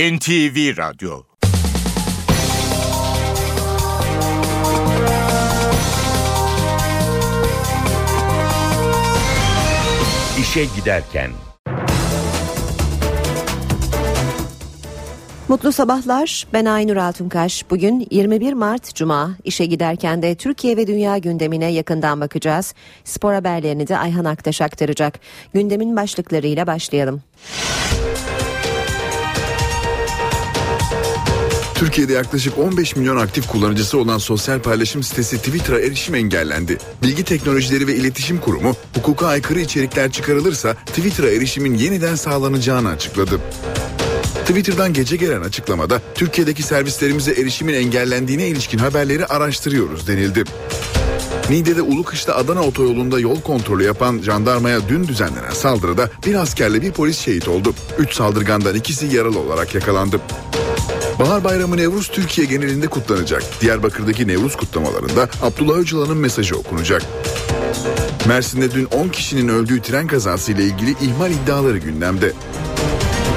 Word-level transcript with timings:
NTV 0.00 0.76
Radyo 0.76 1.22
İşe 10.40 10.64
Giderken 10.76 11.30
Mutlu 15.48 15.72
sabahlar. 15.72 16.46
Ben 16.52 16.64
Aynur 16.64 16.96
Altunkaş. 16.96 17.70
Bugün 17.70 18.06
21 18.10 18.52
Mart 18.52 18.94
Cuma. 18.94 19.36
İşe 19.44 19.66
giderken 19.66 20.22
de 20.22 20.34
Türkiye 20.34 20.76
ve 20.76 20.86
dünya 20.86 21.18
gündemine 21.18 21.72
yakından 21.72 22.20
bakacağız. 22.20 22.74
Spor 23.04 23.34
haberlerini 23.34 23.88
de 23.88 23.98
Ayhan 23.98 24.24
Aktaş 24.24 24.60
aktaracak. 24.60 25.20
Gündemin 25.54 25.96
başlıklarıyla 25.96 26.66
başlayalım. 26.66 27.22
Türkiye'de 31.80 32.12
yaklaşık 32.12 32.58
15 32.58 32.96
milyon 32.96 33.16
aktif 33.16 33.46
kullanıcısı 33.46 33.98
olan 33.98 34.18
sosyal 34.18 34.60
paylaşım 34.60 35.02
sitesi 35.02 35.38
Twitter'a 35.38 35.80
erişim 35.80 36.14
engellendi. 36.14 36.78
Bilgi 37.02 37.24
Teknolojileri 37.24 37.86
ve 37.86 37.94
İletişim 37.94 38.40
Kurumu 38.40 38.76
hukuka 38.94 39.26
aykırı 39.26 39.60
içerikler 39.60 40.12
çıkarılırsa 40.12 40.74
Twitter'a 40.74 41.30
erişimin 41.30 41.74
yeniden 41.74 42.14
sağlanacağını 42.14 42.88
açıkladı. 42.88 43.40
Twitter'dan 44.46 44.92
gece 44.92 45.16
gelen 45.16 45.40
açıklamada 45.40 46.02
Türkiye'deki 46.14 46.62
servislerimize 46.62 47.32
erişimin 47.32 47.74
engellendiğine 47.74 48.48
ilişkin 48.48 48.78
haberleri 48.78 49.26
araştırıyoruz 49.26 50.08
denildi. 50.08 50.44
Niğde'de 51.50 51.82
Ulukış'ta 51.82 52.36
Adana 52.36 52.62
otoyolunda 52.62 53.20
yol 53.20 53.40
kontrolü 53.40 53.84
yapan 53.84 54.18
jandarmaya 54.18 54.88
dün 54.88 55.08
düzenlenen 55.08 55.50
saldırıda 55.50 56.10
bir 56.26 56.34
askerle 56.34 56.82
bir 56.82 56.92
polis 56.92 57.18
şehit 57.18 57.48
oldu. 57.48 57.74
Üç 57.98 58.14
saldırgandan 58.14 58.74
ikisi 58.74 59.06
yaralı 59.06 59.38
olarak 59.38 59.74
yakalandı. 59.74 60.20
Bahar 61.20 61.44
Bayramı 61.44 61.76
Nevruz 61.76 62.08
Türkiye 62.08 62.46
genelinde 62.46 62.86
kutlanacak. 62.86 63.42
Diyarbakır'daki 63.60 64.28
Nevruz 64.28 64.56
kutlamalarında 64.56 65.28
Abdullah 65.42 65.76
Öcalan'ın 65.76 66.16
mesajı 66.16 66.56
okunacak. 66.56 67.02
Mersin'de 68.28 68.70
dün 68.70 68.84
10 68.84 69.08
kişinin 69.08 69.48
öldüğü 69.48 69.82
tren 69.82 70.06
kazası 70.06 70.52
ile 70.52 70.64
ilgili 70.64 70.90
ihmal 70.90 71.30
iddiaları 71.30 71.78
gündemde. 71.78 72.32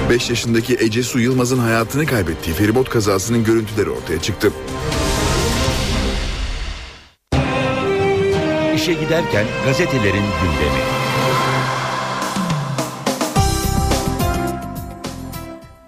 5 0.10 0.30
yaşındaki 0.30 0.78
Ece 0.80 1.04
Su 1.04 1.20
Yılmaz'ın 1.20 1.60
hayatını 1.60 2.06
kaybettiği 2.06 2.56
feribot 2.56 2.90
kazasının 2.90 3.44
görüntüleri 3.44 3.90
ortaya 3.90 4.22
çıktı. 4.22 4.52
İşe 8.76 8.94
giderken 8.94 9.46
gazetelerin 9.66 10.24
gündemi. 10.42 11.03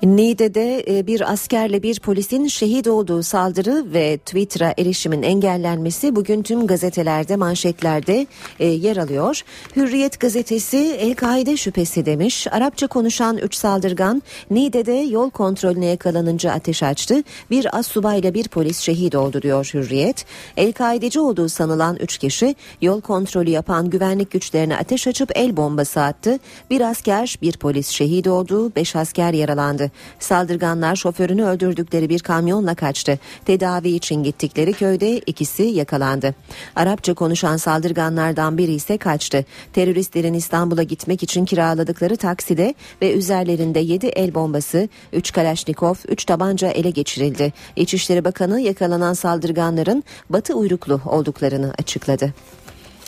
Niğde'de 0.06 0.86
e, 0.88 1.08
bir 1.08 1.32
askerle 1.32 1.84
bir 1.84 2.00
polisin 2.00 2.48
şehit 2.48 2.88
olduğu 2.88 3.24
saldırı 3.24 3.94
ve 3.94 4.18
Twitter'a 4.18 4.74
erişimin 4.78 5.24
engellenmesi 5.24 6.16
bugün 6.16 6.44
tüm 6.44 6.68
gazetelerde 6.68 7.36
manşetlerde 7.36 8.28
e, 8.60 8.66
yer 8.66 8.98
alıyor. 8.98 9.42
Hürriyet 9.76 10.20
gazetesi 10.20 10.78
El-Kaide 10.78 11.58
şüphesi 11.58 12.06
demiş. 12.06 12.48
Arapça 12.52 12.88
konuşan 12.88 13.38
3 13.38 13.56
saldırgan 13.56 14.22
Niğde'de 14.52 14.92
yol 14.92 15.30
kontrolüne 15.30 15.86
yakalanınca 15.86 16.52
ateş 16.52 16.84
açtı. 16.84 17.24
Bir 17.52 17.78
as 17.80 17.88
subayla 17.88 18.34
bir 18.34 18.48
polis 18.48 18.80
şehit 18.80 19.16
oldu 19.16 19.42
diyor 19.42 19.70
Hürriyet. 19.74 20.26
El-Kaideci 20.58 21.20
olduğu 21.20 21.50
sanılan 21.50 21.98
3 22.00 22.18
kişi 22.18 22.56
yol 22.82 23.02
kontrolü 23.02 23.50
yapan 23.50 23.90
güvenlik 23.90 24.32
güçlerine 24.32 24.78
ateş 24.78 25.08
açıp 25.08 25.32
el 25.36 25.58
bombası 25.58 26.02
attı. 26.02 26.40
Bir 26.70 26.82
asker 26.82 27.38
bir 27.42 27.58
polis 27.58 27.88
şehit 27.88 28.28
oldu. 28.28 28.76
5 28.76 28.96
asker 28.96 29.34
yaralandı. 29.34 29.95
Saldırganlar 30.20 30.96
şoförünü 30.96 31.44
öldürdükleri 31.44 32.10
bir 32.10 32.20
kamyonla 32.20 32.76
kaçtı. 32.76 33.20
Tedavi 33.46 33.90
için 33.90 34.24
gittikleri 34.24 34.74
köyde 34.74 35.20
ikisi 35.20 35.64
yakalandı. 35.64 36.36
Arapça 36.76 37.14
konuşan 37.14 37.58
saldırganlardan 37.58 38.58
biri 38.58 38.74
ise 38.74 38.98
kaçtı. 38.98 39.46
Teröristlerin 39.74 40.34
İstanbul'a 40.34 40.84
gitmek 40.84 41.24
için 41.24 41.46
kiraladıkları 41.46 42.18
takside 42.18 42.74
ve 43.02 43.14
üzerlerinde 43.14 43.80
7 43.80 44.08
el 44.08 44.36
bombası, 44.36 44.90
3 45.14 45.32
kalaşnikov, 45.32 45.96
3 46.08 46.26
tabanca 46.26 46.68
ele 46.68 46.90
geçirildi. 46.90 47.54
İçişleri 47.76 48.26
Bakanı 48.26 48.62
yakalanan 48.62 49.14
saldırganların 49.14 50.04
Batı 50.30 50.54
uyruklu 50.54 51.02
olduklarını 51.06 51.74
açıkladı. 51.80 52.34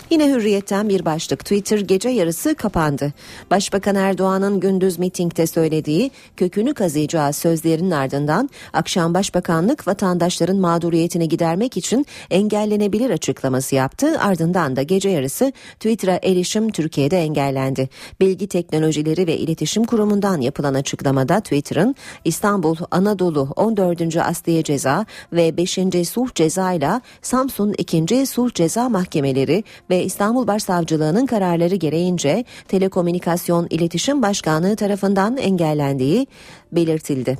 Yine 0.09 0.29
hürriyetten 0.29 0.89
bir 0.89 1.05
başlık 1.05 1.39
Twitter 1.39 1.79
gece 1.79 2.09
yarısı 2.09 2.55
kapandı. 2.55 3.13
Başbakan 3.51 3.95
Erdoğan'ın 3.95 4.59
gündüz 4.59 4.99
mitingde 4.99 5.47
söylediği 5.47 6.11
kökünü 6.37 6.73
kazıyacağız 6.73 7.35
sözlerinin 7.35 7.91
ardından 7.91 8.49
akşam 8.73 9.13
başbakanlık 9.13 9.87
vatandaşların 9.87 10.57
mağduriyetini 10.57 11.29
gidermek 11.29 11.77
için 11.77 12.05
engellenebilir 12.29 13.09
açıklaması 13.09 13.75
yaptı. 13.75 14.19
Ardından 14.19 14.75
da 14.75 14.81
gece 14.81 15.09
yarısı 15.09 15.51
Twitter'a 15.73 16.19
erişim 16.23 16.69
Türkiye'de 16.69 17.17
engellendi. 17.17 17.89
Bilgi 18.19 18.47
Teknolojileri 18.47 19.27
ve 19.27 19.37
İletişim 19.37 19.83
Kurumu'ndan 19.83 20.41
yapılan 20.41 20.73
açıklamada 20.73 21.39
Twitter'ın 21.39 21.95
İstanbul, 22.25 22.75
Anadolu 22.91 23.49
14. 23.55 24.17
Asliye 24.17 24.63
Ceza 24.63 25.05
ve 25.33 25.57
5. 25.57 25.79
Sulh 26.09 26.35
Ceza 26.35 26.73
ile 26.73 27.01
Samsun 27.21 27.73
2. 27.77 28.25
Sulh 28.25 28.53
Ceza 28.53 28.89
Mahkemeleri 28.89 29.63
ve 29.89 29.96
ve 29.97 30.03
İstanbul 30.03 30.47
Başsavcılığı'nın 30.47 31.25
kararları 31.25 31.75
gereğince 31.75 32.45
Telekomünikasyon 32.67 33.67
İletişim 33.69 34.21
Başkanlığı 34.21 34.75
tarafından 34.75 35.37
engellendiği 35.37 36.27
belirtildi. 36.71 37.37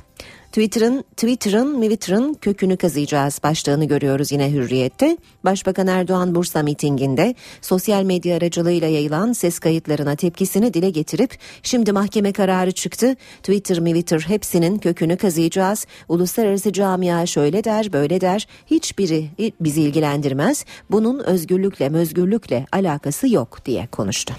Twitter'ın 0.58 1.04
Twitter'ın 1.16 1.80
Twitter'ın 1.80 2.34
kökünü 2.34 2.76
kazıyacağız 2.76 3.40
başlığını 3.42 3.84
görüyoruz 3.84 4.32
yine 4.32 4.52
Hürriyet'te. 4.52 5.16
Başbakan 5.44 5.86
Erdoğan 5.86 6.34
Bursa 6.34 6.62
mitinginde 6.62 7.34
sosyal 7.62 8.02
medya 8.02 8.36
aracılığıyla 8.36 8.88
yayılan 8.88 9.32
ses 9.32 9.58
kayıtlarına 9.58 10.16
tepkisini 10.16 10.74
dile 10.74 10.90
getirip 10.90 11.38
şimdi 11.62 11.92
mahkeme 11.92 12.32
kararı 12.32 12.72
çıktı. 12.72 13.16
Twitter, 13.42 13.76
Twitter 13.76 14.20
hepsinin 14.20 14.78
kökünü 14.78 15.16
kazıyacağız. 15.16 15.86
Uluslararası 16.08 16.72
camia 16.72 17.26
şöyle 17.26 17.64
der, 17.64 17.92
böyle 17.92 18.20
der. 18.20 18.48
Hiçbiri 18.66 19.28
bizi 19.60 19.82
ilgilendirmez. 19.82 20.64
Bunun 20.90 21.18
özgürlükle, 21.18 21.90
özgürlükle 21.94 22.66
alakası 22.72 23.28
yok 23.28 23.64
diye 23.64 23.86
konuştu. 23.86 24.34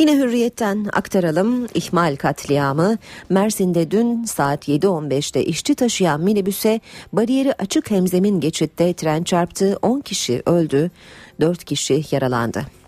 Yine 0.00 0.16
hürriyetten 0.16 0.86
aktaralım 0.92 1.66
ihmal 1.74 2.16
katliamı 2.16 2.98
Mersin'de 3.28 3.90
dün 3.90 4.24
saat 4.24 4.68
7.15'te 4.68 5.44
işçi 5.44 5.74
taşıyan 5.74 6.20
minibüse 6.20 6.80
bariyeri 7.12 7.52
açık 7.52 7.90
hemzemin 7.90 8.40
geçitte 8.40 8.94
tren 8.94 9.22
çarptı 9.22 9.78
10 9.82 10.00
kişi 10.00 10.42
öldü 10.46 10.90
4 11.40 11.64
kişi 11.64 12.02
yaralandı. 12.10 12.79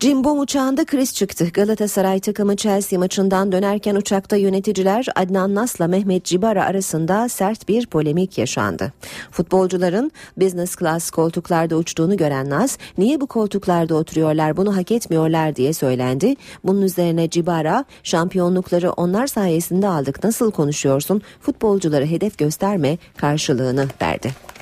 Cimbom 0.00 0.40
uçağında 0.40 0.84
kriz 0.84 1.14
çıktı. 1.14 1.48
Galatasaray 1.54 2.20
takımı 2.20 2.56
Chelsea 2.56 2.98
maçından 2.98 3.52
dönerken 3.52 3.94
uçakta 3.94 4.36
yöneticiler 4.36 5.06
Adnan 5.16 5.54
Nas'la 5.54 5.86
Mehmet 5.86 6.24
Cibara 6.24 6.64
arasında 6.64 7.28
sert 7.28 7.68
bir 7.68 7.86
polemik 7.86 8.38
yaşandı. 8.38 8.92
Futbolcuların 9.30 10.12
business 10.36 10.76
class 10.76 11.10
koltuklarda 11.10 11.76
uçtuğunu 11.76 12.16
gören 12.16 12.50
Nas, 12.50 12.78
niye 12.98 13.20
bu 13.20 13.26
koltuklarda 13.26 13.94
oturuyorlar 13.94 14.56
bunu 14.56 14.76
hak 14.76 14.92
etmiyorlar 14.92 15.56
diye 15.56 15.72
söylendi. 15.72 16.34
Bunun 16.64 16.82
üzerine 16.82 17.30
Cibara, 17.30 17.84
şampiyonlukları 18.02 18.92
onlar 18.92 19.26
sayesinde 19.26 19.88
aldık 19.88 20.24
nasıl 20.24 20.50
konuşuyorsun 20.50 21.22
futbolcuları 21.40 22.06
hedef 22.06 22.38
gösterme 22.38 22.98
karşılığını 23.16 23.88
verdi. 24.02 24.53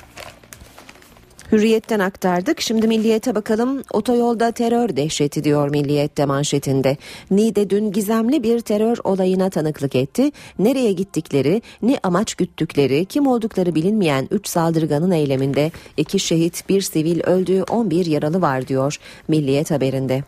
Hürriyetten 1.53 1.99
aktardık. 1.99 2.61
Şimdi 2.61 2.87
Milliyet'e 2.87 3.35
bakalım. 3.35 3.83
Otoyolda 3.93 4.51
terör 4.51 4.95
dehşeti 4.95 5.43
diyor 5.43 5.69
Milliyet'te 5.69 6.25
manşetinde. 6.25 6.97
Niğde 7.31 7.69
dün 7.69 7.91
gizemli 7.91 8.43
bir 8.43 8.59
terör 8.59 8.97
olayına 9.03 9.49
tanıklık 9.49 9.95
etti. 9.95 10.31
Nereye 10.59 10.91
gittikleri, 10.91 11.61
ne 11.81 11.97
amaç 12.03 12.35
güttükleri, 12.35 13.05
kim 13.05 13.27
oldukları 13.27 13.75
bilinmeyen 13.75 14.27
3 14.31 14.47
saldırganın 14.47 15.11
eyleminde 15.11 15.71
2 15.97 16.19
şehit, 16.19 16.69
bir 16.69 16.81
sivil 16.81 17.23
öldü, 17.23 17.63
11 17.69 18.05
yaralı 18.05 18.41
var 18.41 18.67
diyor 18.67 18.97
Milliyet 19.27 19.71
haberinde. 19.71 20.23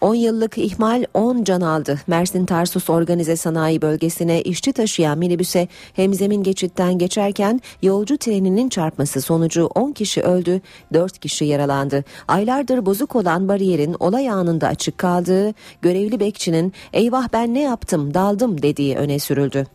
10 0.00 0.14
yıllık 0.14 0.58
ihmal 0.58 1.04
10 1.14 1.44
can 1.44 1.60
aldı. 1.60 2.00
Mersin 2.06 2.46
Tarsus 2.46 2.90
Organize 2.90 3.36
Sanayi 3.36 3.82
Bölgesi'ne 3.82 4.42
işçi 4.42 4.72
taşıyan 4.72 5.18
minibüse 5.18 5.68
hemzemin 5.92 6.42
geçitten 6.42 6.98
geçerken 6.98 7.60
yolcu 7.82 8.18
treninin 8.18 8.68
çarpması 8.68 9.20
sonucu 9.20 9.66
10 9.74 9.92
kişi 9.92 10.22
öldü, 10.22 10.55
4 10.92 11.18
kişi 11.18 11.44
yaralandı. 11.44 12.04
Aylardır 12.28 12.86
bozuk 12.86 13.16
olan 13.16 13.48
bariyerin 13.48 13.96
olay 14.00 14.30
anında 14.30 14.68
açık 14.68 14.98
kaldığı, 14.98 15.54
görevli 15.82 16.20
bekçinin 16.20 16.72
eyvah 16.92 17.28
ben 17.32 17.54
ne 17.54 17.62
yaptım 17.62 18.14
daldım 18.14 18.62
dediği 18.62 18.96
öne 18.96 19.18
sürüldü. 19.18 19.66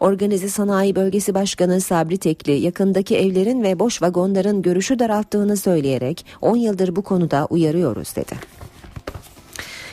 Organize 0.00 0.48
Sanayi 0.48 0.96
Bölgesi 0.96 1.34
Başkanı 1.34 1.80
Sabri 1.80 2.18
Tekli 2.18 2.52
yakındaki 2.52 3.16
evlerin 3.16 3.62
ve 3.62 3.78
boş 3.78 4.02
vagonların 4.02 4.62
görüşü 4.62 4.98
daralttığını 4.98 5.56
söyleyerek 5.56 6.26
10 6.40 6.56
yıldır 6.56 6.96
bu 6.96 7.02
konuda 7.02 7.46
uyarıyoruz 7.50 8.16
dedi 8.16 8.58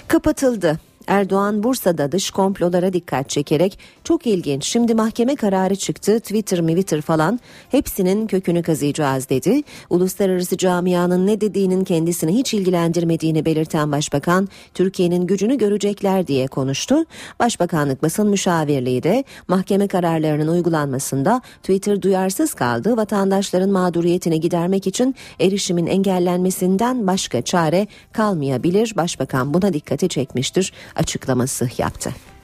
kapatıldı. 0.08 0.80
Erdoğan 1.08 1.64
Bursa'da 1.64 2.12
dış 2.12 2.32
komplolara 2.32 2.94
dikkat 2.94 3.30
çekerek 3.30 3.80
Çok 4.06 4.28
ilginç. 4.28 4.66
Şimdi 4.66 4.94
mahkeme 4.94 5.36
kararı 5.36 5.76
çıktı. 5.76 6.20
Twitter, 6.20 6.58
Twitter 6.58 7.02
falan 7.02 7.40
hepsinin 7.70 8.28
kökünü 8.28 8.64
kazıyacağız 8.64 9.30
dedi. 9.30 9.64
Uluslararası 9.90 10.58
camianın 10.58 11.28
ne 11.28 11.42
dediğinin 11.42 11.84
kendisini 11.84 12.34
hiç 12.34 12.54
ilgilendirmediğini 12.54 13.46
belirten 13.46 13.92
başbakan 13.92 14.48
Türkiye'nin 14.74 15.28
gücünü 15.28 15.58
görecekler 15.58 16.28
diye 16.28 16.48
konuştu. 16.48 16.96
Başbakanlık 17.40 18.04
basın 18.04 18.28
müşavirliği 18.28 19.04
de 19.04 19.24
mahkeme 19.48 19.88
kararlarının 19.88 20.48
uygulanmasında 20.48 21.42
Twitter 21.62 22.02
duyarsız 22.02 22.54
kaldı. 22.54 22.98
Vatandaşların 22.98 23.70
mağduriyetini 23.70 24.40
gidermek 24.40 24.88
için 24.88 25.16
erişimin 25.40 25.88
engellenmesinden 25.88 27.08
başka 27.08 27.42
çare 27.42 27.88
kalmayabilir. 28.14 28.94
Başbakan 28.96 29.54
buna 29.54 29.74
dikkati 29.74 30.10
çekmiştir 30.10 30.74
açıklaması 30.96 31.70
yaptı. 31.78 32.35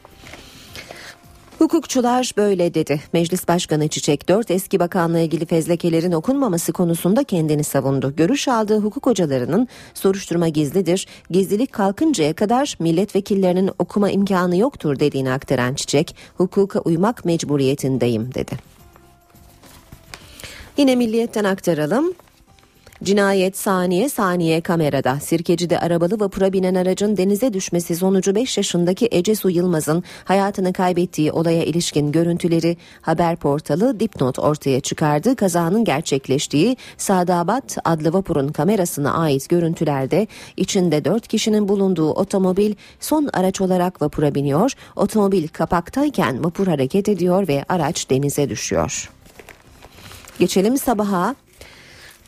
Hukukçular 1.61 2.31
böyle 2.37 2.73
dedi. 2.73 3.01
Meclis 3.13 3.47
Başkanı 3.47 3.87
Çiçek 3.87 4.29
4 4.29 4.51
eski 4.51 4.79
bakanla 4.79 5.19
ilgili 5.19 5.45
fezlekelerin 5.45 6.11
okunmaması 6.11 6.73
konusunda 6.73 7.23
kendini 7.23 7.63
savundu. 7.63 8.15
Görüş 8.15 8.47
aldığı 8.47 8.79
hukuk 8.79 9.05
hocalarının 9.05 9.67
soruşturma 9.93 10.47
gizlidir. 10.47 11.07
Gizlilik 11.29 11.71
kalkıncaya 11.71 12.33
kadar 12.33 12.75
milletvekillerinin 12.79 13.71
okuma 13.79 14.11
imkanı 14.11 14.57
yoktur 14.57 14.99
dediğini 14.99 15.31
aktaran 15.31 15.73
Çiçek, 15.73 16.15
hukuka 16.37 16.79
uymak 16.79 17.25
mecburiyetindeyim 17.25 18.33
dedi. 18.33 18.51
Yine 20.77 20.95
milliyetten 20.95 21.43
aktaralım. 21.43 22.13
Cinayet 23.03 23.57
saniye 23.57 24.09
saniye 24.09 24.61
kamerada. 24.61 25.19
Sirkeci'de 25.19 25.79
arabalı 25.79 26.19
vapura 26.19 26.53
binen 26.53 26.75
aracın 26.75 27.17
denize 27.17 27.53
düşmesi 27.53 27.95
sonucu 27.95 28.35
5 28.35 28.57
yaşındaki 28.57 29.07
Ece 29.11 29.35
Su 29.35 29.49
Yılmaz'ın 29.49 30.03
hayatını 30.25 30.73
kaybettiği 30.73 31.31
olaya 31.31 31.63
ilişkin 31.63 32.11
görüntüleri 32.11 32.77
haber 33.01 33.35
portalı 33.35 33.99
Dipnot 33.99 34.39
ortaya 34.39 34.79
çıkardı. 34.79 35.35
Kazanın 35.35 35.85
gerçekleştiği 35.85 36.77
Sadabat 36.97 37.77
adlı 37.83 38.13
vapurun 38.13 38.47
kamerasına 38.51 39.13
ait 39.13 39.49
görüntülerde 39.49 40.27
içinde 40.57 41.05
4 41.05 41.27
kişinin 41.27 41.67
bulunduğu 41.67 42.11
otomobil 42.11 42.75
son 42.99 43.29
araç 43.33 43.61
olarak 43.61 44.01
vapura 44.01 44.35
biniyor. 44.35 44.71
Otomobil 44.95 45.47
kapaktayken 45.47 46.43
vapur 46.43 46.67
hareket 46.67 47.09
ediyor 47.09 47.47
ve 47.47 47.65
araç 47.69 48.09
denize 48.09 48.49
düşüyor. 48.49 49.09
Geçelim 50.39 50.77
sabaha. 50.77 51.35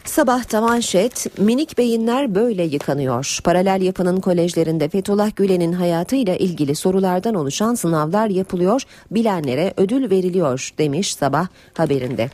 Sabahta 0.05 0.61
manşet 0.61 1.39
minik 1.39 1.77
beyinler 1.77 2.35
böyle 2.35 2.63
yıkanıyor. 2.63 3.39
Paralel 3.43 3.81
yapının 3.81 4.19
kolejlerinde 4.19 4.89
Fethullah 4.89 5.35
Gülen'in 5.35 5.73
hayatıyla 5.73 6.35
ilgili 6.35 6.75
sorulardan 6.75 7.35
oluşan 7.35 7.75
sınavlar 7.75 8.27
yapılıyor. 8.27 8.81
Bilenlere 9.11 9.73
ödül 9.77 10.09
veriliyor 10.09 10.69
demiş 10.77 11.15
sabah 11.15 11.47
haberinde. 11.73 12.29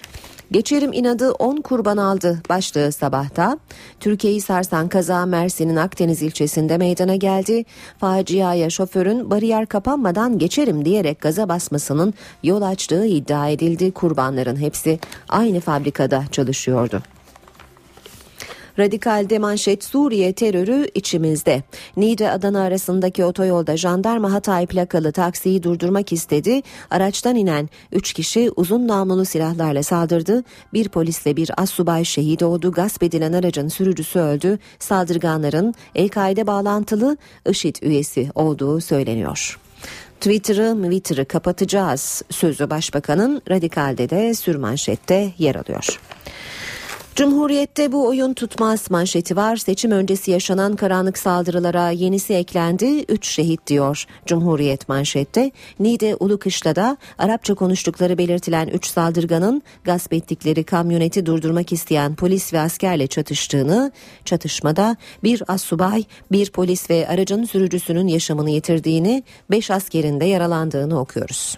Geçerim 0.51 0.93
inadı 0.93 1.31
10 1.31 1.57
kurban 1.57 1.97
aldı 1.97 2.41
başlığı 2.49 2.91
sabahta. 2.91 3.57
Türkiye'yi 3.99 4.41
sarsan 4.41 4.87
kaza 4.87 5.25
Mersin'in 5.25 5.75
Akdeniz 5.75 6.21
ilçesinde 6.21 6.77
meydana 6.77 7.15
geldi. 7.15 7.65
Faciaya 7.97 8.69
şoförün 8.69 9.31
bariyer 9.31 9.65
kapanmadan 9.65 10.37
geçerim 10.37 10.85
diyerek 10.85 11.21
gaza 11.21 11.49
basmasının 11.49 12.13
yol 12.43 12.61
açtığı 12.61 13.05
iddia 13.05 13.49
edildi. 13.49 13.91
Kurbanların 13.91 14.55
hepsi 14.55 14.99
aynı 15.29 15.59
fabrikada 15.59 16.23
çalışıyordu. 16.31 17.01
Radikalde 18.79 19.39
manşet 19.39 19.83
Suriye 19.83 20.33
terörü 20.33 20.87
içimizde. 20.95 21.63
Niğde 21.97 22.31
Adana 22.31 22.61
arasındaki 22.61 23.25
otoyolda 23.25 23.77
jandarma 23.77 24.33
Hatay 24.33 24.65
plakalı 24.65 25.11
taksiyi 25.11 25.63
durdurmak 25.63 26.13
istedi. 26.13 26.61
Araçtan 26.89 27.35
inen 27.35 27.69
3 27.91 28.13
kişi 28.13 28.51
uzun 28.55 28.87
namlulu 28.87 29.25
silahlarla 29.25 29.83
saldırdı. 29.83 30.43
Bir 30.73 30.89
polisle 30.89 31.35
bir 31.35 31.51
assubay 31.57 32.05
şehit 32.05 32.43
oldu. 32.43 32.71
Gasp 32.71 33.03
edilen 33.03 33.33
aracın 33.33 33.67
sürücüsü 33.67 34.19
öldü. 34.19 34.59
Saldırganların 34.79 35.73
El-Kaide 35.95 36.47
bağlantılı 36.47 37.17
IŞİD 37.49 37.75
üyesi 37.81 38.29
olduğu 38.35 38.81
söyleniyor. 38.81 39.59
Twitter'ı 40.19 40.83
Twitter'ı 40.83 41.25
kapatacağız 41.25 42.21
sözü 42.29 42.69
başbakanın 42.69 43.41
radikalde 43.49 44.09
de 44.09 44.33
sürmanşette 44.33 45.31
yer 45.37 45.55
alıyor. 45.55 45.99
Cumhuriyette 47.19 47.91
bu 47.91 48.07
oyun 48.07 48.33
tutmaz 48.33 48.91
manşeti 48.91 49.35
var. 49.35 49.55
Seçim 49.55 49.91
öncesi 49.91 50.31
yaşanan 50.31 50.75
karanlık 50.75 51.17
saldırılara 51.17 51.89
yenisi 51.89 52.33
eklendi. 52.33 53.05
Üç 53.09 53.27
şehit 53.27 53.67
diyor 53.67 54.05
Cumhuriyet 54.25 54.89
manşette. 54.89 55.51
Niğde 55.79 56.15
Ulukışla'da 56.15 56.97
Arapça 57.17 57.55
konuştukları 57.55 58.17
belirtilen 58.17 58.67
üç 58.67 58.85
saldırganın 58.87 59.61
gasp 59.83 60.13
ettikleri 60.13 60.63
kamyoneti 60.63 61.25
durdurmak 61.25 61.71
isteyen 61.71 62.15
polis 62.15 62.53
ve 62.53 62.59
askerle 62.59 63.07
çatıştığını, 63.07 63.91
çatışmada 64.25 64.95
bir 65.23 65.43
assubay, 65.47 66.03
bir 66.31 66.51
polis 66.51 66.89
ve 66.89 67.07
aracın 67.07 67.43
sürücüsünün 67.43 68.07
yaşamını 68.07 68.49
yitirdiğini, 68.49 69.23
beş 69.51 69.71
askerin 69.71 70.19
de 70.19 70.25
yaralandığını 70.25 70.99
okuyoruz. 70.99 71.57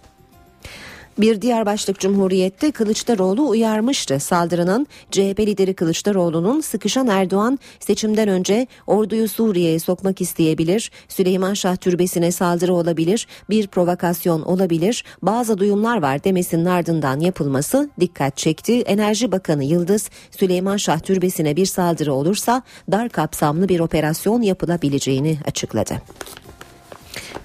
Bir 1.18 1.42
diğer 1.42 1.66
başlık 1.66 2.00
Cumhuriyet'te 2.00 2.72
Kılıçdaroğlu 2.72 3.50
uyarmıştı. 3.50 4.20
Saldırının 4.20 4.88
CHP 5.12 5.40
lideri 5.40 5.74
Kılıçdaroğlu'nun 5.74 6.62
sıkışan 6.62 7.08
Erdoğan 7.08 7.60
seçimden 7.80 8.28
önce 8.28 8.68
orduyu 8.88 9.28
Suriye'ye 9.28 9.80
sokmak 9.80 10.22
isteyebilir, 10.22 10.92
Süleyman 11.08 11.54
Şah 11.54 11.76
Türbesi'ne 11.76 12.32
saldırı 12.32 12.74
olabilir, 12.74 13.28
bir 13.50 13.68
provokasyon 13.68 14.42
olabilir, 14.42 15.04
bazı 15.22 15.58
duyumlar 15.58 16.02
var 16.02 16.24
demesinin 16.24 16.66
ardından 16.66 17.20
yapılması 17.20 17.90
dikkat 18.00 18.38
çekti. 18.38 18.82
Enerji 18.82 19.32
Bakanı 19.32 19.64
Yıldız, 19.64 20.10
Süleyman 20.32 20.78
Şah 20.78 21.00
Türbesi'ne 21.00 21.56
bir 21.56 21.66
saldırı 21.66 22.14
olursa 22.14 22.62
dar 22.92 23.10
kapsamlı 23.10 23.70
bir 23.70 23.80
operasyon 23.80 24.42
yapılabileceğini 24.42 25.38
açıkladı. 25.46 25.94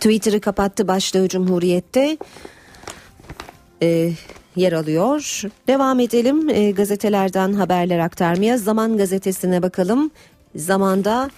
Twitter'ı 0.01 0.41
kapattı 0.41 0.89
başlığı 0.89 1.29
Cumhuriyet'te 1.29 2.17
e, 3.83 4.13
yer 4.57 4.73
alıyor. 4.73 5.43
Devam 5.69 6.01
edelim 6.01 6.49
e, 6.49 6.71
gazetelerden 6.71 7.53
haberler 7.53 7.99
aktarmaya. 7.99 8.59
Zaman 8.59 8.97
gazetesine 8.97 9.63
bakalım. 9.63 10.11
Zamanda 10.55 11.31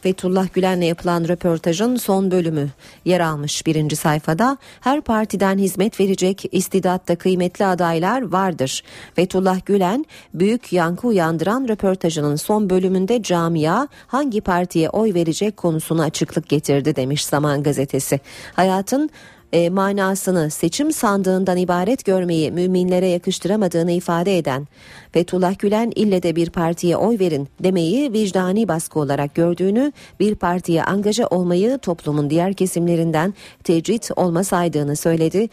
Fethullah 0.00 0.54
Gülen'le 0.54 0.82
yapılan 0.82 1.28
röportajın 1.28 1.96
son 1.96 2.30
bölümü 2.30 2.68
yer 3.04 3.20
almış 3.20 3.66
birinci 3.66 3.96
sayfada. 3.96 4.56
Her 4.80 5.00
partiden 5.00 5.58
hizmet 5.58 6.00
verecek 6.00 6.44
istidatta 6.52 7.16
kıymetli 7.16 7.64
adaylar 7.64 8.22
vardır. 8.22 8.82
Fethullah 9.14 9.66
Gülen 9.66 10.06
büyük 10.34 10.72
yankı 10.72 11.06
uyandıran 11.06 11.68
röportajının 11.68 12.36
son 12.36 12.70
bölümünde 12.70 13.22
camia 13.22 13.88
hangi 14.06 14.40
partiye 14.40 14.90
oy 14.90 15.14
verecek 15.14 15.56
konusuna 15.56 16.02
açıklık 16.02 16.48
getirdi 16.48 16.96
demiş 16.96 17.24
Zaman 17.24 17.62
gazetesi. 17.62 18.20
Hayatın 18.54 19.10
e, 19.52 19.70
manasını 19.70 20.50
seçim 20.50 20.92
sandığından 20.92 21.56
ibaret 21.56 22.04
görmeyi 22.04 22.52
müminlere 22.52 23.06
yakıştıramadığını 23.06 23.92
ifade 23.92 24.38
eden 24.38 24.66
Fethullah 25.12 25.58
Gülen 25.58 25.92
ille 25.96 26.22
de 26.22 26.36
bir 26.36 26.50
partiye 26.50 26.96
oy 26.96 27.18
verin 27.18 27.48
demeyi 27.60 28.12
vicdani 28.12 28.68
baskı 28.68 28.98
olarak 28.98 29.34
gördüğünü, 29.34 29.92
bir 30.20 30.34
partiye 30.34 30.84
angaja 30.84 31.26
olmayı 31.26 31.78
toplumun 31.78 32.30
diğer 32.30 32.54
kesimlerinden 32.54 33.34
tecrit 33.64 34.10
olmasaydığını 34.16 34.96
söyledi. 34.96 35.48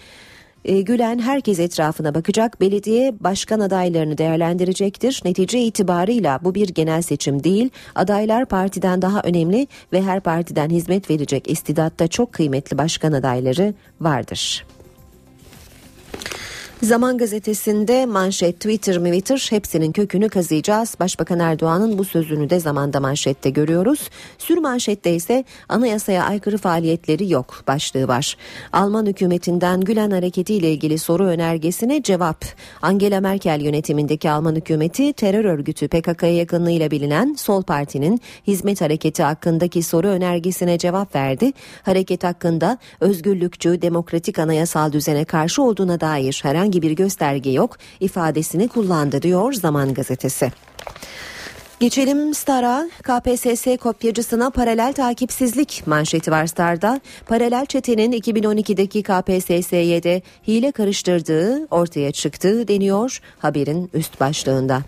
E, 0.65 0.81
Gülen 0.81 1.19
herkes 1.19 1.59
etrafına 1.59 2.15
bakacak, 2.15 2.61
belediye 2.61 3.15
başkan 3.19 3.59
adaylarını 3.59 4.17
değerlendirecektir. 4.17 5.21
Netice 5.25 5.59
itibarıyla 5.59 6.39
bu 6.43 6.55
bir 6.55 6.69
genel 6.69 7.01
seçim 7.01 7.43
değil, 7.43 7.69
adaylar 7.95 8.45
partiden 8.45 9.01
daha 9.01 9.21
önemli 9.21 9.67
ve 9.93 10.01
her 10.01 10.19
partiden 10.19 10.69
hizmet 10.69 11.09
verecek 11.09 11.49
istidatta 11.49 12.07
çok 12.07 12.33
kıymetli 12.33 12.77
başkan 12.77 13.11
adayları 13.11 13.73
vardır. 14.01 14.65
Zaman 16.83 17.17
gazetesinde 17.17 18.05
manşet 18.05 18.55
Twitter 18.55 18.97
mi 18.97 19.11
Twitter 19.11 19.47
hepsinin 19.49 19.91
kökünü 19.91 20.29
kazıyacağız. 20.29 20.95
Başbakan 20.99 21.39
Erdoğan'ın 21.39 21.97
bu 21.97 22.05
sözünü 22.05 22.49
de 22.49 22.59
zamanda 22.59 22.99
manşette 22.99 23.49
görüyoruz. 23.49 24.09
Sür 24.37 24.57
manşette 24.57 25.15
ise 25.15 25.43
anayasaya 25.69 26.23
aykırı 26.23 26.57
faaliyetleri 26.57 27.31
yok 27.31 27.63
başlığı 27.67 28.07
var. 28.07 28.37
Alman 28.73 29.05
hükümetinden 29.05 29.81
Gülen 29.81 30.11
hareketiyle 30.11 30.71
ilgili 30.71 30.97
soru 30.97 31.25
önergesine 31.25 32.03
cevap. 32.03 32.45
Angela 32.81 33.21
Merkel 33.21 33.61
yönetimindeki 33.61 34.31
Alman 34.31 34.55
hükümeti 34.55 35.13
terör 35.13 35.45
örgütü 35.45 35.87
PKK'ya 35.87 36.35
yakınlığıyla 36.35 36.91
bilinen 36.91 37.33
Sol 37.33 37.63
Parti'nin 37.63 38.21
hizmet 38.47 38.81
hareketi 38.81 39.23
hakkındaki 39.23 39.83
soru 39.83 40.07
önergesine 40.07 40.77
cevap 40.77 41.15
verdi. 41.15 41.51
Hareket 41.83 42.23
hakkında 42.23 42.77
özgürlükçü 42.99 43.81
demokratik 43.81 44.39
anayasal 44.39 44.91
düzene 44.91 45.25
karşı 45.25 45.61
olduğuna 45.61 45.99
dair 45.99 46.39
herhangi 46.43 46.64
herhangi 46.65 46.81
bir 46.81 46.91
gösterge 46.91 47.49
yok 47.49 47.77
ifadesini 47.99 48.67
kullandı 48.67 49.21
diyor 49.21 49.53
Zaman 49.53 49.93
Gazetesi. 49.93 50.51
Geçelim 51.79 52.33
Star'a. 52.33 52.89
KPSS 53.03 53.77
kopyacısına 53.81 54.49
paralel 54.49 54.93
takipsizlik 54.93 55.83
manşeti 55.85 56.31
var 56.31 56.47
Star'da. 56.47 57.01
Paralel 57.27 57.65
çetenin 57.65 58.11
2012'deki 58.11 59.03
KPSS'ye 59.03 60.03
de 60.03 60.21
hile 60.47 60.71
karıştırdığı 60.71 61.67
ortaya 61.71 62.11
çıktı 62.11 62.67
deniyor 62.67 63.19
haberin 63.39 63.89
üst 63.93 64.19
başlığında. 64.19 64.81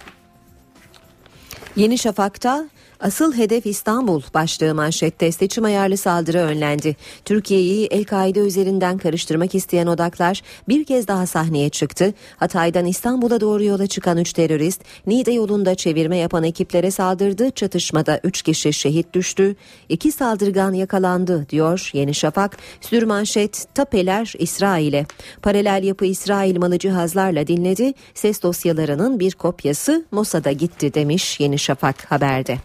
Yeni 1.76 1.98
Şafak'ta 1.98 2.70
Asıl 3.00 3.34
hedef 3.34 3.66
İstanbul 3.66 4.22
başlığı 4.34 4.76
manşette 4.76 5.32
seçim 5.32 5.64
ayarlı 5.64 5.98
saldırı 5.98 6.38
önlendi. 6.38 6.96
Türkiye'yi 7.26 7.88
El-Kaide 7.88 8.40
üzerinden 8.40 8.98
karıştırmak 8.98 9.56
isteyen 9.56 9.88
odaklar 9.88 10.42
bir 10.68 10.86
kez 10.86 11.08
daha 11.08 11.26
sahneye 11.26 11.70
çıktı. 11.70 12.14
Hatay'dan 12.38 12.86
İstanbul'a 12.86 13.42
doğru 13.42 13.64
yola 13.64 13.88
çıkan 13.88 14.18
3 14.18 14.34
terörist 14.34 14.82
Niğde 15.08 15.32
yolunda 15.32 15.76
çevirme 15.76 16.18
yapan 16.18 16.44
ekiplere 16.44 16.92
saldırdı. 16.92 17.52
Çatışmada 17.52 18.20
3 18.24 18.42
kişi 18.42 18.74
şehit 18.74 19.14
düştü. 19.14 19.56
2 19.90 20.12
saldırgan 20.12 20.74
yakalandı 20.74 21.50
diyor 21.50 21.90
Yeni 21.94 22.14
Şafak. 22.14 22.58
Sür 22.82 23.04
manşet 23.04 23.66
tapeler 23.76 24.34
İsrail'e. 24.40 25.06
Paralel 25.42 25.84
yapı 25.84 26.06
İsrail 26.06 26.58
malı 26.58 26.80
cihazlarla 26.80 27.48
dinledi. 27.48 27.94
Ses 28.14 28.44
dosyalarının 28.44 29.20
bir 29.20 29.32
kopyası 29.32 30.06
Mossad'a 30.12 30.52
gitti 30.52 30.94
demiş 30.94 31.40
Yeni 31.40 31.60
Şafak 31.60 32.12
haberde. 32.12 32.58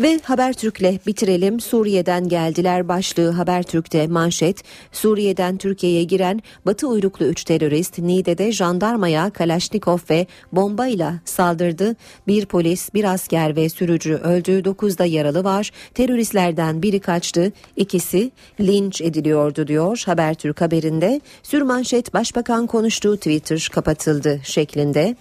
Ve 0.00 0.20
Habertürk'le 0.22 1.06
bitirelim. 1.06 1.60
Suriye'den 1.60 2.28
geldiler 2.28 2.88
başlığı 2.88 3.30
Habertürk'te 3.30 4.06
manşet. 4.06 4.62
Suriye'den 4.92 5.56
Türkiye'ye 5.56 6.04
giren 6.04 6.40
Batı 6.66 6.88
uyruklu 6.88 7.26
3 7.26 7.44
terörist 7.44 7.98
Niğde'de 7.98 8.52
jandarmaya 8.52 9.30
Kalaşnikov 9.30 9.98
ve 10.10 10.26
bombayla 10.52 11.14
saldırdı. 11.24 11.96
Bir 12.26 12.46
polis, 12.46 12.94
bir 12.94 13.04
asker 13.04 13.56
ve 13.56 13.68
sürücü 13.68 14.14
öldü. 14.14 14.64
9 14.64 14.98
da 14.98 15.04
yaralı 15.04 15.44
var. 15.44 15.70
Teröristlerden 15.94 16.82
biri 16.82 17.00
kaçtı. 17.00 17.52
İkisi 17.76 18.30
linç 18.60 19.00
ediliyordu 19.00 19.66
diyor 19.66 20.02
Habertürk 20.06 20.60
haberinde. 20.60 21.20
Sürmanşet 21.42 22.14
Başbakan 22.14 22.66
konuştuğu 22.66 23.16
Twitter 23.16 23.68
kapatıldı 23.72 24.40
şeklinde. 24.42 25.16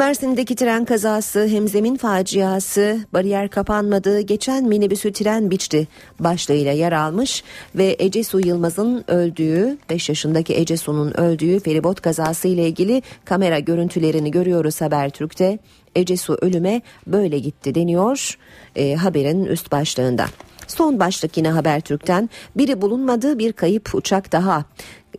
Mersin'deki 0.00 0.56
tren 0.56 0.84
kazası, 0.84 1.46
hemzemin 1.46 1.96
faciası, 1.96 2.98
bariyer 3.12 3.48
kapanmadı, 3.48 4.20
geçen 4.20 4.64
minibüsü 4.64 5.12
tren 5.12 5.50
biçti 5.50 5.88
başlığıyla 6.20 6.72
yer 6.72 6.92
almış 6.92 7.44
ve 7.74 7.96
Ece 7.98 8.24
Su 8.24 8.40
Yılmaz'ın 8.40 9.04
öldüğü, 9.08 9.78
5 9.90 10.08
yaşındaki 10.08 10.56
Ece 10.56 10.76
Su'nun 10.76 11.20
öldüğü 11.20 11.60
feribot 11.60 12.00
kazası 12.00 12.48
ile 12.48 12.68
ilgili 12.68 13.02
kamera 13.24 13.58
görüntülerini 13.58 14.30
görüyoruz 14.30 14.80
Habertürk'te. 14.80 15.58
Ece 15.94 16.16
Su 16.16 16.38
ölüme 16.40 16.82
böyle 17.06 17.38
gitti 17.38 17.74
deniyor 17.74 18.38
e, 18.76 18.94
haberin 18.94 19.44
üst 19.44 19.72
başlığında. 19.72 20.26
Son 20.66 21.00
başlık 21.00 21.36
yine 21.36 21.48
Habertürk'ten 21.50 22.30
biri 22.56 22.80
bulunmadı 22.82 23.38
bir 23.38 23.52
kayıp 23.52 23.94
uçak 23.94 24.32
daha. 24.32 24.64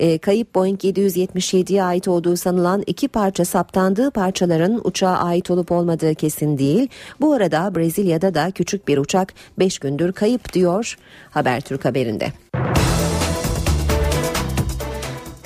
E, 0.01 0.17
kayıp 0.17 0.55
Boeing 0.55 0.84
777'ye 0.84 1.84
ait 1.84 2.08
olduğu 2.08 2.38
sanılan 2.38 2.84
iki 2.88 3.08
parça 3.08 3.46
saptandığı 3.46 4.12
parçaların 4.12 4.81
uçağa 4.84 5.17
ait 5.17 5.51
olup 5.51 5.72
olmadığı 5.72 6.15
kesin 6.15 6.58
değil. 6.58 6.88
Bu 7.20 7.34
arada 7.34 7.75
Brezilya'da 7.75 8.34
da 8.34 8.51
küçük 8.51 8.88
bir 8.88 8.98
uçak 8.98 9.34
5 9.60 9.79
gündür 9.79 10.13
kayıp 10.13 10.53
diyor 10.53 10.98
Habertürk 11.31 11.86
haberinde. 11.86 12.27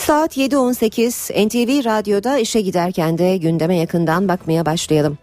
Saat 0.06 0.38
7.18 0.38 1.48
NTV 1.48 1.86
Radyo'da 1.86 2.38
işe 2.38 2.62
giderken 2.62 3.18
de 3.18 3.38
gündeme 3.38 3.78
yakından 3.78 4.28
bakmaya 4.28 4.66
başlayalım. 4.66 5.18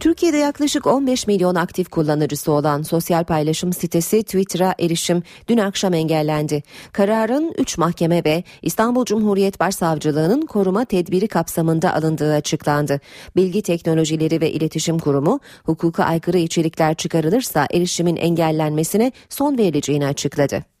Türkiye'de 0.00 0.36
yaklaşık 0.36 0.86
15 0.86 1.26
milyon 1.26 1.54
aktif 1.54 1.88
kullanıcısı 1.88 2.52
olan 2.52 2.82
sosyal 2.82 3.24
paylaşım 3.24 3.72
sitesi 3.72 4.22
Twitter'a 4.22 4.74
erişim 4.78 5.22
dün 5.48 5.58
akşam 5.58 5.94
engellendi. 5.94 6.62
Kararın 6.92 7.54
3 7.58 7.78
mahkeme 7.78 8.24
ve 8.24 8.44
İstanbul 8.62 9.04
Cumhuriyet 9.04 9.60
Başsavcılığı'nın 9.60 10.46
koruma 10.46 10.84
tedbiri 10.84 11.28
kapsamında 11.28 11.94
alındığı 11.94 12.34
açıklandı. 12.34 13.00
Bilgi 13.36 13.62
Teknolojileri 13.62 14.40
ve 14.40 14.50
İletişim 14.50 14.98
Kurumu 14.98 15.40
hukuka 15.64 16.04
aykırı 16.04 16.38
içerikler 16.38 16.94
çıkarılırsa 16.94 17.66
erişimin 17.70 18.16
engellenmesine 18.16 19.12
son 19.28 19.58
verileceğini 19.58 20.06
açıkladı. 20.06 20.77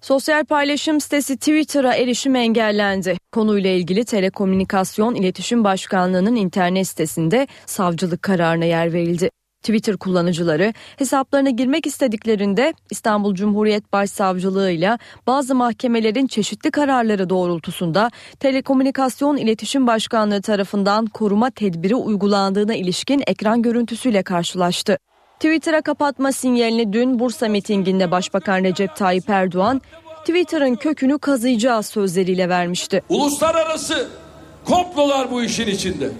Sosyal 0.00 0.44
paylaşım 0.44 1.00
sitesi 1.00 1.36
Twitter'a 1.36 1.94
erişim 1.94 2.36
engellendi. 2.36 3.16
Konuyla 3.32 3.70
ilgili 3.70 4.04
Telekomünikasyon 4.04 5.14
İletişim 5.14 5.64
Başkanlığı'nın 5.64 6.36
internet 6.36 6.88
sitesinde 6.88 7.46
savcılık 7.66 8.22
kararına 8.22 8.64
yer 8.64 8.92
verildi. 8.92 9.30
Twitter 9.62 9.96
kullanıcıları 9.96 10.74
hesaplarına 10.96 11.50
girmek 11.50 11.86
istediklerinde 11.86 12.74
İstanbul 12.90 13.34
Cumhuriyet 13.34 13.92
Başsavcılığı 13.92 14.70
ile 14.70 14.98
bazı 15.26 15.54
mahkemelerin 15.54 16.26
çeşitli 16.26 16.70
kararları 16.70 17.30
doğrultusunda 17.30 18.10
Telekomünikasyon 18.40 19.36
İletişim 19.36 19.86
Başkanlığı 19.86 20.42
tarafından 20.42 21.06
koruma 21.06 21.50
tedbiri 21.50 21.94
uygulandığına 21.94 22.74
ilişkin 22.74 23.22
ekran 23.26 23.62
görüntüsüyle 23.62 24.22
karşılaştı. 24.22 24.98
Twitter'a 25.38 25.82
kapatma 25.82 26.32
sinyalini 26.32 26.92
dün 26.92 27.18
Bursa 27.18 27.48
mitinginde 27.48 28.10
Başbakan 28.10 28.64
Recep 28.64 28.96
Tayyip 28.96 29.30
Erdoğan 29.30 29.82
Twitter'ın 30.20 30.74
kökünü 30.74 31.18
kazıyacağız 31.18 31.86
sözleriyle 31.86 32.48
vermişti. 32.48 33.02
Uluslararası 33.08 34.08
komplolar 34.64 35.30
bu 35.30 35.42
işin 35.42 35.66
içinde. 35.66 36.10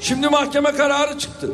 Şimdi 0.00 0.28
mahkeme 0.28 0.72
kararı 0.72 1.18
çıktı. 1.18 1.52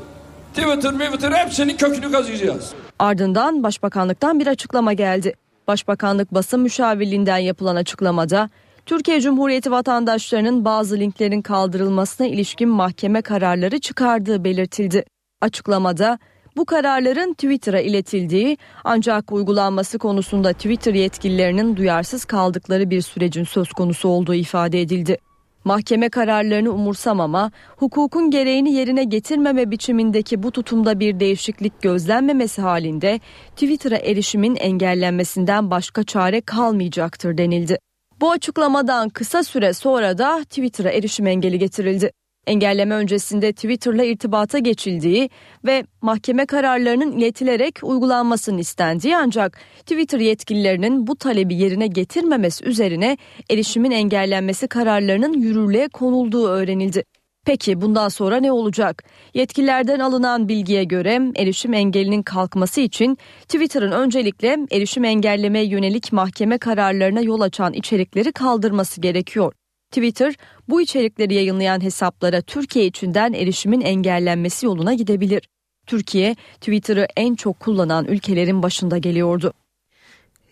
Twitter, 0.54 0.92
Twitter 0.92 1.32
hepsinin 1.32 1.76
kökünü 1.76 2.12
kazıyacağız. 2.12 2.72
Ardından 2.98 3.62
Başbakanlıktan 3.62 4.40
bir 4.40 4.46
açıklama 4.46 4.92
geldi. 4.92 5.34
Başbakanlık 5.68 6.34
basın 6.34 6.60
müşavirliğinden 6.60 7.38
yapılan 7.38 7.76
açıklamada 7.76 8.50
Türkiye 8.86 9.20
Cumhuriyeti 9.20 9.70
vatandaşlarının 9.70 10.64
bazı 10.64 10.96
linklerin 10.96 11.42
kaldırılmasına 11.42 12.26
ilişkin 12.26 12.68
mahkeme 12.68 13.22
kararları 13.22 13.80
çıkardığı 13.80 14.44
belirtildi. 14.44 15.04
Açıklamada 15.40 16.18
bu 16.56 16.64
kararların 16.64 17.32
Twitter'a 17.32 17.80
iletildiği 17.80 18.58
ancak 18.84 19.32
uygulanması 19.32 19.98
konusunda 19.98 20.52
Twitter 20.52 20.94
yetkililerinin 20.94 21.76
duyarsız 21.76 22.24
kaldıkları 22.24 22.90
bir 22.90 23.00
sürecin 23.00 23.44
söz 23.44 23.72
konusu 23.72 24.08
olduğu 24.08 24.34
ifade 24.34 24.80
edildi. 24.80 25.18
Mahkeme 25.64 26.08
kararlarını 26.08 26.70
umursamama, 26.70 27.52
hukukun 27.76 28.30
gereğini 28.30 28.72
yerine 28.72 29.04
getirmeme 29.04 29.70
biçimindeki 29.70 30.42
bu 30.42 30.50
tutumda 30.50 31.00
bir 31.00 31.20
değişiklik 31.20 31.82
gözlenmemesi 31.82 32.62
halinde 32.62 33.20
Twitter'a 33.50 33.96
erişimin 33.96 34.56
engellenmesinden 34.56 35.70
başka 35.70 36.04
çare 36.04 36.40
kalmayacaktır 36.40 37.38
denildi. 37.38 37.78
Bu 38.20 38.30
açıklamadan 38.30 39.08
kısa 39.08 39.44
süre 39.44 39.72
sonra 39.72 40.18
da 40.18 40.40
Twitter'a 40.44 40.90
erişim 40.90 41.26
engeli 41.26 41.58
getirildi. 41.58 42.10
Engelleme 42.46 42.94
öncesinde 42.94 43.52
Twitter'la 43.52 44.04
irtibata 44.04 44.58
geçildiği 44.58 45.30
ve 45.64 45.84
mahkeme 46.02 46.46
kararlarının 46.46 47.12
iletilerek 47.12 47.78
uygulanmasının 47.82 48.58
istendiği 48.58 49.16
ancak 49.16 49.60
Twitter 49.80 50.20
yetkililerinin 50.20 51.06
bu 51.06 51.16
talebi 51.16 51.54
yerine 51.54 51.86
getirmemesi 51.86 52.64
üzerine 52.64 53.16
erişimin 53.50 53.90
engellenmesi 53.90 54.68
kararlarının 54.68 55.32
yürürlüğe 55.32 55.88
konulduğu 55.88 56.48
öğrenildi. 56.48 57.04
Peki 57.46 57.80
bundan 57.80 58.08
sonra 58.08 58.36
ne 58.36 58.52
olacak? 58.52 59.04
Yetkililerden 59.34 59.98
alınan 59.98 60.48
bilgiye 60.48 60.84
göre 60.84 61.20
erişim 61.36 61.74
engelinin 61.74 62.22
kalkması 62.22 62.80
için 62.80 63.18
Twitter'ın 63.40 63.92
öncelikle 63.92 64.58
erişim 64.70 65.04
engellemeye 65.04 65.64
yönelik 65.64 66.12
mahkeme 66.12 66.58
kararlarına 66.58 67.20
yol 67.20 67.40
açan 67.40 67.72
içerikleri 67.72 68.32
kaldırması 68.32 69.00
gerekiyor. 69.00 69.52
Twitter 69.90 70.34
bu 70.68 70.80
içerikleri 70.80 71.34
yayınlayan 71.34 71.80
hesaplara 71.80 72.42
Türkiye 72.42 72.86
içinden 72.86 73.32
erişimin 73.32 73.80
engellenmesi 73.80 74.66
yoluna 74.66 74.94
gidebilir. 74.94 75.48
Türkiye 75.86 76.34
Twitter'ı 76.60 77.06
en 77.16 77.34
çok 77.34 77.60
kullanan 77.60 78.04
ülkelerin 78.04 78.62
başında 78.62 78.98
geliyordu. 78.98 79.52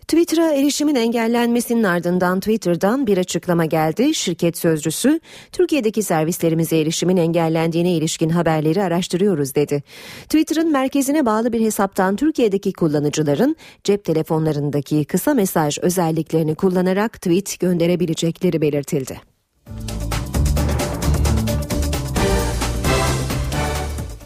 Twitter'a 0.09 0.53
erişimin 0.53 0.95
engellenmesinin 0.95 1.83
ardından 1.83 2.41
Twitter'dan 2.41 3.07
bir 3.07 3.19
açıklama 3.19 3.65
geldi. 3.65 4.15
Şirket 4.15 4.59
sözcüsü, 4.59 5.21
Türkiye'deki 5.53 6.03
servislerimize 6.03 6.79
erişimin 6.81 7.17
engellendiğine 7.17 7.93
ilişkin 7.93 8.29
haberleri 8.29 8.83
araştırıyoruz 8.83 9.55
dedi. 9.55 9.83
Twitter'ın 10.23 10.73
merkezine 10.73 11.27
bağlı 11.27 11.53
bir 11.53 11.61
hesaptan 11.61 12.17
Türkiye'deki 12.17 12.73
kullanıcıların 12.73 13.57
cep 13.85 14.05
telefonlarındaki 14.05 15.05
kısa 15.05 15.35
mesaj 15.35 15.79
özelliklerini 15.83 16.55
kullanarak 16.55 17.13
tweet 17.13 17.61
gönderebilecekleri 17.61 18.61
belirtildi. 18.61 19.32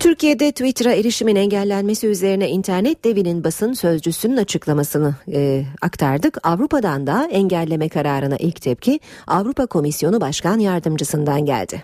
Türkiye'de 0.07 0.53
Twitter'a 0.53 0.93
erişimin 0.93 1.37
engellenmesi 1.37 2.07
üzerine 2.07 2.49
internet 2.49 3.05
devinin 3.05 3.45
basın 3.45 3.73
sözcüsünün 3.73 4.37
açıklamasını 4.37 5.15
e, 5.33 5.65
aktardık. 5.83 6.39
Avrupa'dan 6.47 7.07
da 7.07 7.29
engelleme 7.33 7.89
kararına 7.89 8.37
ilk 8.37 8.61
tepki 8.61 9.01
Avrupa 9.27 9.67
Komisyonu 9.67 10.21
Başkan 10.21 10.59
Yardımcısından 10.59 11.45
geldi. 11.45 11.83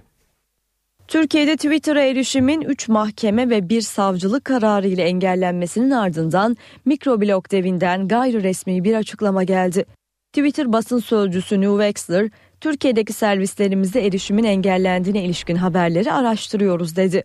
Türkiye'de 1.08 1.56
Twitter'a 1.56 2.02
erişimin 2.02 2.60
3 2.60 2.88
mahkeme 2.88 3.50
ve 3.50 3.68
bir 3.68 3.80
savcılık 3.80 4.44
kararı 4.44 4.88
ile 4.88 5.02
engellenmesinin 5.02 5.90
ardından 5.90 6.56
mikroblog 6.84 7.50
devinden 7.50 8.08
gayri 8.08 8.42
resmi 8.42 8.84
bir 8.84 8.94
açıklama 8.94 9.44
geldi. 9.44 9.84
Twitter 10.32 10.72
basın 10.72 10.98
sözcüsü 10.98 11.60
New 11.60 11.84
Wexler, 11.84 12.30
Türkiye'deki 12.60 13.12
servislerimizde 13.12 14.06
erişimin 14.06 14.44
engellendiğine 14.44 15.24
ilişkin 15.24 15.56
haberleri 15.56 16.12
araştırıyoruz 16.12 16.96
dedi. 16.96 17.24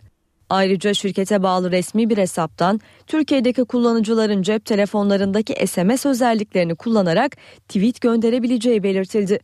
Ayrıca 0.50 0.94
şirkete 0.94 1.44
bağlı 1.44 1.72
resmi 1.72 2.10
bir 2.10 2.18
hesaptan 2.18 2.80
Türkiye'deki 3.08 3.64
kullanıcıların 3.64 4.42
cep 4.42 4.66
telefonlarındaki 4.66 5.68
SMS 5.68 6.06
özelliklerini 6.06 6.76
kullanarak 6.76 7.38
tweet 7.68 8.02
gönderebileceği 8.02 8.84
belirtildi. 8.84 9.40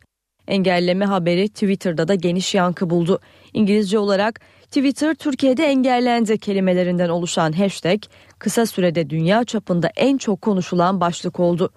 Engelleme 0.47 1.05
haberi 1.05 1.49
Twitter'da 1.49 2.07
da 2.07 2.15
geniş 2.15 2.55
yankı 2.55 2.89
buldu. 2.89 3.19
İngilizce 3.53 3.99
olarak 3.99 4.41
Twitter 4.65 5.15
Türkiye'de 5.15 5.65
engellendi 5.65 6.37
kelimelerinden 6.37 7.09
oluşan 7.09 7.51
hashtag 7.51 7.99
kısa 8.39 8.65
sürede 8.65 9.09
dünya 9.09 9.43
çapında 9.43 9.89
en 9.95 10.17
çok 10.17 10.41
konuşulan 10.41 11.01
başlık 11.01 11.39
oldu. 11.39 11.71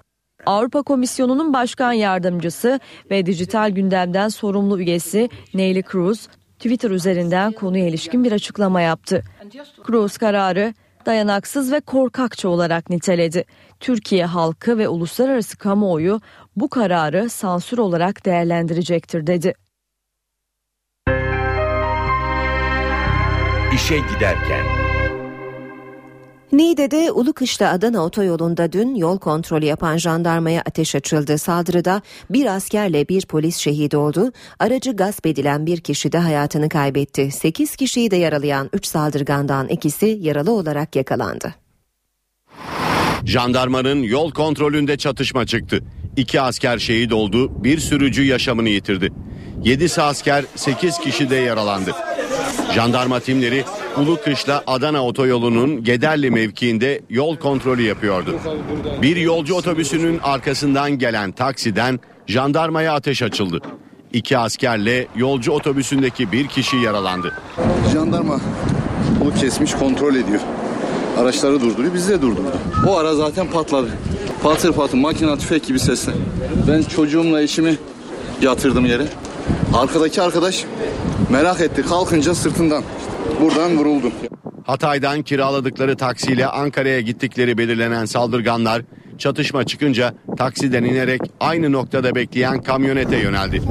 Avrupa 0.46 0.82
Komisyonu'nun 0.82 1.52
başkan 1.52 1.92
yardımcısı 1.92 2.80
ve 3.10 3.26
dijital 3.26 3.70
gündemden 3.70 4.28
sorumlu 4.28 4.80
üyesi 4.80 5.28
Neil 5.54 5.82
Cruz 5.92 6.28
Twitter 6.58 6.90
üzerinden 6.90 7.52
konuya 7.52 7.86
ilişkin 7.86 8.24
bir 8.24 8.32
açıklama 8.32 8.80
yaptı. 8.80 9.22
Cruz 9.86 10.18
kararı 10.18 10.74
dayanaksız 11.06 11.72
ve 11.72 11.80
korkakça 11.80 12.48
olarak 12.48 12.90
niteledi. 12.90 13.44
Türkiye 13.80 14.24
halkı 14.24 14.78
ve 14.78 14.88
uluslararası 14.88 15.58
kamuoyu 15.58 16.20
bu 16.56 16.68
kararı 16.68 17.30
sansür 17.30 17.78
olarak 17.78 18.26
değerlendirecektir 18.26 19.26
dedi. 19.26 19.54
İşe 23.74 23.96
giderken 23.96 24.85
Niğde'de 26.56 27.12
Ulukışla 27.12 27.70
Adana 27.70 28.04
otoyolunda 28.04 28.72
dün 28.72 28.94
yol 28.94 29.18
kontrolü 29.18 29.64
yapan 29.64 29.96
jandarmaya 29.96 30.62
ateş 30.66 30.94
açıldı. 30.94 31.38
Saldırıda 31.38 32.02
bir 32.30 32.46
askerle 32.46 33.08
bir 33.08 33.26
polis 33.26 33.56
şehit 33.56 33.94
oldu. 33.94 34.32
Aracı 34.58 34.96
gasp 34.96 35.26
edilen 35.26 35.66
bir 35.66 35.80
kişi 35.80 36.12
de 36.12 36.18
hayatını 36.18 36.68
kaybetti. 36.68 37.30
8 37.30 37.76
kişiyi 37.76 38.10
de 38.10 38.16
yaralayan 38.16 38.70
3 38.72 38.86
saldırgandan 38.86 39.68
ikisi 39.68 40.18
yaralı 40.20 40.52
olarak 40.52 40.96
yakalandı. 40.96 41.54
Jandarmanın 43.24 44.02
yol 44.02 44.30
kontrolünde 44.30 44.96
çatışma 44.96 45.46
çıktı. 45.46 45.80
İki 46.16 46.40
asker 46.40 46.78
şehit 46.78 47.12
oldu, 47.12 47.64
bir 47.64 47.78
sürücü 47.78 48.24
yaşamını 48.24 48.68
yitirdi. 48.68 49.12
7 49.64 50.02
asker 50.02 50.44
8 50.54 50.98
kişi 50.98 51.30
de 51.30 51.36
yaralandı. 51.36 51.92
Jandarma 52.74 53.20
timleri 53.20 53.64
Ulukışla 54.02 54.62
Adana 54.66 55.06
otoyolunun 55.06 55.84
Gederli 55.84 56.30
mevkiinde 56.30 57.00
yol 57.10 57.36
kontrolü 57.36 57.82
yapıyordu. 57.82 58.34
Bir 59.02 59.16
yolcu 59.16 59.54
otobüsünün 59.54 60.20
arkasından 60.22 60.90
gelen 60.90 61.32
taksiden 61.32 62.00
jandarmaya 62.26 62.94
ateş 62.94 63.22
açıldı. 63.22 63.60
İki 64.12 64.38
askerle 64.38 65.06
yolcu 65.16 65.52
otobüsündeki 65.52 66.32
bir 66.32 66.46
kişi 66.46 66.76
yaralandı. 66.76 67.32
Jandarma 67.92 68.40
bunu 69.20 69.34
kesmiş 69.34 69.74
kontrol 69.74 70.14
ediyor. 70.14 70.40
Araçları 71.18 71.60
durduruyor 71.60 71.94
bizi 71.94 72.08
de 72.12 72.22
durdurdu. 72.22 72.52
O 72.88 72.96
ara 72.96 73.14
zaten 73.14 73.46
patladı. 73.50 73.88
Patır 74.42 74.72
patır 74.72 74.98
makina 74.98 75.38
tüfek 75.38 75.66
gibi 75.66 75.78
sesle. 75.78 76.12
Ben 76.68 76.82
çocuğumla 76.82 77.42
eşimi 77.42 77.76
yatırdım 78.42 78.86
yere. 78.86 79.06
Arkadaki 79.74 80.22
arkadaş 80.22 80.64
merak 81.30 81.60
etti 81.60 81.82
kalkınca 81.82 82.34
sırtından 82.34 82.82
buradan 83.40 83.76
vuruldu. 83.76 84.12
Hatay'dan 84.64 85.22
kiraladıkları 85.22 85.96
taksiyle 85.96 86.46
Ankara'ya 86.46 87.00
gittikleri 87.00 87.58
belirlenen 87.58 88.04
saldırganlar 88.04 88.82
çatışma 89.18 89.64
çıkınca 89.64 90.14
taksiden 90.38 90.84
inerek 90.84 91.20
aynı 91.40 91.72
noktada 91.72 92.14
bekleyen 92.14 92.62
kamyonete 92.62 93.16
yöneldi. 93.16 93.62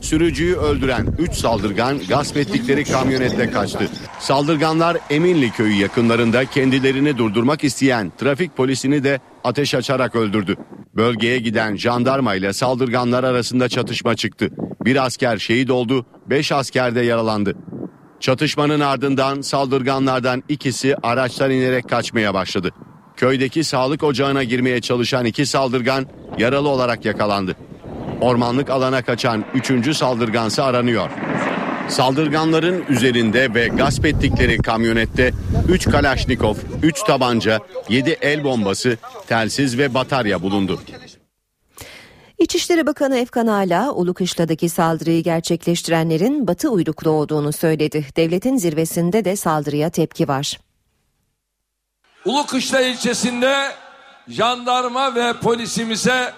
Sürücüyü 0.00 0.56
öldüren 0.56 1.06
3 1.18 1.34
saldırgan 1.34 1.98
gasp 2.08 2.36
ettikleri 2.36 2.84
kamyonetle 2.84 3.50
kaçtı. 3.50 3.88
Saldırganlar 4.20 4.96
Eminli 5.10 5.50
köyü 5.50 5.74
yakınlarında 5.74 6.44
kendilerini 6.44 7.18
durdurmak 7.18 7.64
isteyen 7.64 8.12
trafik 8.18 8.56
polisini 8.56 9.04
de 9.04 9.20
ateş 9.44 9.74
açarak 9.74 10.16
öldürdü. 10.16 10.56
Bölgeye 10.96 11.38
giden 11.38 11.76
jandarma 11.76 12.34
ile 12.34 12.52
saldırganlar 12.52 13.24
arasında 13.24 13.68
çatışma 13.68 14.16
çıktı. 14.16 14.48
Bir 14.84 15.06
asker 15.06 15.38
şehit 15.38 15.70
oldu, 15.70 16.06
5 16.30 16.52
asker 16.52 16.94
de 16.94 17.00
yaralandı. 17.00 17.54
Çatışmanın 18.22 18.80
ardından 18.80 19.40
saldırganlardan 19.40 20.42
ikisi 20.48 20.96
araçtan 21.02 21.50
inerek 21.50 21.88
kaçmaya 21.88 22.34
başladı. 22.34 22.70
Köydeki 23.16 23.64
sağlık 23.64 24.02
ocağına 24.02 24.42
girmeye 24.42 24.80
çalışan 24.80 25.24
iki 25.24 25.46
saldırgan 25.46 26.06
yaralı 26.38 26.68
olarak 26.68 27.04
yakalandı. 27.04 27.56
Ormanlık 28.20 28.70
alana 28.70 29.02
kaçan 29.02 29.44
üçüncü 29.54 29.94
saldırgansı 29.94 30.64
aranıyor. 30.64 31.10
Saldırganların 31.88 32.84
üzerinde 32.88 33.54
ve 33.54 33.68
gasp 33.68 34.06
ettikleri 34.06 34.58
kamyonette 34.58 35.32
3 35.68 35.90
Kalaşnikov, 35.90 36.54
3 36.82 37.02
tabanca, 37.02 37.60
7 37.88 38.10
el 38.10 38.44
bombası, 38.44 38.98
telsiz 39.28 39.78
ve 39.78 39.94
batarya 39.94 40.42
bulundu. 40.42 40.80
İçişleri 42.42 42.86
Bakanı 42.86 43.18
Efkan 43.18 43.46
Ala, 43.46 43.92
Ulukışla'daki 43.92 44.68
saldırıyı 44.68 45.22
gerçekleştirenlerin 45.22 46.46
Batı 46.46 46.68
uyruklu 46.68 47.10
olduğunu 47.10 47.52
söyledi. 47.52 48.06
Devletin 48.16 48.56
zirvesinde 48.56 49.24
de 49.24 49.36
saldırıya 49.36 49.90
tepki 49.90 50.28
var. 50.28 50.60
Ulukışla 52.24 52.80
ilçesinde 52.80 53.54
jandarma 54.28 55.14
ve 55.14 55.32
polisimize 55.42 56.32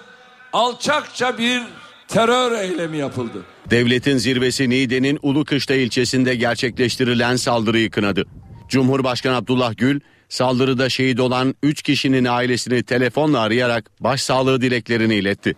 alçakça 0.53 1.37
bir 1.37 1.61
terör 2.07 2.59
eylemi 2.59 2.97
yapıldı. 2.97 3.43
Devletin 3.69 4.17
zirvesi 4.17 4.69
Niğde'nin 4.69 5.19
Ulukışla 5.21 5.75
ilçesinde 5.75 6.35
gerçekleştirilen 6.35 7.35
saldırıyı 7.35 7.91
kınadı. 7.91 8.25
Cumhurbaşkanı 8.69 9.35
Abdullah 9.35 9.77
Gül 9.77 9.99
saldırıda 10.29 10.89
şehit 10.89 11.19
olan 11.19 11.55
3 11.63 11.81
kişinin 11.81 12.25
ailesini 12.25 12.83
telefonla 12.83 13.39
arayarak 13.39 13.91
başsağlığı 13.99 14.61
dileklerini 14.61 15.15
iletti. 15.15 15.55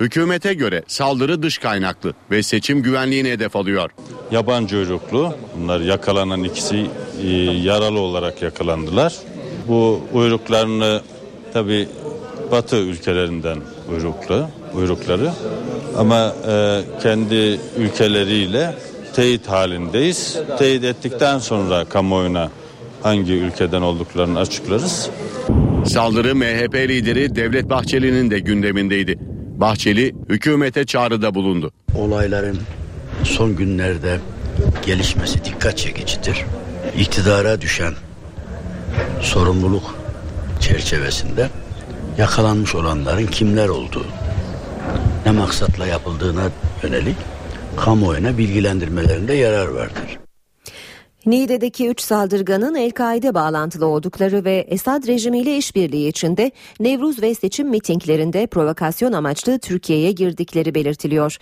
Hükümete 0.00 0.54
göre 0.54 0.82
saldırı 0.86 1.42
dış 1.42 1.58
kaynaklı 1.58 2.14
ve 2.30 2.42
seçim 2.42 2.82
güvenliğini 2.82 3.30
hedef 3.30 3.56
alıyor. 3.56 3.90
Yabancı 4.30 4.76
uyruklu 4.76 5.34
bunlar 5.56 5.80
yakalanan 5.80 6.44
ikisi 6.44 6.86
e, 7.22 7.28
yaralı 7.40 7.98
olarak 7.98 8.42
yakalandılar. 8.42 9.14
Bu 9.68 10.00
uyruklarını 10.12 11.00
tabi 11.52 11.88
batı 12.50 12.76
ülkelerinden 12.76 13.58
uyruklu 13.90 14.46
uyrukları 14.74 15.30
ama 15.96 16.34
e, 16.48 16.80
kendi 17.02 17.60
ülkeleriyle 17.78 18.74
teyit 19.14 19.48
halindeyiz. 19.48 20.38
Teyit 20.58 20.84
ettikten 20.84 21.38
sonra 21.38 21.84
kamuoyuna 21.84 22.50
hangi 23.02 23.32
ülkeden 23.32 23.82
olduklarını 23.82 24.38
açıklarız. 24.38 25.10
Saldırı 25.86 26.34
MHP 26.34 26.74
lideri 26.74 27.34
Devlet 27.34 27.70
Bahçeli'nin 27.70 28.30
de 28.30 28.38
gündemindeydi. 28.38 29.18
Bahçeli 29.60 30.14
hükümete 30.28 30.84
çağrıda 30.84 31.34
bulundu. 31.34 31.72
Olayların 31.94 32.58
son 33.24 33.56
günlerde 33.56 34.20
gelişmesi 34.86 35.44
dikkat 35.44 35.78
çekicidir. 35.78 36.44
İktidara 36.98 37.60
düşen 37.60 37.94
sorumluluk 39.20 39.94
çerçevesinde 40.60 41.48
yakalanmış 42.18 42.74
olanların 42.74 43.26
kimler 43.26 43.68
olduğu, 43.68 44.06
ne 45.26 45.32
maksatla 45.32 45.86
yapıldığına 45.86 46.48
yönelik 46.82 47.16
kamuoyuna 47.76 48.38
bilgilendirmelerinde 48.38 49.34
yarar 49.34 49.68
vardır. 49.68 50.19
Niğde'deki 51.26 51.88
3 51.88 52.00
saldırganın 52.00 52.74
El-Kaide 52.74 53.34
bağlantılı 53.34 53.86
oldukları 53.86 54.44
ve 54.44 54.66
Esad 54.68 55.06
rejimiyle 55.06 55.56
işbirliği 55.56 56.08
içinde 56.08 56.50
Nevruz 56.80 57.22
ve 57.22 57.34
seçim 57.34 57.68
mitinglerinde 57.68 58.46
provokasyon 58.46 59.12
amaçlı 59.12 59.58
Türkiye'ye 59.58 60.12
girdikleri 60.12 60.74
belirtiliyor. 60.74 61.36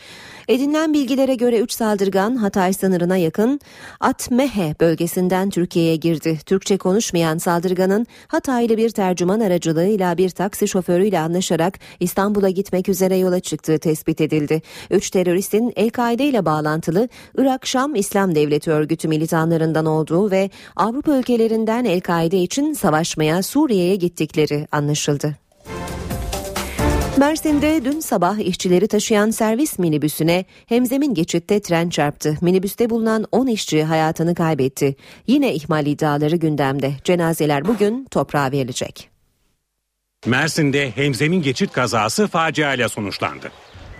Edinilen 0.48 0.94
bilgilere 0.94 1.34
göre 1.34 1.60
3 1.60 1.72
saldırgan 1.72 2.36
Hatay 2.36 2.72
sınırına 2.72 3.16
yakın 3.16 3.60
Atmehe 4.00 4.74
bölgesinden 4.80 5.50
Türkiye'ye 5.50 5.96
girdi. 5.96 6.38
Türkçe 6.46 6.78
konuşmayan 6.78 7.38
saldırganın 7.38 8.06
Hataylı 8.28 8.76
bir 8.76 8.90
tercüman 8.90 9.40
aracılığıyla 9.40 10.18
bir 10.18 10.30
taksi 10.30 10.68
şoförüyle 10.68 11.20
anlaşarak 11.20 11.78
İstanbul'a 12.00 12.50
gitmek 12.50 12.88
üzere 12.88 13.16
yola 13.16 13.40
çıktığı 13.40 13.78
tespit 13.78 14.20
edildi. 14.20 14.62
3 14.90 15.10
teröristin 15.10 15.72
El-Kaide 15.76 16.24
ile 16.24 16.44
bağlantılı 16.44 17.08
Irak 17.38 17.66
Şam 17.66 17.94
İslam 17.94 18.34
Devleti 18.34 18.70
örgütü 18.70 19.08
militanlarının 19.08 19.78
tarafından 19.78 19.86
olduğu 19.86 20.30
ve 20.30 20.50
Avrupa 20.76 21.16
ülkelerinden 21.16 21.84
El-Kaide 21.84 22.42
için 22.42 22.72
savaşmaya 22.72 23.42
Suriye'ye 23.42 23.96
gittikleri 23.96 24.66
anlaşıldı. 24.72 25.47
Mersin'de 27.18 27.84
dün 27.84 28.00
sabah 28.00 28.38
işçileri 28.38 28.88
taşıyan 28.88 29.30
servis 29.30 29.78
minibüsüne 29.78 30.44
hemzemin 30.66 31.14
geçitte 31.14 31.60
tren 31.60 31.88
çarptı. 31.88 32.38
Minibüste 32.40 32.90
bulunan 32.90 33.26
10 33.32 33.46
işçi 33.46 33.84
hayatını 33.84 34.34
kaybetti. 34.34 34.96
Yine 35.26 35.54
ihmal 35.54 35.86
iddiaları 35.86 36.36
gündemde. 36.36 36.92
Cenazeler 37.04 37.64
bugün 37.64 38.06
toprağa 38.10 38.52
verilecek. 38.52 39.08
Mersin'de 40.26 40.90
hemzemin 40.90 41.42
geçit 41.42 41.72
kazası 41.72 42.26
faciayla 42.26 42.88
sonuçlandı. 42.88 43.52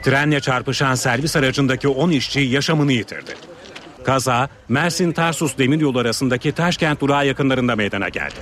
Trenle 0.03 0.41
çarpışan 0.41 0.95
servis 0.95 1.37
aracındaki 1.37 1.89
10 1.89 2.11
işçi 2.11 2.41
yaşamını 2.41 2.93
yitirdi. 2.93 3.35
Kaza 4.05 4.49
Mersin 4.69 5.13
Tarsus 5.13 5.59
Demiryolu 5.59 5.99
arasındaki 5.99 6.53
Taşkent 6.53 7.01
durağı 7.01 7.27
yakınlarında 7.27 7.77
meydana 7.77 8.09
geldi. 8.09 8.41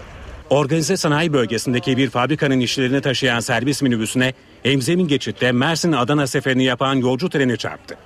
Organize 0.50 0.96
sanayi 0.96 1.32
bölgesindeki 1.32 1.96
bir 1.96 2.10
fabrikanın 2.10 2.60
işçilerini 2.60 3.00
taşıyan 3.00 3.40
servis 3.40 3.82
minibüsüne 3.82 4.34
Emzemin 4.66 5.08
geçitte 5.08 5.52
Mersin 5.52 5.92
Adana 5.92 6.26
seferini 6.26 6.64
yapan 6.64 6.94
yolcu 6.94 7.28
treni 7.28 7.58
çarptı. 7.58 7.96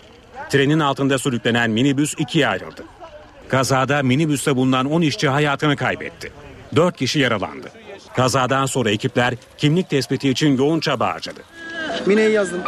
Trenin 0.51 0.81
altında 0.81 1.19
sürüklenen 1.19 1.71
minibüs 1.71 2.15
ikiye 2.19 2.49
ayrıldı. 2.49 2.85
Kazada 3.49 4.03
minibüste 4.03 4.57
bulunan 4.57 4.87
10 4.87 5.03
işçi 5.03 5.29
hayatını 5.29 5.77
kaybetti. 5.77 6.33
4 6.77 6.97
kişi 6.97 7.19
yaralandı. 7.19 7.69
Kazadan 8.17 8.67
sonra 8.67 8.91
ekipler 8.91 9.35
kimlik 9.59 9.91
tespiti 9.91 10.29
için 10.29 10.59
yoğun 10.59 10.81
çaba 10.81 11.09
harcadı. 11.15 11.41
Mine'yi 12.07 12.33
yazdım. 12.33 12.61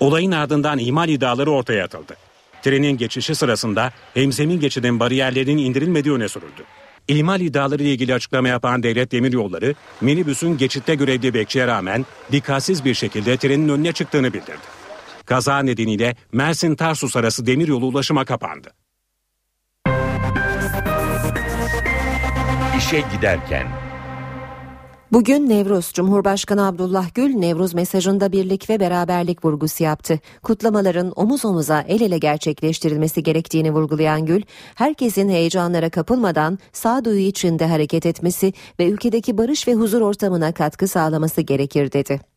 Olayın 0.00 0.32
ardından 0.32 0.78
ihmal 0.78 1.08
iddiaları 1.08 1.50
ortaya 1.50 1.84
atıldı. 1.84 2.16
Trenin 2.62 2.96
geçişi 2.96 3.34
sırasında 3.34 3.92
hemzemin 4.14 4.60
geçidin 4.60 5.00
bariyerlerinin 5.00 5.58
indirilmediği 5.58 6.14
öne 6.14 6.28
sürüldü. 6.28 6.64
İhmal 7.08 7.40
iddiaları 7.40 7.82
ile 7.82 7.92
ilgili 7.92 8.14
açıklama 8.14 8.48
yapan 8.48 8.82
Devlet 8.82 9.12
Demiryolları, 9.12 9.74
minibüsün 10.00 10.56
geçitte 10.56 10.94
görevli 10.94 11.34
bekçiye 11.34 11.66
rağmen 11.66 12.06
dikkatsiz 12.32 12.84
bir 12.84 12.94
şekilde 12.94 13.36
trenin 13.36 13.68
önüne 13.68 13.92
çıktığını 13.92 14.32
bildirdi. 14.32 14.84
Kaza 15.26 15.58
nedeniyle 15.58 16.16
Mersin-Tarsus 16.32 17.16
arası 17.16 17.46
demiryolu 17.46 17.86
ulaşıma 17.86 18.24
kapandı. 18.24 18.70
İşe 22.78 23.04
giderken 23.16 23.66
Bugün 25.14 25.48
Nevruz, 25.48 25.92
Cumhurbaşkanı 25.92 26.66
Abdullah 26.66 27.14
Gül 27.14 27.34
Nevruz 27.34 27.74
mesajında 27.74 28.32
birlik 28.32 28.70
ve 28.70 28.80
beraberlik 28.80 29.44
vurgusu 29.44 29.84
yaptı. 29.84 30.20
Kutlamaların 30.42 31.12
omuz 31.16 31.44
omuza 31.44 31.80
el 31.80 32.00
ele 32.00 32.18
gerçekleştirilmesi 32.18 33.22
gerektiğini 33.22 33.72
vurgulayan 33.72 34.26
Gül, 34.26 34.42
herkesin 34.74 35.28
heyecanlara 35.28 35.90
kapılmadan 35.90 36.58
sağduyu 36.72 37.20
içinde 37.20 37.66
hareket 37.66 38.06
etmesi 38.06 38.52
ve 38.80 38.88
ülkedeki 38.88 39.38
barış 39.38 39.68
ve 39.68 39.74
huzur 39.74 40.00
ortamına 40.00 40.52
katkı 40.52 40.88
sağlaması 40.88 41.40
gerekir 41.40 41.92
dedi. 41.92 42.33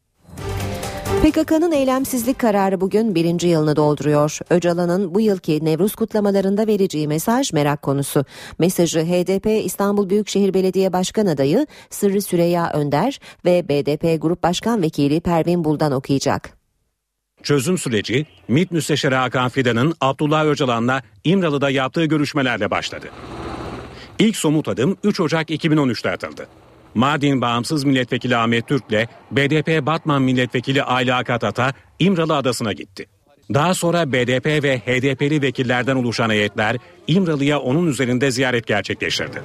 PKK'nın 1.18 1.72
eylemsizlik 1.72 2.40
kararı 2.40 2.82
bugün 2.82 3.16
birinci 3.16 3.48
yılını 3.48 3.76
dolduruyor. 3.76 4.40
Öcalan'ın 4.50 5.16
bu 5.16 5.22
yılki 5.22 5.66
Nevruz 5.66 5.96
kutlamalarında 5.96 6.68
vereceği 6.68 7.08
mesaj 7.08 7.54
merak 7.54 7.82
konusu. 7.82 8.26
Mesajı 8.60 9.00
HDP 9.00 9.66
İstanbul 9.66 10.10
Büyükşehir 10.10 10.54
Belediye 10.54 10.94
Başkan 10.94 11.26
Adayı 11.26 11.68
Sırrı 11.90 12.22
Süreyya 12.22 12.72
Önder 12.74 13.20
ve 13.46 13.70
BDP 13.70 14.22
Grup 14.22 14.44
Başkan 14.44 14.82
Vekili 14.82 15.22
Pervin 15.22 15.64
Buldan 15.64 15.92
okuyacak. 15.92 16.50
Çözüm 17.44 17.78
süreci 17.78 18.26
MİT 18.48 18.72
Müsteşarı 18.72 19.16
Hakan 19.16 19.50
Fidan'ın 19.50 19.94
Abdullah 20.02 20.46
Öcalan'la 20.46 21.02
İmralı'da 21.24 21.70
yaptığı 21.70 22.06
görüşmelerle 22.06 22.72
başladı. 22.72 23.08
İlk 24.20 24.36
somut 24.36 24.68
adım 24.68 24.98
3 25.04 25.20
Ocak 25.20 25.50
2013'te 25.50 26.12
atıldı. 26.12 26.48
Mardin 26.98 27.42
Bağımsız 27.42 27.84
Milletvekili 27.84 28.38
Ahmet 28.38 28.68
Türk 28.68 28.84
ile 28.90 29.08
BDP 29.32 29.86
Batman 29.86 30.22
Milletvekili 30.22 30.84
Ayla 30.84 31.18
Akatata 31.18 31.74
İmralı 32.00 32.36
Adası'na 32.36 32.74
gitti. 32.74 33.06
Daha 33.54 33.74
sonra 33.74 34.12
BDP 34.12 34.46
ve 34.64 34.80
HDP'li 34.80 35.42
vekillerden 35.42 35.96
oluşan 35.96 36.30
heyetler 36.30 36.78
İmralı'ya 37.08 37.60
onun 37.60 37.88
üzerinde 37.88 38.32
ziyaret 38.32 38.68
gerçekleştirdi. 38.68 39.42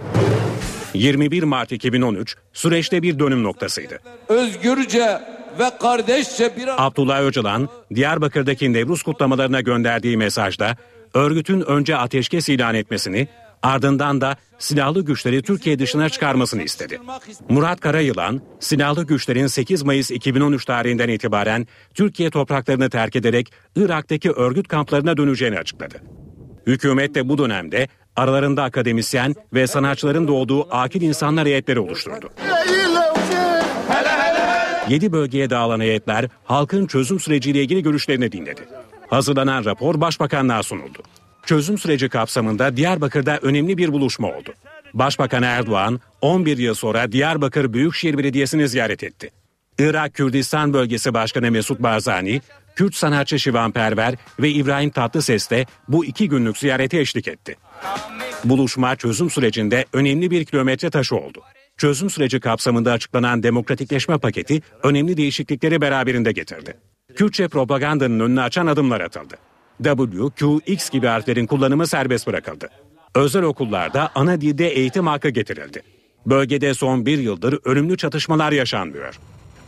21 0.95 1.43
Mart 1.43 1.73
2013 1.73 2.37
süreçte 2.53 3.03
bir 3.03 3.19
dönüm 3.19 3.43
noktasıydı. 3.43 3.99
Özgürce 4.29 5.21
ve 5.59 5.71
kardeşçe 5.81 6.57
bir 6.57 6.87
Abdullah 6.87 7.23
Öcalan, 7.23 7.69
Diyarbakır'daki 7.95 8.73
Nevruz 8.73 9.03
kutlamalarına 9.03 9.61
gönderdiği 9.61 10.17
mesajda 10.17 10.77
örgütün 11.15 11.61
önce 11.61 11.97
ateşkes 11.97 12.49
ilan 12.49 12.75
etmesini 12.75 13.29
ardından 13.62 14.20
da 14.20 14.37
silahlı 14.59 15.05
güçleri 15.05 15.42
Türkiye 15.42 15.79
dışına 15.79 16.09
çıkarmasını 16.09 16.62
istedi. 16.62 17.01
Murat 17.48 17.81
Karayılan, 17.81 18.40
silahlı 18.61 19.05
güçlerin 19.07 19.46
8 19.46 19.83
Mayıs 19.83 20.11
2013 20.11 20.64
tarihinden 20.64 21.09
itibaren 21.09 21.66
Türkiye 21.94 22.31
topraklarını 22.31 22.90
terk 22.90 23.16
ederek 23.16 23.53
Irak'taki 23.77 24.31
örgüt 24.31 24.68
kamplarına 24.68 25.16
döneceğini 25.16 25.59
açıkladı. 25.59 26.03
Hükümet 26.66 27.14
de 27.14 27.29
bu 27.29 27.38
dönemde 27.38 27.88
aralarında 28.16 28.62
akademisyen 28.62 29.35
ve 29.55 29.66
sanatçıların 29.66 30.29
doğduğu 30.29 30.75
akil 30.75 31.03
insanlar 31.03 31.46
heyetleri 31.46 31.81
oluşturdu. 31.81 32.31
7 34.88 35.12
bölgeye 35.12 35.51
dağılan 35.51 35.81
heyetler 35.81 36.29
halkın 36.44 36.87
çözüm 36.87 37.20
süreciyle 37.20 37.62
ilgili 37.62 37.83
görüşlerini 37.83 38.33
dinledi. 38.33 38.61
Hazırlanan 39.11 39.64
rapor 39.64 40.01
başbakanlığa 40.01 40.62
sunuldu. 40.62 41.03
Çözüm 41.46 41.78
süreci 41.78 42.09
kapsamında 42.09 42.76
Diyarbakır'da 42.76 43.38
önemli 43.38 43.78
bir 43.78 43.92
buluşma 43.92 44.28
oldu. 44.28 44.55
Başbakan 44.94 45.42
Erdoğan 45.42 46.00
11 46.20 46.59
yıl 46.59 46.74
sonra 46.74 47.12
Diyarbakır 47.12 47.72
Büyükşehir 47.72 48.18
Belediyesi'ni 48.18 48.68
ziyaret 48.68 49.02
etti. 49.02 49.31
Irak 49.78 50.14
Kürdistan 50.14 50.72
Bölgesi 50.72 51.14
Başkanı 51.14 51.50
Mesut 51.50 51.81
Barzani, 51.81 52.40
Kürt 52.76 52.94
sanatçı 52.94 53.38
Şivan 53.38 53.72
Perver 53.72 54.14
ve 54.40 54.50
İbrahim 54.50 54.90
Tatlıses 54.90 55.50
de 55.50 55.66
bu 55.88 56.05
iki 56.05 56.28
günlük 56.28 56.59
ziyarete 56.59 57.00
eşlik 57.00 57.28
etti. 57.28 57.57
Buluşma 58.44 58.96
çözüm 58.96 59.31
sürecinde 59.31 59.85
önemli 59.92 60.31
bir 60.31 60.44
kilometre 60.44 60.90
taşı 60.90 61.16
oldu. 61.16 61.42
Çözüm 61.76 62.11
süreci 62.11 62.40
kapsamında 62.40 62.92
açıklanan 62.92 63.42
demokratikleşme 63.42 64.18
paketi 64.18 64.62
önemli 64.83 65.16
değişiklikleri 65.16 65.81
beraberinde 65.81 66.33
getirdi. 66.33 66.76
Kürtçe 67.16 67.48
propagandanın 67.48 68.20
önünü 68.20 68.40
açan 68.40 68.66
adımlar 68.66 69.00
atıldı. 69.00 69.35
W, 69.83 70.31
Q, 70.37 70.61
X 70.66 70.90
gibi 70.90 71.07
harflerin 71.07 71.47
kullanımı 71.47 71.87
serbest 71.87 72.27
bırakıldı. 72.27 72.68
Özel 73.14 73.42
okullarda 73.42 74.11
ana 74.14 74.40
dilde 74.40 74.68
eğitim 74.68 75.07
hakkı 75.07 75.29
getirildi. 75.29 75.83
Bölgede 76.27 76.75
son 76.75 77.07
bir 77.07 77.18
yıldır 77.18 77.59
ölümlü 77.64 77.97
çatışmalar 77.97 78.53
yaşanmıyor. 78.53 79.18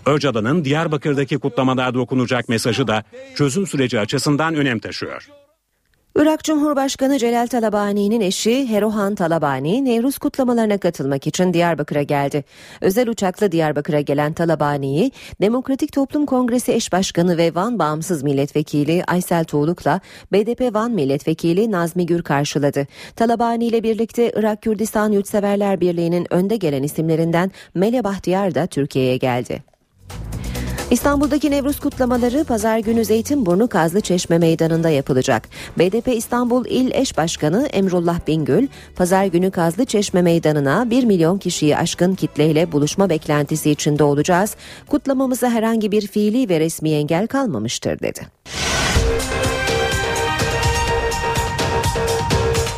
Öcalan'ın 0.06 0.64
Diyarbakır'daki 0.64 1.38
kutlamalarda 1.38 2.00
okunacak 2.00 2.48
mesajı 2.48 2.86
da 2.86 3.02
çözüm 3.34 3.66
süreci 3.66 4.00
açısından 4.00 4.54
önem 4.54 4.78
taşıyor. 4.78 5.28
Irak 6.16 6.44
Cumhurbaşkanı 6.44 7.18
Celal 7.18 7.46
Talabani'nin 7.46 8.20
eşi 8.20 8.68
Herohan 8.68 9.14
Talabani, 9.14 9.84
Nevruz 9.84 10.18
kutlamalarına 10.18 10.78
katılmak 10.78 11.26
için 11.26 11.54
Diyarbakır'a 11.54 12.02
geldi. 12.02 12.44
Özel 12.80 13.08
uçakla 13.08 13.52
Diyarbakır'a 13.52 14.00
gelen 14.00 14.32
Talabani'yi 14.32 15.12
Demokratik 15.40 15.92
Toplum 15.92 16.26
Kongresi 16.26 16.72
eş 16.72 16.92
başkanı 16.92 17.36
ve 17.36 17.54
Van 17.54 17.78
Bağımsız 17.78 18.22
Milletvekili 18.22 19.04
Aysel 19.06 19.44
Tuğluk'la 19.44 20.00
BDP 20.32 20.74
Van 20.74 20.90
Milletvekili 20.90 21.70
Nazmi 21.70 22.06
Gür 22.06 22.22
karşıladı. 22.22 22.86
Talabani 23.16 23.66
ile 23.66 23.82
birlikte 23.82 24.32
Irak 24.36 24.62
Kürdistan 24.62 25.12
Yurtseverler 25.12 25.80
Birliği'nin 25.80 26.26
önde 26.30 26.56
gelen 26.56 26.82
isimlerinden 26.82 27.50
Mele 27.74 28.04
Bahtiyar 28.04 28.54
da 28.54 28.66
Türkiye'ye 28.66 29.16
geldi. 29.16 29.73
İstanbul'daki 30.90 31.50
Nevruz 31.50 31.80
kutlamaları 31.80 32.44
pazar 32.44 32.78
günü 32.78 33.04
Zeytinburnu 33.04 33.68
Kazlı 33.68 34.00
Çeşme 34.00 34.38
Meydanı'nda 34.38 34.90
yapılacak. 34.90 35.48
BDP 35.78 36.08
İstanbul 36.08 36.66
İl 36.66 36.90
Eş 36.94 37.16
Başkanı 37.16 37.66
Emrullah 37.66 38.20
Bingül, 38.26 38.68
pazar 38.96 39.24
günü 39.24 39.50
Kazlı 39.50 39.84
Çeşme 39.84 40.22
Meydanı'na 40.22 40.90
1 40.90 41.04
milyon 41.04 41.38
kişiyi 41.38 41.76
aşkın 41.76 42.14
kitleyle 42.14 42.72
buluşma 42.72 43.08
beklentisi 43.08 43.70
içinde 43.70 44.04
olacağız. 44.04 44.56
Kutlamamıza 44.88 45.50
herhangi 45.50 45.92
bir 45.92 46.06
fiili 46.06 46.48
ve 46.48 46.60
resmi 46.60 46.90
engel 46.90 47.26
kalmamıştır 47.26 47.98
dedi. 47.98 48.20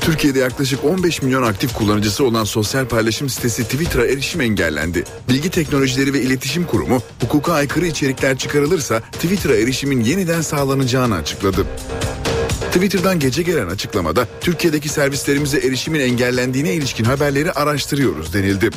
Türkiye'de 0.06 0.38
yaklaşık 0.38 0.84
15 0.84 1.22
milyon 1.22 1.42
aktif 1.42 1.72
kullanıcısı 1.74 2.24
olan 2.24 2.44
sosyal 2.44 2.86
paylaşım 2.86 3.28
sitesi 3.28 3.64
Twitter'a 3.64 4.06
erişim 4.06 4.40
engellendi. 4.40 5.04
Bilgi 5.28 5.50
Teknolojileri 5.50 6.12
ve 6.12 6.20
İletişim 6.22 6.66
Kurumu 6.66 7.02
hukuka 7.20 7.52
aykırı 7.52 7.86
içerikler 7.86 8.38
çıkarılırsa 8.38 9.00
Twitter'a 9.00 9.56
erişimin 9.56 10.00
yeniden 10.00 10.40
sağlanacağını 10.40 11.14
açıkladı. 11.14 11.66
Twitter'dan 12.72 13.20
gece 13.20 13.42
gelen 13.42 13.66
açıklamada 13.66 14.28
Türkiye'deki 14.40 14.88
servislerimize 14.88 15.58
erişimin 15.58 16.00
engellendiğine 16.00 16.74
ilişkin 16.74 17.04
haberleri 17.04 17.52
araştırıyoruz 17.52 18.34
denildi. 18.34 18.70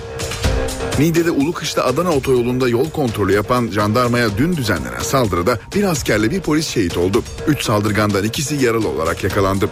Niğde'de 0.99 1.31
Ulukış'ta 1.31 1.85
Adana 1.85 2.11
otoyolunda 2.11 2.69
yol 2.69 2.89
kontrolü 2.89 3.33
yapan 3.33 3.67
jandarmaya 3.67 4.37
dün 4.37 4.57
düzenlenen 4.57 5.01
saldırıda 5.01 5.59
bir 5.75 5.83
askerle 5.83 6.31
bir 6.31 6.41
polis 6.41 6.67
şehit 6.67 6.97
oldu. 6.97 7.23
Üç 7.47 7.63
saldırgandan 7.63 8.23
ikisi 8.23 8.55
yaralı 8.55 8.87
olarak 8.87 9.23
yakalandı. 9.23 9.69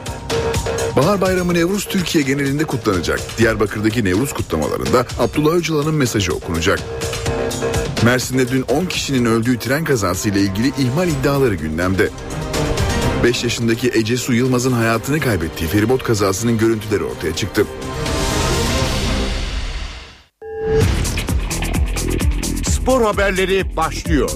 Bahar 0.98 1.22
Bayramı 1.22 1.54
Nevruz 1.54 1.86
Türkiye 1.86 2.24
genelinde 2.24 2.64
kutlanacak. 2.64 3.20
Diyarbakır'daki 3.38 4.06
Nevruz 4.06 4.34
kutlamalarında 4.34 5.06
Abdullah 5.20 5.54
Öcalan'ın 5.56 5.94
mesajı 5.94 6.34
okunacak. 6.34 6.80
Mersin'de 8.04 8.48
dün 8.52 8.62
10 8.62 8.86
kişinin 8.86 9.26
öldüğü 9.26 9.60
tren 9.60 9.84
kazasıyla 9.84 10.42
ilgili 10.42 10.68
ihmal 10.68 11.08
iddiaları 11.08 11.56
gündemde. 11.56 12.10
5 13.24 13.44
yaşındaki 13.44 13.92
Ece 13.94 14.18
Su 14.18 14.34
Yılmaz'ın 14.34 14.72
hayatını 14.72 15.20
kaybettiği 15.20 15.70
feribot 15.70 16.04
kazasının 16.04 16.58
görüntüleri 16.58 17.04
ortaya 17.04 17.36
çıktı. 17.36 17.66
Spor 22.70 23.02
haberleri 23.02 23.78
başlıyor. 23.78 24.30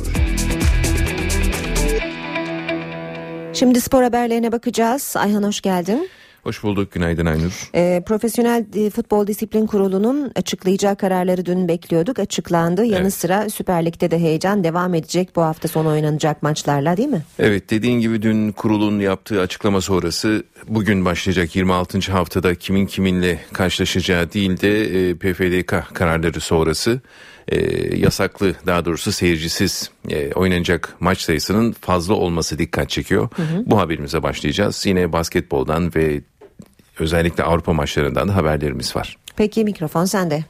Şimdi 3.54 3.82
spor 3.82 4.04
haberlerine 4.04 4.52
bakacağız. 4.52 5.14
Ayhan 5.18 5.44
hoş 5.44 5.62
geldin. 5.62 6.10
Hoş 6.44 6.64
bulduk. 6.64 6.92
Günaydın 6.92 7.26
Aynur. 7.26 7.70
E, 7.76 8.04
Profesyonel 8.06 8.66
Futbol 8.96 9.28
Disiplin 9.28 9.66
Kurulu'nun 9.68 10.32
açıklayacağı 10.36 10.96
kararları 10.96 11.46
dün 11.46 11.68
bekliyorduk. 11.68 12.20
Açıklandı. 12.20 12.86
Yanı 12.86 13.02
Evet. 13.02 13.14
sıra 13.14 13.50
Süper 13.50 13.86
Lig'de 13.86 14.12
de 14.12 14.20
heyecan 14.20 14.64
devam 14.64 14.94
edecek 14.94 15.36
bu 15.36 15.42
hafta 15.42 15.68
sonu 15.68 15.90
oynanacak 15.90 16.44
maçlarla 16.44 16.98
değil 16.98 17.10
mi? 17.10 17.22
Evet 17.40 17.70
dediğin 17.70 18.00
gibi 18.00 18.22
dün 18.22 18.52
kurulun 18.52 19.00
yaptığı 19.00 19.42
açıklama 19.42 19.82
sonrası 19.82 20.44
bugün 20.68 21.06
başlayacak 21.06 21.56
26. 21.56 22.12
haftada 22.12 22.56
kimin 22.56 22.86
kiminle 22.86 23.40
karşılaşacağı 23.54 24.34
değil 24.34 24.62
de 24.62 24.82
e, 25.10 25.16
PFDK 25.16 25.96
kararları 25.96 26.40
sonrası 26.40 27.02
e, 27.48 27.58
yasaklı 27.98 28.56
daha 28.66 28.86
doğrusu 28.86 29.12
seyircisiz 29.12 29.92
e, 30.10 30.34
oynanacak 30.34 30.96
maç 31.00 31.22
sayısının 31.22 31.72
fazla 31.82 32.14
olması 32.14 32.58
dikkat 32.58 32.90
çekiyor. 32.90 33.30
Bu 33.66 33.80
haberimize 33.80 34.24
başlayacağız. 34.24 34.86
Yine 34.86 35.12
basketboldan 35.14 35.96
ve 35.96 36.22
özellikle 37.00 37.44
Avrupa 37.44 37.74
maçlarından 37.74 38.28
da 38.28 38.36
haberlerimiz 38.36 38.96
var. 38.96 39.18
Peki 39.36 39.64
mikrofon 39.64 40.06
sende. 40.06 40.44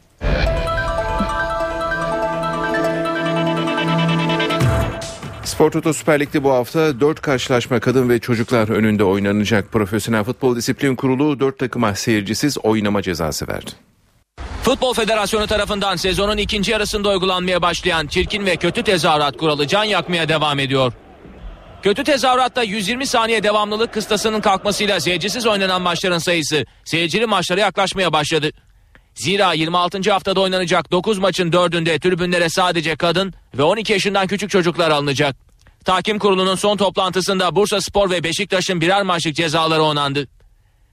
Spor 5.44 5.72
Toto 5.72 5.94
Süper 5.94 6.20
Lig'de 6.20 6.44
bu 6.44 6.52
hafta 6.52 7.00
4 7.00 7.22
karşılaşma 7.22 7.80
kadın 7.80 8.10
ve 8.10 8.20
çocuklar 8.20 8.70
önünde 8.70 9.04
oynanacak. 9.04 9.72
Profesyonel 9.72 10.24
Futbol 10.24 10.56
Disiplin 10.56 10.96
Kurulu 10.96 11.40
4 11.40 11.60
takıma 11.60 11.96
seyircisiz 11.96 12.58
oynama 12.58 13.02
cezası 13.02 13.48
verdi. 13.48 13.72
Futbol 14.64 14.94
Federasyonu 14.94 15.48
tarafından 15.48 15.96
sezonun 15.96 16.38
ikinci 16.38 16.72
yarısında 16.72 17.10
uygulanmaya 17.10 17.62
başlayan 17.62 18.08
çirkin 18.08 18.46
ve 18.46 18.56
kötü 18.56 18.84
tezahürat 18.84 19.38
kuralı 19.38 19.68
can 19.68 19.84
yakmaya 19.84 20.30
devam 20.30 20.60
ediyor. 20.60 20.94
Kötü 21.84 22.04
tezahüratta 22.04 22.64
120 22.64 23.06
saniye 23.06 23.44
devamlılık 23.44 23.94
kıstasının 23.94 24.42
kalkmasıyla 24.42 25.00
seyircisiz 25.00 25.48
oynanan 25.48 25.82
maçların 25.82 26.18
sayısı 26.18 26.66
seyircili 26.86 27.26
maçlara 27.26 27.60
yaklaşmaya 27.60 28.14
başladı. 28.14 28.52
Zira 29.16 29.54
26. 29.54 30.12
haftada 30.12 30.42
oynanacak 30.42 30.92
9 30.92 31.18
maçın 31.20 31.52
4'ünde 31.52 32.00
tribünlere 32.00 32.50
sadece 32.50 32.96
kadın 32.96 33.34
ve 33.58 33.64
12 33.64 33.94
yaşından 33.94 34.28
küçük 34.28 34.50
çocuklar 34.50 34.92
alınacak. 34.92 35.36
Tahkim 35.86 36.20
kurulunun 36.20 36.56
son 36.56 36.78
toplantısında 36.78 37.56
Bursa 37.56 37.82
Spor 37.82 38.10
ve 38.10 38.24
Beşiktaş'ın 38.24 38.82
birer 38.82 39.02
maçlık 39.02 39.36
cezaları 39.36 39.84
onandı. 39.84 40.28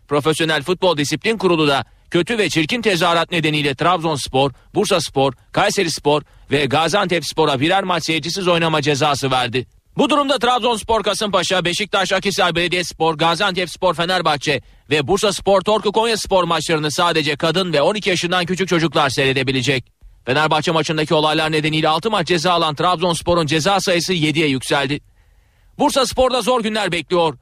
Profesyonel 0.09 0.63
Futbol 0.63 0.97
Disiplin 0.97 1.39
Kurulu 1.39 1.69
da 1.69 1.85
kötü 2.11 2.39
ve 2.39 2.49
çirkin 2.49 2.83
tezahürat 2.83 3.31
nedeniyle 3.31 3.75
Trabzonspor, 3.75 4.53
Bursaspor, 4.75 5.33
Kayserispor 5.53 6.23
ve 6.51 6.67
Gaziantepspor'a 6.67 7.61
birer 7.61 7.85
maç 7.85 8.05
seyircisiz 8.05 8.49
oynama 8.49 8.83
cezası 8.83 9.31
verdi. 9.31 9.78
Bu 9.99 10.11
durumda 10.11 10.39
Trabzonspor, 10.39 11.03
Kasımpaşa, 11.03 11.65
Beşiktaş, 11.65 12.13
Akhisar 12.13 12.55
Belediyespor, 12.55 13.15
Gaziantepspor, 13.15 13.95
Fenerbahçe 13.95 14.61
ve 14.91 15.09
Bursaspor, 15.09 15.61
Torku 15.61 15.93
Konyaspor 15.93 16.45
maçlarını 16.45 16.91
sadece 16.91 17.37
kadın 17.37 17.73
ve 17.73 17.83
12 17.83 18.11
yaşından 18.11 18.47
küçük 18.47 18.69
çocuklar 18.69 19.11
seyredebilecek. 19.11 19.93
Fenerbahçe 20.27 20.71
maçındaki 20.71 21.15
olaylar 21.15 21.53
nedeniyle 21.53 21.89
6 21.89 22.11
maç 22.11 22.29
ceza 22.29 22.53
alan 22.53 22.75
Trabzonspor'un 22.75 23.47
ceza 23.47 23.81
sayısı 23.81 24.15
7'ye 24.15 24.49
yükseldi. 24.49 25.01
Bursa 25.79 26.07
Spor'da 26.07 26.43
zor 26.43 26.63
günler 26.63 26.93
bekliyor. 26.93 27.39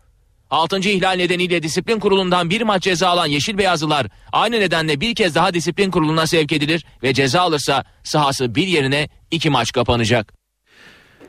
6. 0.50 0.78
ihlal 0.78 1.16
nedeniyle 1.16 1.62
disiplin 1.62 2.00
kurulundan 2.00 2.50
bir 2.50 2.62
maç 2.62 2.82
ceza 2.82 3.08
alan 3.08 3.26
Yeşil 3.26 3.58
Beyazlılar 3.58 4.06
aynı 4.32 4.60
nedenle 4.60 5.00
bir 5.00 5.14
kez 5.14 5.34
daha 5.34 5.54
disiplin 5.54 5.90
kuruluna 5.90 6.26
sevk 6.26 6.52
edilir 6.52 6.84
ve 7.02 7.14
ceza 7.14 7.40
alırsa 7.40 7.84
sahası 8.04 8.54
bir 8.54 8.66
yerine 8.66 9.08
iki 9.30 9.50
maç 9.50 9.72
kapanacak. 9.72 10.35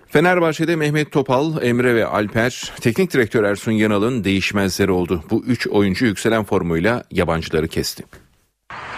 Fenerbahçe'de 0.09 0.75
Mehmet 0.75 1.11
Topal, 1.11 1.63
Emre 1.63 1.95
ve 1.95 2.05
Alper, 2.05 2.71
teknik 2.81 3.13
direktör 3.13 3.43
Ersun 3.43 3.71
Yanal'ın 3.71 4.23
değişmezleri 4.23 4.91
oldu. 4.91 5.23
Bu 5.29 5.43
üç 5.47 5.67
oyuncu 5.67 6.05
yükselen 6.05 6.43
formuyla 6.43 7.03
yabancıları 7.11 7.67
kesti. 7.67 8.03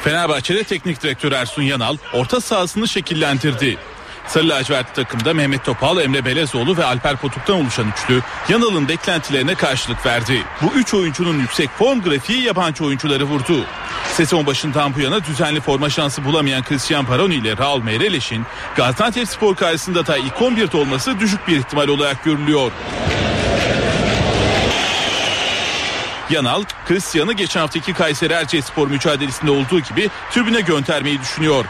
Fenerbahçe'de 0.03 0.63
teknik 0.63 1.03
direktör 1.03 1.31
Ersun 1.31 1.63
Yanal 1.63 1.97
orta 2.13 2.41
sahasını 2.41 2.87
şekillendirdi. 2.87 3.77
Sarı 4.29 4.49
lacivertli 4.49 4.93
takımda 4.93 5.33
Mehmet 5.33 5.65
Topal, 5.65 6.01
Emre 6.01 6.25
Belezoğlu 6.25 6.77
ve 6.77 6.85
Alper 6.85 7.17
Potuk'tan 7.17 7.55
oluşan 7.55 7.85
üçlü 7.91 8.21
Yanal'ın 8.49 8.87
beklentilerine 8.87 9.55
karşılık 9.55 10.05
verdi. 10.05 10.43
Bu 10.61 10.73
üç 10.75 10.93
oyuncunun 10.93 11.39
yüksek 11.39 11.69
form 11.69 12.01
grafiği 12.01 12.43
yabancı 12.43 12.85
oyuncuları 12.85 13.23
vurdu. 13.23 13.65
Sezon 14.13 14.45
başından 14.45 14.95
bu 14.95 14.99
yana 14.99 15.25
düzenli 15.25 15.61
forma 15.61 15.89
şansı 15.89 16.25
bulamayan 16.25 16.63
Christian 16.63 17.05
Paroni 17.05 17.35
ile 17.35 17.57
Raul 17.57 17.83
Meireles''in 17.83 18.45
Gaziantepspor 18.75 19.55
karşısında 19.55 20.07
da 20.07 20.17
ilk 20.17 20.33
11'de 20.33 20.77
olması 20.77 21.19
düşük 21.19 21.47
bir 21.47 21.57
ihtimal 21.57 21.87
olarak 21.87 22.23
görülüyor. 22.23 22.71
Yanal, 26.29 26.63
Christian'ı 26.87 27.33
geçen 27.33 27.59
haftaki 27.59 27.93
Kayseri 27.93 28.33
Erciyesspor 28.33 28.87
mücadelesinde 28.87 29.51
olduğu 29.51 29.79
gibi 29.79 30.09
tribüne 30.31 30.61
göndermeyi 30.61 31.21
düşünüyor. 31.21 31.65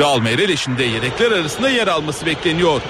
Raul 0.00 0.20
Meireles''in 0.20 0.78
de 0.78 0.84
yedekler 0.84 1.32
arasında 1.32 1.68
yer 1.68 1.86
alması 1.86 2.26
bekleniyor. 2.26 2.80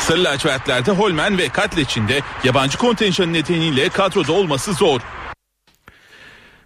Sarı 0.00 0.24
lacivertlerde 0.24 0.90
Holmen 0.90 1.38
ve 1.38 1.48
Katleç'in 1.48 2.08
de 2.08 2.20
yabancı 2.44 2.78
kontenjanı 2.78 3.32
nedeniyle 3.32 3.88
kadroda 3.88 4.32
olması 4.32 4.72
zor. 4.72 5.00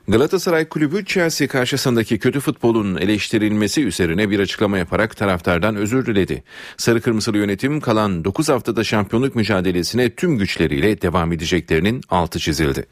Galatasaray 0.09 0.69
Kulübü 0.69 1.05
Chelsea 1.05 1.49
karşısındaki 1.49 2.19
kötü 2.19 2.41
futbolun 2.41 2.97
eleştirilmesi 2.97 3.85
üzerine 3.85 4.31
bir 4.31 4.41
açıklama 4.41 4.79
yaparak 4.79 5.17
taraftardan 5.17 5.77
özür 5.77 6.07
diledi. 6.07 6.43
Sarı 6.77 7.01
Kırmızılı 7.01 7.39
yönetim 7.39 7.81
kalan 7.81 8.25
9 8.25 8.49
haftada 8.49 8.85
şampiyonluk 8.85 9.35
mücadelesine 9.35 10.11
tüm 10.15 10.39
güçleriyle 10.39 11.03
devam 11.03 11.33
edeceklerinin 11.33 12.01
altı 12.11 12.39
çizildi. 12.39 12.87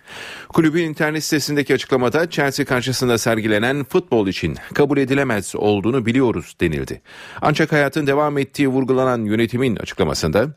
Kulübün 0.49 0.83
internet 0.85 1.25
sitesindeki 1.25 1.75
açıklamada 1.75 2.31
Chelsea 2.31 2.67
karşısında 2.67 3.19
sergilenen 3.19 3.85
futbol 3.85 4.29
için 4.29 4.57
kabul 4.75 4.99
edilemez 4.99 5.57
olduğunu 5.57 6.07
biliyoruz 6.07 6.57
denildi. 6.61 7.03
Ancak 7.43 7.73
hayatın 7.73 8.07
devam 8.07 8.39
ettiği 8.39 8.69
vurgulanan 8.69 9.25
yönetimin 9.25 9.77
açıklamasında 9.77 10.49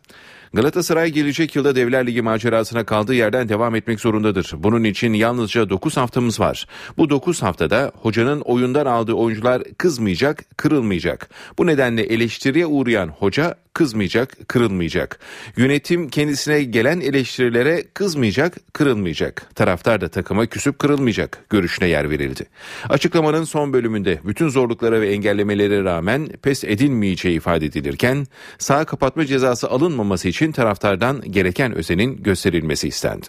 Galatasaray 0.56 1.10
gelecek 1.10 1.56
yılda 1.56 1.76
Devler 1.76 2.08
Ligi 2.08 2.22
macerasına 2.22 2.84
kaldığı 2.84 3.14
yerden 3.14 3.50
devam 3.50 3.76
etmek 3.76 4.00
zorundadır. 4.00 4.52
Bunun 4.58 4.84
için 4.84 5.14
yalnızca 5.14 5.70
9 5.70 5.98
haftamız 5.98 6.40
var. 6.40 6.68
Bu 6.98 7.10
9 7.10 7.42
haftada 7.42 7.92
hocanın 7.96 8.42
oyundan 8.42 8.86
aldığı 8.86 9.14
oyuncular 9.14 9.64
kızmayacak, 9.78 10.58
kırılmayacak. 10.58 11.30
Bu 11.58 11.68
nedenle 11.68 12.04
eleştiriye 12.04 12.66
uğrayan 12.66 13.08
hoca 13.08 13.56
kızmayacak, 13.76 14.38
kırılmayacak. 14.48 15.20
Yönetim 15.58 16.10
kendisine 16.10 16.64
gelen 16.64 17.00
eleştirilere 17.00 17.84
kızmayacak, 17.94 18.74
kırılmayacak. 18.74 19.56
Taraftar 19.56 20.02
da 20.02 20.08
takıma 20.08 20.46
küsüp 20.46 20.80
kırılmayacak 20.80 21.40
görüşüne 21.50 21.88
yer 21.88 22.10
verildi. 22.10 22.46
Açıklamanın 22.90 23.44
son 23.44 23.74
bölümünde 23.74 24.20
bütün 24.24 24.50
zorluklara 24.50 25.02
ve 25.02 25.10
engellemelere 25.10 25.84
rağmen 25.84 26.28
pes 26.42 26.64
edilmeyeceği 26.64 27.38
ifade 27.38 27.66
edilirken 27.66 28.28
sağ 28.58 28.86
kapatma 28.86 29.26
cezası 29.26 29.70
alınmaması 29.70 30.28
için 30.28 30.45
taraftardan 30.52 31.22
gereken 31.32 31.76
özenin 31.76 32.24
gösterilmesi 32.24 32.88
istendi. 32.88 33.26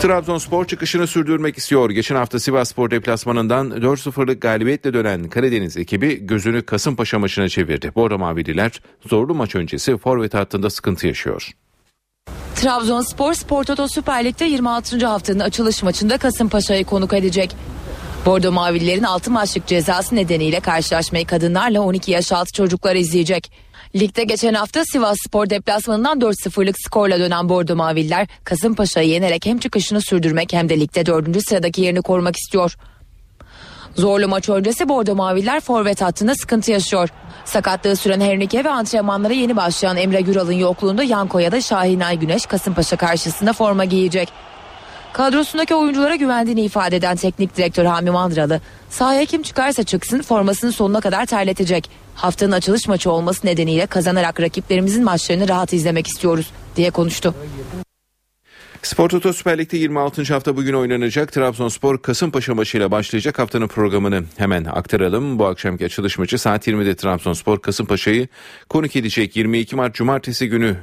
Trabzonspor 0.00 0.64
çıkışını 0.64 1.06
sürdürmek 1.06 1.58
istiyor. 1.58 1.90
Geçen 1.90 2.16
hafta 2.16 2.40
Sivasspor 2.40 2.90
deplasmanından 2.90 3.70
4-0'lık 3.70 4.40
galibiyetle 4.40 4.94
dönen 4.94 5.28
Karadeniz 5.28 5.76
ekibi 5.76 6.26
gözünü 6.26 6.62
Kasımpaşa 6.62 7.18
maçına 7.18 7.48
çevirdi. 7.48 7.92
Bordo 7.94 8.18
Mavililer 8.18 8.80
zorlu 9.08 9.34
maç 9.34 9.54
öncesi 9.54 9.98
forvet 9.98 10.34
hattında 10.34 10.70
sıkıntı 10.70 11.06
yaşıyor. 11.06 11.50
Trabzonspor 12.54 13.34
Spor 13.34 13.64
Toto 13.64 13.88
Süper 13.88 14.24
Lig'de 14.24 14.44
26. 14.44 15.06
haftanın 15.06 15.40
açılış 15.40 15.82
maçında 15.82 16.18
Kasımpaşa'yı 16.18 16.84
konuk 16.84 17.12
edecek. 17.12 17.56
Bordo 18.26 18.52
Mavililerin 18.52 19.02
6 19.02 19.30
maçlık 19.30 19.66
cezası 19.66 20.16
nedeniyle 20.16 20.60
karşılaşmayı 20.60 21.26
kadınlarla 21.26 21.80
12 21.80 22.10
yaş 22.10 22.32
altı 22.32 22.52
çocuklar 22.52 22.94
izleyecek. 22.94 23.52
Ligde 23.96 24.24
geçen 24.24 24.54
hafta 24.54 24.84
Sivas 24.84 25.16
Spor 25.26 25.50
deplasmanından 25.50 26.18
4-0'lık 26.20 26.76
skorla 26.78 27.20
dönen 27.20 27.48
Bordo 27.48 27.76
Maviller 27.76 28.28
Kasımpaşa'yı 28.44 29.08
yenerek 29.08 29.46
hem 29.46 29.58
çıkışını 29.58 30.00
sürdürmek 30.00 30.52
hem 30.52 30.68
de 30.68 30.80
ligde 30.80 31.06
4. 31.06 31.48
sıradaki 31.48 31.80
yerini 31.80 32.02
korumak 32.02 32.36
istiyor. 32.36 32.76
Zorlu 33.94 34.28
maç 34.28 34.48
öncesi 34.48 34.88
Bordo 34.88 35.14
Maviller 35.14 35.60
forvet 35.60 36.02
hattında 36.02 36.34
sıkıntı 36.34 36.70
yaşıyor. 36.70 37.08
Sakatlığı 37.44 37.96
süren 37.96 38.20
Hernike 38.20 38.64
ve 38.64 38.70
antrenmanlara 38.70 39.32
yeni 39.32 39.56
başlayan 39.56 39.96
Emre 39.96 40.20
Güral'ın 40.20 40.52
yokluğunda 40.52 41.02
Yanko 41.02 41.38
ya 41.38 41.52
da 41.52 41.60
Şahin 41.60 42.00
Ay 42.00 42.18
Güneş 42.18 42.46
Kasımpaşa 42.46 42.96
karşısında 42.96 43.52
forma 43.52 43.84
giyecek. 43.84 44.28
Kadrosundaki 45.16 45.74
oyunculara 45.74 46.16
güvendiğini 46.16 46.60
ifade 46.60 46.96
eden 46.96 47.16
teknik 47.16 47.56
direktör 47.56 47.84
Hami 47.84 48.10
Mandralı, 48.10 48.60
sahaya 48.90 49.24
kim 49.24 49.42
çıkarsa 49.42 49.82
çıksın 49.82 50.22
formasını 50.22 50.72
sonuna 50.72 51.00
kadar 51.00 51.26
terletecek. 51.26 51.90
Haftanın 52.14 52.52
açılış 52.52 52.88
maçı 52.88 53.10
olması 53.10 53.46
nedeniyle 53.46 53.86
kazanarak 53.86 54.40
rakiplerimizin 54.40 55.04
maçlarını 55.04 55.48
rahat 55.48 55.72
izlemek 55.72 56.06
istiyoruz 56.06 56.50
diye 56.76 56.90
konuştu. 56.90 57.34
Spor 58.82 59.08
Toto 59.08 59.32
Süper 59.32 59.58
Lig'de 59.58 59.76
26. 59.76 60.34
hafta 60.34 60.56
bugün 60.56 60.72
oynanacak. 60.72 61.32
Trabzonspor 61.32 62.02
Kasımpaşa 62.02 62.54
maçıyla 62.54 62.90
başlayacak 62.90 63.38
haftanın 63.38 63.68
programını 63.68 64.24
hemen 64.36 64.64
aktaralım. 64.64 65.38
Bu 65.38 65.46
akşamki 65.46 65.84
açılış 65.84 66.18
maçı 66.18 66.38
saat 66.38 66.68
20'de 66.68 66.96
Trabzonspor 66.96 67.58
Kasımpaşa'yı 67.58 68.28
konuk 68.68 68.96
edecek. 68.96 69.36
22 69.36 69.76
Mart 69.76 69.94
Cumartesi 69.94 70.48
günü 70.48 70.76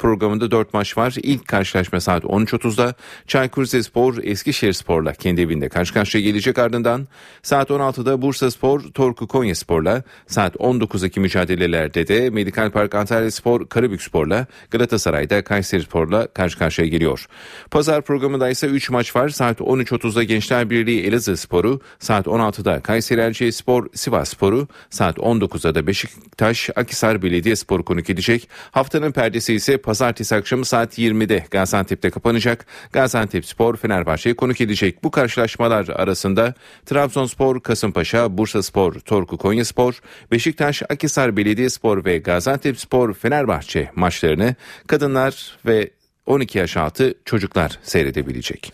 programında 0.00 0.50
4 0.50 0.74
maç 0.74 0.98
var. 0.98 1.14
İlk 1.22 1.48
karşılaşma 1.48 2.00
saat 2.00 2.24
13.30'da 2.24 2.94
Çaykur 3.26 3.62
Rizespor 3.62 4.14
Eskişehir 4.22 4.72
Spor'la 4.72 5.12
kendi 5.12 5.40
evinde 5.40 5.68
karşı 5.68 5.94
karşıya 5.94 6.24
gelecek 6.24 6.58
ardından 6.58 7.08
saat 7.42 7.70
16'da 7.70 8.22
Bursa 8.22 8.50
Spor 8.50 8.80
Torku 8.80 9.26
Konya 9.26 9.54
Spor'la 9.54 10.02
saat 10.26 10.54
19'daki 10.54 11.20
mücadelelerde 11.20 12.08
de 12.08 12.30
Medikal 12.30 12.70
Park 12.70 12.94
Antalya 12.94 13.30
Spor 13.30 13.68
Karabük 13.68 14.02
Spor'la 14.02 14.46
Galatasaray'da 14.70 15.44
Kayseri 15.44 15.82
Spor'la 15.82 16.26
karşı 16.26 16.58
karşıya 16.58 16.88
geliyor. 16.88 17.26
Pazar 17.70 18.02
programında 18.02 18.50
ise 18.50 18.66
3 18.66 18.90
maç 18.90 19.16
var. 19.16 19.28
Saat 19.28 19.60
13.30'da 19.60 20.22
Gençler 20.22 20.70
Birliği 20.70 21.02
Elazığ 21.02 21.36
Sporu, 21.36 21.80
saat 21.98 22.26
16'da 22.26 22.80
Kayseri 22.80 23.20
Erciyes 23.20 23.56
Spor 23.56 23.86
Sivas 23.94 24.28
Sporu, 24.28 24.68
saat 24.90 25.16
19'da 25.18 25.74
da 25.74 25.86
Beşiktaş 25.86 26.70
Akisar 26.76 27.22
Belediye 27.22 27.56
Sporu 27.56 27.84
konuk 27.84 28.10
edecek. 28.10 28.48
Haftanın 28.70 29.12
perdesi 29.12 29.54
ise 29.54 29.78
pazartesi 29.90 30.34
akşamı 30.34 30.64
saat 30.64 30.98
20'de 30.98 31.44
Gaziantep'te 31.50 32.10
kapanacak. 32.10 32.66
Gaziantep 32.92 33.46
Spor 33.46 33.76
Fenerbahçe'yi 33.76 34.36
konuk 34.36 34.60
edecek. 34.60 35.04
Bu 35.04 35.10
karşılaşmalar 35.10 35.88
arasında 35.88 36.54
Trabzonspor 36.86 37.60
Kasımpaşa, 37.60 38.38
Bursa 38.38 38.62
Spor, 38.62 38.94
Torku 38.94 39.38
Konya 39.38 39.64
Spor, 39.64 40.00
Beşiktaş 40.32 40.82
Akisar 40.88 41.36
Belediye 41.36 41.70
Spor 41.70 42.04
ve 42.04 42.18
Gaziantep 42.18 42.80
Spor 42.80 43.14
Fenerbahçe 43.14 43.90
maçlarını 43.94 44.54
kadınlar 44.86 45.58
ve 45.66 45.90
12 46.26 46.58
yaş 46.58 46.76
altı 46.76 47.14
çocuklar 47.24 47.78
seyredebilecek. 47.82 48.72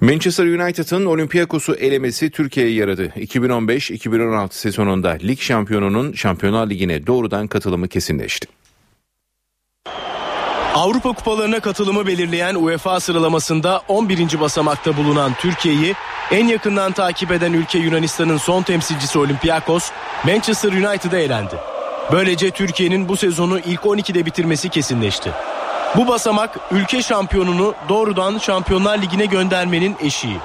Manchester 0.00 0.46
United'ın 0.46 1.06
Olympiakos'u 1.06 1.74
elemesi 1.74 2.30
Türkiye'ye 2.30 2.74
yaradı. 2.74 3.12
2015-2016 3.16 4.52
sezonunda 4.52 5.08
lig 5.08 5.40
şampiyonunun 5.40 6.12
Şampiyonlar 6.12 6.70
Ligi'ne 6.70 7.06
doğrudan 7.06 7.46
katılımı 7.46 7.88
kesinleşti. 7.88 8.48
Avrupa 10.74 11.12
kupalarına 11.12 11.60
katılımı 11.60 12.06
belirleyen 12.06 12.54
UEFA 12.54 13.00
sıralamasında 13.00 13.82
11. 13.88 14.40
basamakta 14.40 14.96
bulunan 14.96 15.32
Türkiye'yi 15.40 15.94
en 16.30 16.46
yakından 16.46 16.92
takip 16.92 17.32
eden 17.32 17.52
ülke 17.52 17.78
Yunanistan'ın 17.78 18.36
son 18.36 18.62
temsilcisi 18.62 19.18
Olympiakos, 19.18 19.90
Manchester 20.24 20.72
United'a 20.72 21.18
elendi. 21.18 21.54
Böylece 22.12 22.50
Türkiye'nin 22.50 23.08
bu 23.08 23.16
sezonu 23.16 23.58
ilk 23.58 23.80
12'de 23.80 24.26
bitirmesi 24.26 24.68
kesinleşti. 24.68 25.30
Bu 25.96 26.08
basamak 26.08 26.56
ülke 26.70 27.02
şampiyonunu 27.02 27.74
doğrudan 27.88 28.38
Şampiyonlar 28.38 28.98
Ligi'ne 28.98 29.26
göndermenin 29.26 29.96
eşiği. 30.00 30.36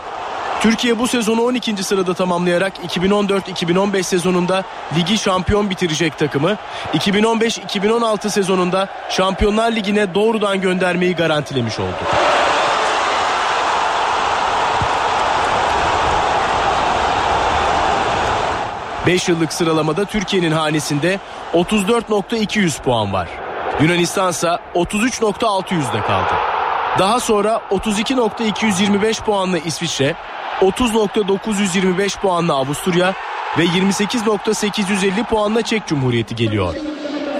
Türkiye 0.62 1.00
bu 1.00 1.08
sezonu 1.08 1.42
12. 1.42 1.84
sırada 1.84 2.14
tamamlayarak 2.14 2.74
2014-2015 2.88 4.04
sezonunda 4.04 4.64
ligi 4.98 5.18
şampiyon 5.18 5.70
bitirecek 5.70 6.18
takımı 6.18 6.58
2015-2016 6.94 8.30
sezonunda 8.30 8.88
Şampiyonlar 9.10 9.72
Ligi'ne 9.72 10.14
doğrudan 10.16 10.62
göndermeyi 10.62 11.16
garantilemiş 11.16 11.80
oldu. 11.80 12.04
Beş 19.08 19.30
yıllık 19.30 19.54
sıralamada 19.54 20.06
Türkiye'nin 20.06 20.52
hanesinde 20.52 21.20
34.200 21.54 22.82
puan 22.82 23.14
var. 23.14 23.43
Yunanistan 23.82 24.30
ise 24.30 24.58
33.600'de 24.76 26.02
kaldı. 26.02 26.34
Daha 27.00 27.20
sonra 27.20 27.62
32.225 27.72 29.24
puanla 29.24 29.58
İsviçre, 29.58 30.16
30.925 30.62 32.20
puanla 32.20 32.54
Avusturya 32.54 33.14
ve 33.58 33.66
28.850 33.66 35.24
puanla 35.24 35.62
Çek 35.62 35.88
Cumhuriyeti 35.88 36.36
geliyor. 36.36 36.76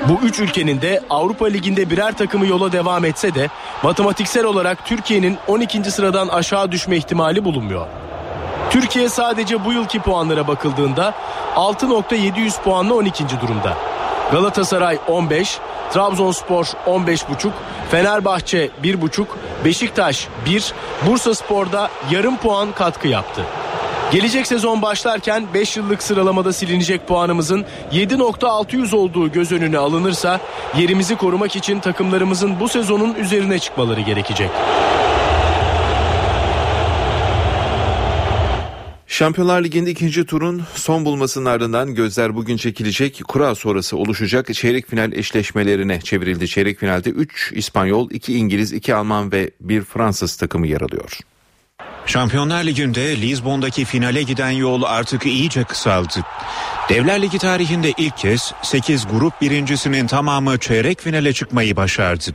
Bu 0.10 0.20
üç 0.24 0.40
ülkenin 0.40 0.82
de 0.82 1.02
Avrupa 1.10 1.46
Ligi'nde 1.46 1.90
birer 1.90 2.18
takımı 2.18 2.48
yola 2.48 2.72
devam 2.72 3.06
etse 3.06 3.36
de 3.36 3.50
matematiksel 3.84 4.46
olarak 4.46 4.86
Türkiye'nin 4.86 5.38
12. 5.48 5.92
sıradan 5.92 6.28
aşağı 6.28 6.72
düşme 6.72 6.98
ihtimali 6.98 7.46
bulunmuyor. 7.46 7.88
Türkiye 8.70 9.10
sadece 9.10 9.66
bu 9.66 9.74
yılki 9.74 10.00
puanlara 10.00 10.48
bakıldığında 10.48 11.14
6.700 11.56 12.62
puanla 12.62 12.94
12. 12.94 13.24
durumda. 13.42 13.78
Galatasaray 14.32 14.98
15, 15.08 15.60
Trabzonspor 15.92 16.66
15.5, 16.66 17.52
Fenerbahçe 17.92 18.70
1.5, 18.84 19.26
Beşiktaş 19.66 20.28
1, 20.46 20.74
Bursa 21.08 21.36
Spor'da 21.36 21.90
yarım 22.12 22.38
puan 22.38 22.72
katkı 22.72 23.08
yaptı. 23.08 23.46
Gelecek 24.12 24.48
sezon 24.48 24.82
başlarken 24.82 25.44
5 25.54 25.78
yıllık 25.78 26.04
sıralamada 26.04 26.54
silinecek 26.54 27.08
puanımızın 27.08 27.66
7.600 27.92 28.96
olduğu 28.96 29.32
göz 29.32 29.52
önüne 29.52 29.78
alınırsa 29.78 30.40
yerimizi 30.78 31.16
korumak 31.16 31.56
için 31.56 31.80
takımlarımızın 31.80 32.60
bu 32.60 32.70
sezonun 32.70 33.14
üzerine 33.14 33.60
çıkmaları 33.60 34.02
gerekecek. 34.02 34.50
Şampiyonlar 39.14 39.64
Ligi'nde 39.64 39.92
ikinci 39.92 40.26
turun 40.26 40.64
son 40.76 41.06
bulmasının 41.06 41.46
ardından 41.46 41.96
gözler 41.96 42.36
bugün 42.36 42.58
çekilecek 42.58 43.22
kura 43.28 43.56
sonrası 43.56 43.98
oluşacak 43.98 44.54
çeyrek 44.54 44.90
final 44.90 45.14
eşleşmelerine 45.14 46.02
çevrildi. 46.02 46.48
Çeyrek 46.48 46.80
finalde 46.80 47.10
3 47.10 47.52
İspanyol, 47.56 48.12
2 48.12 48.38
İngiliz, 48.38 48.74
2 48.74 48.96
Alman 48.96 49.32
ve 49.32 49.52
1 49.60 49.82
Fransız 49.82 50.36
takımı 50.36 50.68
yer 50.68 50.82
alıyor. 50.82 51.20
Şampiyonlar 52.06 52.64
Ligi'nde 52.64 53.22
Lizbon'daki 53.22 53.86
finale 53.86 54.24
giden 54.24 54.52
yol 54.52 54.84
artık 54.84 55.26
iyice 55.26 55.64
kısaldı. 55.64 56.20
Devler 56.90 57.22
Ligi 57.22 57.38
tarihinde 57.38 57.94
ilk 57.98 58.18
kez 58.18 58.54
8 58.62 59.08
grup 59.08 59.42
birincisinin 59.42 60.08
tamamı 60.08 60.58
çeyrek 60.58 61.02
finale 61.02 61.34
çıkmayı 61.34 61.76
başardı. 61.76 62.26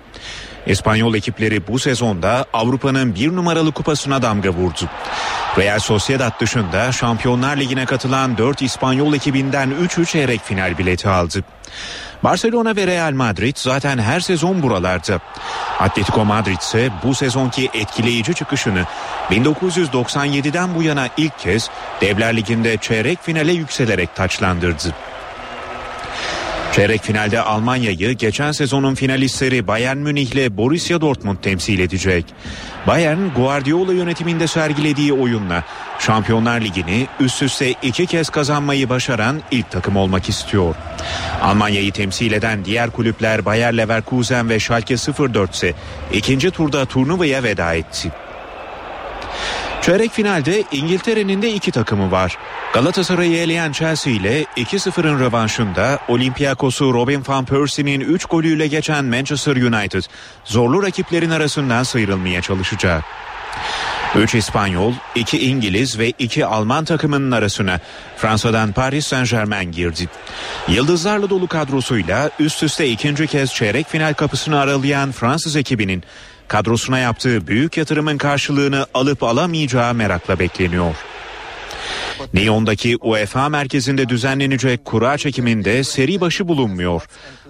İspanyol 0.67 1.15
ekipleri 1.15 1.67
bu 1.67 1.79
sezonda 1.79 2.45
Avrupa'nın 2.53 3.15
bir 3.15 3.37
numaralı 3.37 3.73
kupasına 3.73 4.23
damga 4.23 4.51
vurdu. 4.51 4.89
Real 5.59 5.79
Sociedad 5.79 6.41
dışında 6.41 6.93
Şampiyonlar 6.93 7.57
Ligi'ne 7.57 7.87
katılan 7.87 8.39
4 8.39 8.63
İspanyol 8.63 9.15
ekibinden 9.15 9.71
3'ü 9.71 10.07
çeyrek 10.07 10.41
final 10.45 10.79
bileti 10.79 11.09
aldı. 11.09 11.45
Barcelona 12.25 12.77
ve 12.77 12.87
Real 12.87 13.13
Madrid 13.13 13.57
zaten 13.57 13.99
her 13.99 14.21
sezon 14.21 14.63
buralarda. 14.63 15.21
Atletico 15.81 16.25
Madrid 16.25 16.61
ise 16.61 16.91
bu 17.05 17.15
sezonki 17.15 17.71
etkileyici 17.75 18.35
çıkışını 18.35 18.85
1997'den 19.31 20.75
bu 20.75 20.83
yana 20.83 21.09
ilk 21.17 21.39
kez 21.39 21.71
Devler 22.01 22.37
Ligi'nde 22.37 22.77
çeyrek 22.77 23.23
finale 23.23 23.53
yükselerek 23.53 24.17
taçlandırdı. 24.17 24.95
Çeyrek 26.79 27.03
finalde 27.03 27.41
Almanya'yı 27.41 28.13
geçen 28.13 28.53
sezonun 28.53 28.95
finalistleri 28.95 29.67
Bayern 29.67 29.97
Münih 29.97 30.33
ile 30.33 30.57
Borussia 30.57 31.01
Dortmund 31.01 31.37
temsil 31.43 31.79
edecek. 31.79 32.25
Bayern 32.87 33.29
Guardiola 33.37 33.93
yönetiminde 33.93 34.47
sergilediği 34.47 35.13
oyunla 35.13 35.65
Şampiyonlar 35.99 36.61
Ligi'ni 36.61 37.07
üst 37.21 37.43
üste 37.43 37.71
iki 37.83 38.07
kez 38.07 38.31
kazanmayı 38.31 38.89
başaran 38.89 39.43
ilk 39.51 39.71
takım 39.71 39.97
olmak 39.97 40.29
istiyor. 40.29 40.75
Almanya'yı 41.43 41.93
temsil 41.93 42.33
eden 42.33 42.65
diğer 42.65 42.91
kulüpler 42.91 43.45
Bayer 43.45 43.77
Leverkusen 43.77 44.49
ve 44.49 44.61
Schalke 44.61 44.95
04 45.35 45.55
ise 45.55 45.75
ikinci 46.13 46.51
turda 46.51 46.85
turnuvaya 46.85 47.43
veda 47.43 47.75
etti. 47.75 48.13
Çeyrek 49.83 50.13
finalde 50.13 50.65
İngiltere'nin 50.73 51.43
de 51.43 51.53
iki 51.53 51.71
takımı 51.71 52.11
var. 52.11 52.39
Galatasaray'ı 52.75 53.37
eleyen 53.37 53.73
Chelsea 53.73 54.13
ile 54.13 54.43
2-0'ın 54.43 55.21
rövanşında 55.21 55.99
Olympiakos'u 56.09 56.95
Robin 56.95 57.25
van 57.29 57.45
Persie'nin 57.45 58.01
3 58.01 58.25
golüyle 58.25 58.67
geçen 58.67 59.05
Manchester 59.05 59.57
United 59.57 60.03
zorlu 60.45 60.83
rakiplerin 60.83 61.31
arasından 61.31 61.83
sıyrılmaya 61.83 62.43
çalışacak. 62.43 63.05
3 64.17 64.35
İspanyol, 64.35 64.93
2 65.15 65.39
İngiliz 65.51 65.99
ve 65.99 66.13
2 66.19 66.47
Alman 66.47 66.85
takımının 66.85 67.31
arasına 67.31 67.81
Fransa'dan 68.17 68.73
Paris 68.73 69.07
Saint 69.07 69.31
Germain 69.31 69.73
girdi. 69.73 70.09
Yıldızlarla 70.69 71.31
dolu 71.31 71.47
kadrosuyla 71.47 72.31
üst 72.39 72.63
üste 72.63 72.89
ikinci 72.89 73.27
kez 73.27 73.55
çeyrek 73.55 73.89
final 73.89 74.15
kapısını 74.15 74.61
aralayan 74.61 75.13
Fransız 75.13 75.57
ekibinin 75.57 76.03
kadrosuna 76.49 76.99
yaptığı 76.99 77.47
büyük 77.47 77.77
yatırımın 77.77 78.19
karşılığını 78.19 78.87
alıp 78.95 79.23
alamayacağı 79.23 79.95
merakla 79.95 80.39
bekleniyor. 80.39 80.95
Lyon'daki 82.37 82.97
UEFA 82.97 83.49
merkezinde 83.49 84.09
düzenlenecek 84.09 84.85
kura 84.85 85.19
çekiminde 85.19 85.85
seri 85.85 86.21
başı 86.21 86.49
bulunmuyor. 86.49 87.03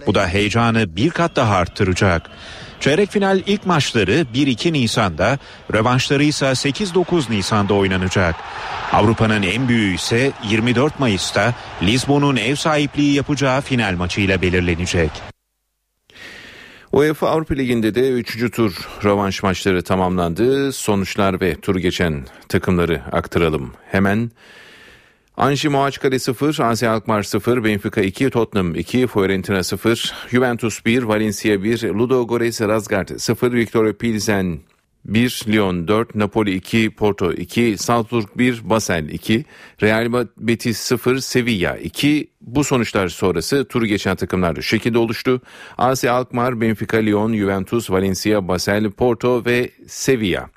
Bu 0.07 0.15
da 0.15 0.29
heyecanı 0.29 0.97
bir 0.97 1.11
kat 1.11 1.37
daha 1.37 1.57
arttıracak. 1.57 2.31
Çeyrek 2.81 3.11
final 3.11 3.43
ilk 3.47 3.67
maçları 3.67 4.27
1-2 4.35 4.73
Nisan'da, 4.73 5.39
rövanşları 5.75 6.25
ise 6.25 6.47
8-9 6.47 7.33
Nisan'da 7.33 7.75
oynanacak. 7.75 8.35
Avrupa'nın 8.93 9.43
en 9.43 9.69
büyüğü 9.69 9.95
ise 9.95 10.33
24 10.49 11.01
Mayıs'ta 11.01 11.55
Lisbon'un 11.83 12.37
ev 12.37 12.55
sahipliği 12.55 13.15
yapacağı 13.15 13.61
final 13.61 13.95
maçıyla 13.95 14.43
belirlenecek. 14.43 15.11
UEFA 16.99 17.29
Avrupa 17.29 17.55
Ligi'nde 17.55 17.95
de 17.95 18.11
3. 18.11 18.51
tur 18.51 18.89
rövanş 19.05 19.43
maçları 19.43 19.83
tamamlandı. 19.83 20.73
Sonuçlar 20.73 21.41
ve 21.41 21.55
tur 21.55 21.77
geçen 21.77 22.27
takımları 22.49 23.03
aktaralım. 23.13 23.73
Hemen 23.91 24.31
Anji 25.37 25.69
Moaçkale 25.69 26.19
0, 26.19 26.61
AZ 26.61 26.83
Alkmaar 26.83 27.23
0, 27.23 27.65
Benfica 27.65 28.03
2, 28.03 28.31
Tottenham 28.31 28.75
2, 28.75 29.07
Fiorentina 29.07 29.63
0, 29.63 30.15
Juventus 30.29 30.87
1, 30.87 31.03
Valencia 31.03 31.63
1, 31.63 31.83
Ludo 31.83 32.27
Goretz 32.27 32.61
Razgrad 32.61 33.19
0, 33.19 33.53
Victoria 33.53 33.93
Pilsen 33.93 34.59
1, 35.09 35.49
Lyon 35.49 35.89
4, 35.89 36.15
Napoli 36.15 36.55
2, 36.55 36.91
Porto 36.91 37.33
2, 37.33 37.79
Salzburg 37.79 38.29
1, 38.37 38.71
Basel 38.71 39.09
2, 39.09 39.45
Real 39.83 40.27
Betis 40.37 40.79
0, 40.79 41.19
Sevilla 41.19 41.77
2. 41.77 42.31
Bu 42.41 42.65
sonuçlar 42.65 43.09
sonrası 43.09 43.65
turu 43.65 43.87
geçen 43.87 44.17
takımlar 44.17 44.63
şekilde 44.63 44.99
oluştu. 44.99 45.41
AS 45.79 46.05
Alkmaar, 46.05 46.61
Benfica, 46.61 46.99
Lyon, 46.99 47.35
Juventus, 47.35 47.91
Valencia, 47.91 48.49
Basel, 48.49 48.91
Porto 48.91 49.45
ve 49.45 49.71
Sevilla. 49.87 50.51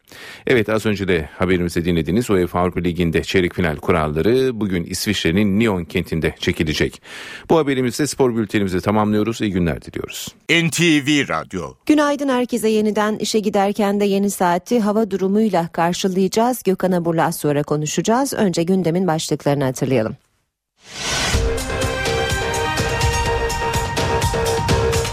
Evet 0.48 0.70
az 0.70 0.86
önce 0.86 1.08
de 1.08 1.30
haberimizde 1.38 1.86
dinlediğiniz 1.86 2.30
UEFA 2.30 2.60
Avrupa 2.60 2.80
Ligi'nde 2.80 3.24
çeyrek 3.24 3.54
final 3.54 3.76
kuralları 3.76 4.60
bugün 4.60 4.84
İsviçre'nin 4.84 5.60
Nyon 5.60 5.86
kentinde 5.86 6.36
çekilecek. 6.40 7.02
Bu 7.50 7.58
haberimizde 7.58 8.08
spor 8.08 8.36
bültenimizi 8.36 8.82
tamamlıyoruz. 8.82 9.42
İyi 9.42 9.52
günler 9.52 9.82
diliyoruz. 9.82 10.28
NTV 10.50 11.30
Radyo 11.30 11.74
Günaydın 11.86 12.30
herkese 12.30 12.70
yeniden 12.70 13.16
işe 13.16 13.40
giderken 13.40 14.00
de 14.00 14.06
yeni 14.06 14.30
saati 14.30 14.80
hava 14.80 15.12
durumuyla 15.12 15.68
karşılayacağız. 15.68 16.64
Gökhan 16.64 16.92
Abur'la 16.92 17.26
az 17.26 17.36
sonra 17.36 17.64
konuşacağız. 17.64 18.34
Önce 18.34 18.64
gündemin 18.64 19.08
başlıklarını 19.08 19.64
hatırlayalım. 19.64 20.16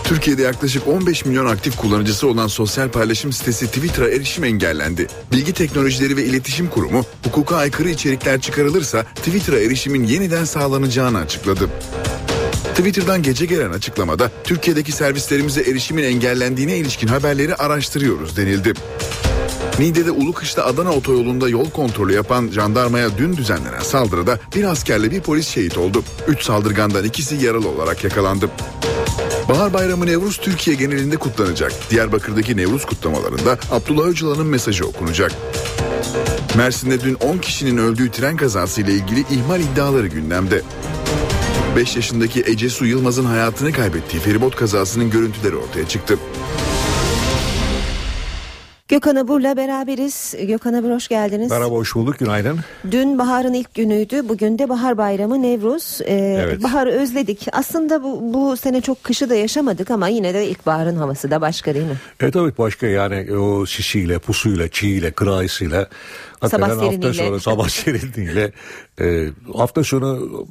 Türkiye'de 0.08 0.42
yaklaşık 0.42 0.88
15 0.88 1.24
milyon 1.24 1.46
aktif 1.46 1.76
kullanıcısı 1.76 2.28
olan 2.28 2.46
sosyal 2.46 2.88
paylaşım 2.88 3.32
sitesi 3.32 3.66
Twitter'a 3.66 4.08
erişim 4.08 4.44
engellendi. 4.44 5.06
Bilgi 5.32 5.52
Teknolojileri 5.52 6.16
ve 6.16 6.24
İletişim 6.24 6.70
Kurumu 6.70 7.04
hukuka 7.24 7.56
aykırı 7.56 7.90
içerikler 7.90 8.40
çıkarılırsa 8.40 9.02
Twitter'a 9.02 9.58
erişimin 9.58 10.04
yeniden 10.04 10.44
sağlanacağını 10.44 11.18
açıkladı. 11.18 11.68
Twitter'dan 12.74 13.22
gece 13.22 13.46
gelen 13.46 13.70
açıklamada 13.70 14.30
Türkiye'deki 14.44 14.92
servislerimize 14.92 15.60
erişimin 15.60 16.04
engellendiğine 16.04 16.76
ilişkin 16.76 17.08
haberleri 17.08 17.54
araştırıyoruz 17.54 18.36
denildi. 18.36 18.72
Niğde'de 19.78 20.10
Ulukış'ta 20.10 20.64
Adana 20.64 20.92
otoyolunda 20.92 21.48
yol 21.48 21.70
kontrolü 21.70 22.14
yapan 22.14 22.48
jandarmaya 22.48 23.18
dün 23.18 23.36
düzenlenen 23.36 23.82
saldırıda 23.82 24.38
bir 24.56 24.64
askerle 24.64 25.10
bir 25.10 25.20
polis 25.20 25.48
şehit 25.48 25.78
oldu. 25.78 26.04
Üç 26.28 26.42
saldırgandan 26.42 27.04
ikisi 27.04 27.34
yaralı 27.34 27.68
olarak 27.68 28.04
yakalandı. 28.04 28.50
Bahar 29.48 29.72
Bayramı 29.72 30.06
Nevruz 30.06 30.36
Türkiye 30.36 30.76
genelinde 30.76 31.16
kutlanacak. 31.16 31.72
Diyarbakır'daki 31.90 32.56
Nevruz 32.56 32.84
kutlamalarında 32.84 33.58
Abdullah 33.70 34.06
Öcalan'ın 34.06 34.46
mesajı 34.46 34.86
okunacak. 34.86 35.32
Mersin'de 36.56 37.00
dün 37.00 37.14
10 37.14 37.38
kişinin 37.38 37.76
öldüğü 37.76 38.10
tren 38.10 38.36
kazası 38.36 38.80
ile 38.80 38.92
ilgili 38.92 39.20
ihmal 39.20 39.60
iddiaları 39.60 40.06
gündemde. 40.06 40.62
5 41.76 41.96
yaşındaki 41.96 42.44
Ece 42.46 42.70
Su 42.70 42.86
Yılmaz'ın 42.86 43.24
hayatını 43.24 43.72
kaybettiği 43.72 44.22
feribot 44.22 44.56
kazasının 44.56 45.10
görüntüleri 45.10 45.56
ortaya 45.56 45.88
çıktı. 45.88 46.18
Gökhan 48.88 49.16
Abur'la 49.16 49.56
beraberiz. 49.56 50.34
Gökhan 50.42 50.74
Abur 50.74 50.90
hoş 50.90 51.08
geldiniz. 51.08 51.50
Merhaba 51.50 51.74
hoş 51.74 51.94
bulduk 51.94 52.18
günaydın. 52.18 52.58
Dün 52.90 53.18
baharın 53.18 53.52
ilk 53.52 53.74
günüydü. 53.74 54.28
Bugün 54.28 54.58
de 54.58 54.68
bahar 54.68 54.98
bayramı 54.98 55.42
Nevruz. 55.42 56.00
Ee, 56.04 56.14
Evet. 56.44 56.62
Baharı 56.62 56.90
özledik. 56.90 57.46
Aslında 57.52 58.02
bu, 58.02 58.34
bu 58.34 58.56
sene 58.56 58.80
çok 58.80 59.04
kışı 59.04 59.30
da 59.30 59.34
yaşamadık 59.34 59.90
ama 59.90 60.08
yine 60.08 60.34
de 60.34 60.46
ilkbaharın 60.48 60.96
havası 60.96 61.30
da 61.30 61.40
başka 61.40 61.74
değil 61.74 61.86
mi? 61.86 61.96
Evet 62.20 62.36
evet 62.36 62.58
başka 62.58 62.86
yani 62.86 63.36
o 63.36 63.66
sisiyle, 63.66 64.18
pusuyla, 64.18 64.68
çiğiyle, 64.68 65.10
kırayısıyla. 65.10 65.88
hafta 66.40 66.58
serinliğiyle. 66.58 67.12
sonu 67.12 67.40
sabah 67.40 67.68
serinliğiyle 67.68 68.52
e, 69.00 69.28
hafta 69.56 69.84
sonu 69.84 70.46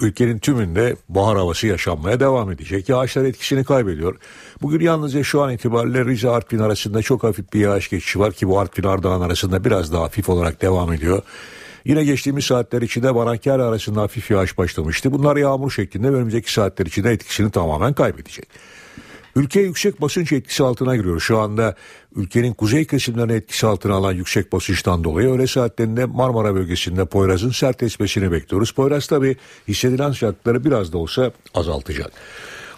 ülkenin 0.00 0.38
tümünde 0.38 0.96
bahar 1.08 1.36
havası 1.36 1.66
yaşanmaya 1.66 2.20
devam 2.20 2.50
edecek. 2.52 2.88
Yağışlar 2.88 3.24
etkisini 3.24 3.64
kaybediyor. 3.64 4.16
Bugün 4.62 4.80
yalnızca 4.80 5.22
şu 5.22 5.42
an 5.42 5.52
itibariyle 5.52 6.04
Rize 6.04 6.30
Artvin 6.30 6.58
arasında 6.58 7.02
çok 7.02 7.22
hafif 7.22 7.52
bir 7.52 7.60
yağış 7.60 7.90
geçişi 7.90 8.18
var 8.18 8.32
ki 8.32 8.48
bu 8.48 8.58
Artvin 8.58 8.84
Ardahan 8.84 9.20
arasında 9.20 9.64
biraz 9.64 9.92
daha 9.92 10.02
hafif 10.02 10.28
olarak 10.28 10.62
devam 10.62 10.92
ediyor. 10.92 11.22
Yine 11.84 12.04
geçtiğimiz 12.04 12.44
saatler 12.44 12.82
içinde 12.82 13.14
Barankari 13.14 13.62
arasında 13.62 14.00
hafif 14.00 14.30
yağış 14.30 14.58
başlamıştı. 14.58 15.12
Bunlar 15.12 15.36
yağmur 15.36 15.70
şeklinde 15.70 16.08
önümüzdeki 16.08 16.52
saatler 16.52 16.86
içinde 16.86 17.10
etkisini 17.12 17.50
tamamen 17.50 17.92
kaybedecek. 17.92 18.48
Ülke 19.36 19.60
yüksek 19.60 20.00
basınç 20.00 20.32
etkisi 20.32 20.62
altına 20.62 20.96
giriyor. 20.96 21.20
Şu 21.20 21.38
anda 21.38 21.74
ülkenin 22.16 22.52
kuzey 22.52 22.84
kesimlerine 22.84 23.34
etkisi 23.34 23.66
altına 23.66 23.94
alan 23.94 24.12
yüksek 24.12 24.52
basınçtan 24.52 25.04
dolayı 25.04 25.28
öğle 25.28 25.46
saatlerinde 25.46 26.04
Marmara 26.04 26.54
bölgesinde 26.54 27.04
Poyraz'ın 27.04 27.50
sert 27.50 27.82
esmesini 27.82 28.32
bekliyoruz. 28.32 28.72
Poyraz 28.72 29.06
tabi 29.06 29.36
hissedilen 29.68 30.12
sıcaklıkları 30.12 30.64
biraz 30.64 30.92
da 30.92 30.98
olsa 30.98 31.32
azaltacak. 31.54 32.12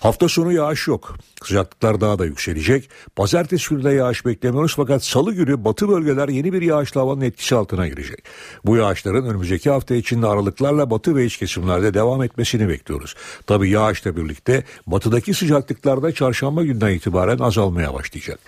Hafta 0.05 0.29
sonu 0.29 0.53
yağış 0.53 0.89
yok. 0.89 1.17
Sıcaklıklar 1.45 2.01
daha 2.01 2.19
da 2.19 2.25
yükselecek. 2.25 2.89
Pazartesi 3.17 3.69
günü 3.69 3.85
de 3.85 3.91
yağış 3.91 4.27
beklemiyoruz 4.27 4.75
fakat 4.77 5.05
salı 5.05 5.33
günü 5.33 5.65
batı 5.65 5.89
bölgeler 5.89 6.29
yeni 6.29 6.53
bir 6.53 6.63
yağışlı 6.63 7.01
havanın 7.01 7.21
etkisi 7.21 7.55
altına 7.55 7.89
girecek. 7.89 8.25
Bu 8.65 8.77
yağışların 8.77 9.27
önümüzdeki 9.27 9.71
hafta 9.71 9.95
içinde 9.95 10.27
aralıklarla 10.27 10.91
batı 10.91 11.17
ve 11.17 11.25
iç 11.25 11.37
kesimlerde 11.37 11.95
devam 11.95 12.23
etmesini 12.23 12.69
bekliyoruz. 12.69 13.15
Tabi 13.47 13.71
yağışla 13.71 14.17
birlikte 14.17 14.65
batıdaki 14.87 15.35
sıcaklıklar 15.35 16.03
da 16.03 16.13
çarşamba 16.13 16.63
günden 16.63 16.91
itibaren 16.91 17.39
azalmaya 17.39 17.95
başlayacak. 17.95 18.39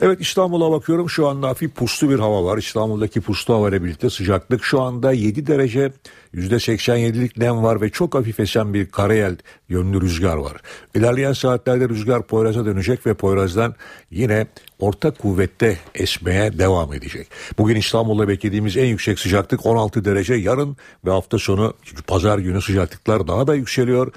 Evet 0.00 0.20
İstanbul'a 0.20 0.70
bakıyorum 0.70 1.10
şu 1.10 1.28
anda 1.28 1.48
hafif 1.48 1.74
puslu 1.74 2.10
bir 2.10 2.18
hava 2.18 2.44
var. 2.44 2.58
İstanbul'daki 2.58 3.20
puslu 3.20 3.54
hava 3.54 3.68
ile 3.68 3.84
birlikte 3.84 4.10
sıcaklık 4.10 4.64
şu 4.64 4.80
anda 4.80 5.12
7 5.12 5.46
derece 5.46 5.92
%87'lik 6.34 7.36
nem 7.36 7.62
var 7.62 7.80
ve 7.80 7.90
çok 7.90 8.14
hafif 8.14 8.40
esen 8.40 8.74
bir 8.74 8.86
karayel 8.86 9.36
yönlü 9.68 10.00
rüzgar 10.00 10.36
var. 10.36 10.56
İlerleyen 10.94 11.32
saatlerde 11.32 11.88
rüzgar 11.88 12.26
Poyraz'a 12.26 12.64
dönecek 12.64 13.06
ve 13.06 13.14
Poyraz'dan 13.14 13.74
yine 14.10 14.46
orta 14.78 15.10
kuvvette 15.10 15.78
esmeye 15.94 16.58
devam 16.58 16.92
edecek. 16.92 17.28
Bugün 17.58 17.76
İstanbul'da 17.76 18.28
beklediğimiz 18.28 18.76
en 18.76 18.86
yüksek 18.86 19.18
sıcaklık 19.18 19.66
16 19.66 20.04
derece. 20.04 20.34
Yarın 20.34 20.76
ve 21.06 21.10
hafta 21.10 21.38
sonu 21.38 21.74
pazar 22.06 22.38
günü 22.38 22.62
sıcaklıklar 22.62 23.28
daha 23.28 23.46
da 23.46 23.54
yükseliyor 23.54 24.12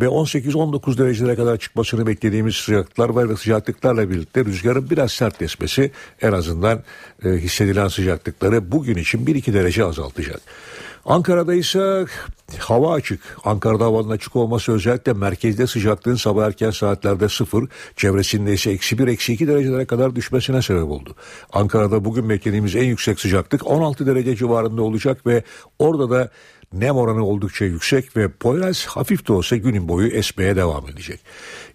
ve 0.00 0.04
18-19 0.04 0.98
derecelere 0.98 1.36
kadar 1.36 1.56
çıkmasını 1.56 2.06
beklediğimiz 2.06 2.56
sıcaklıklar 2.56 3.08
var 3.08 3.28
ve 3.28 3.36
sıcaklıklarla 3.36 4.10
birlikte 4.10 4.44
rüzgarın 4.44 4.90
biraz 4.90 5.12
sert 5.12 5.42
esmesi 5.42 5.90
en 6.22 6.32
azından 6.32 6.82
e, 7.24 7.28
hissedilen 7.28 7.88
sıcaklıkları 7.88 8.72
bugün 8.72 8.96
için 8.96 9.26
1-2 9.26 9.52
derece 9.52 9.84
azaltacak. 9.84 10.40
Ankara'da 11.06 11.54
ise 11.54 12.06
hava 12.58 12.92
açık. 12.92 13.20
Ankara'da 13.44 13.84
havanın 13.84 14.10
açık 14.10 14.36
olması 14.36 14.72
özellikle 14.72 15.12
merkezde 15.12 15.66
sıcaklığın 15.66 16.14
sabah 16.14 16.46
erken 16.46 16.70
saatlerde 16.70 17.28
sıfır, 17.28 17.68
çevresinde 17.96 18.52
ise 18.52 18.70
eksi 18.70 18.98
bir, 18.98 19.06
eksi 19.06 19.32
iki 19.32 19.48
derecelere 19.48 19.84
kadar 19.84 20.16
düşmesine 20.16 20.62
sebep 20.62 20.90
oldu. 20.90 21.14
Ankara'da 21.52 22.04
bugün 22.04 22.28
beklediğimiz 22.28 22.76
en 22.76 22.84
yüksek 22.84 23.20
sıcaklık 23.20 23.66
16 23.66 24.06
derece 24.06 24.36
civarında 24.36 24.82
olacak 24.82 25.26
ve 25.26 25.42
orada 25.78 26.10
da 26.10 26.30
nem 26.72 26.96
oranı 26.96 27.26
oldukça 27.26 27.64
yüksek 27.64 28.16
ve 28.16 28.28
Poyraz 28.28 28.86
hafif 28.86 29.28
de 29.28 29.32
olsa 29.32 29.56
günün 29.56 29.88
boyu 29.88 30.08
esmeye 30.08 30.56
devam 30.56 30.88
edecek. 30.88 31.20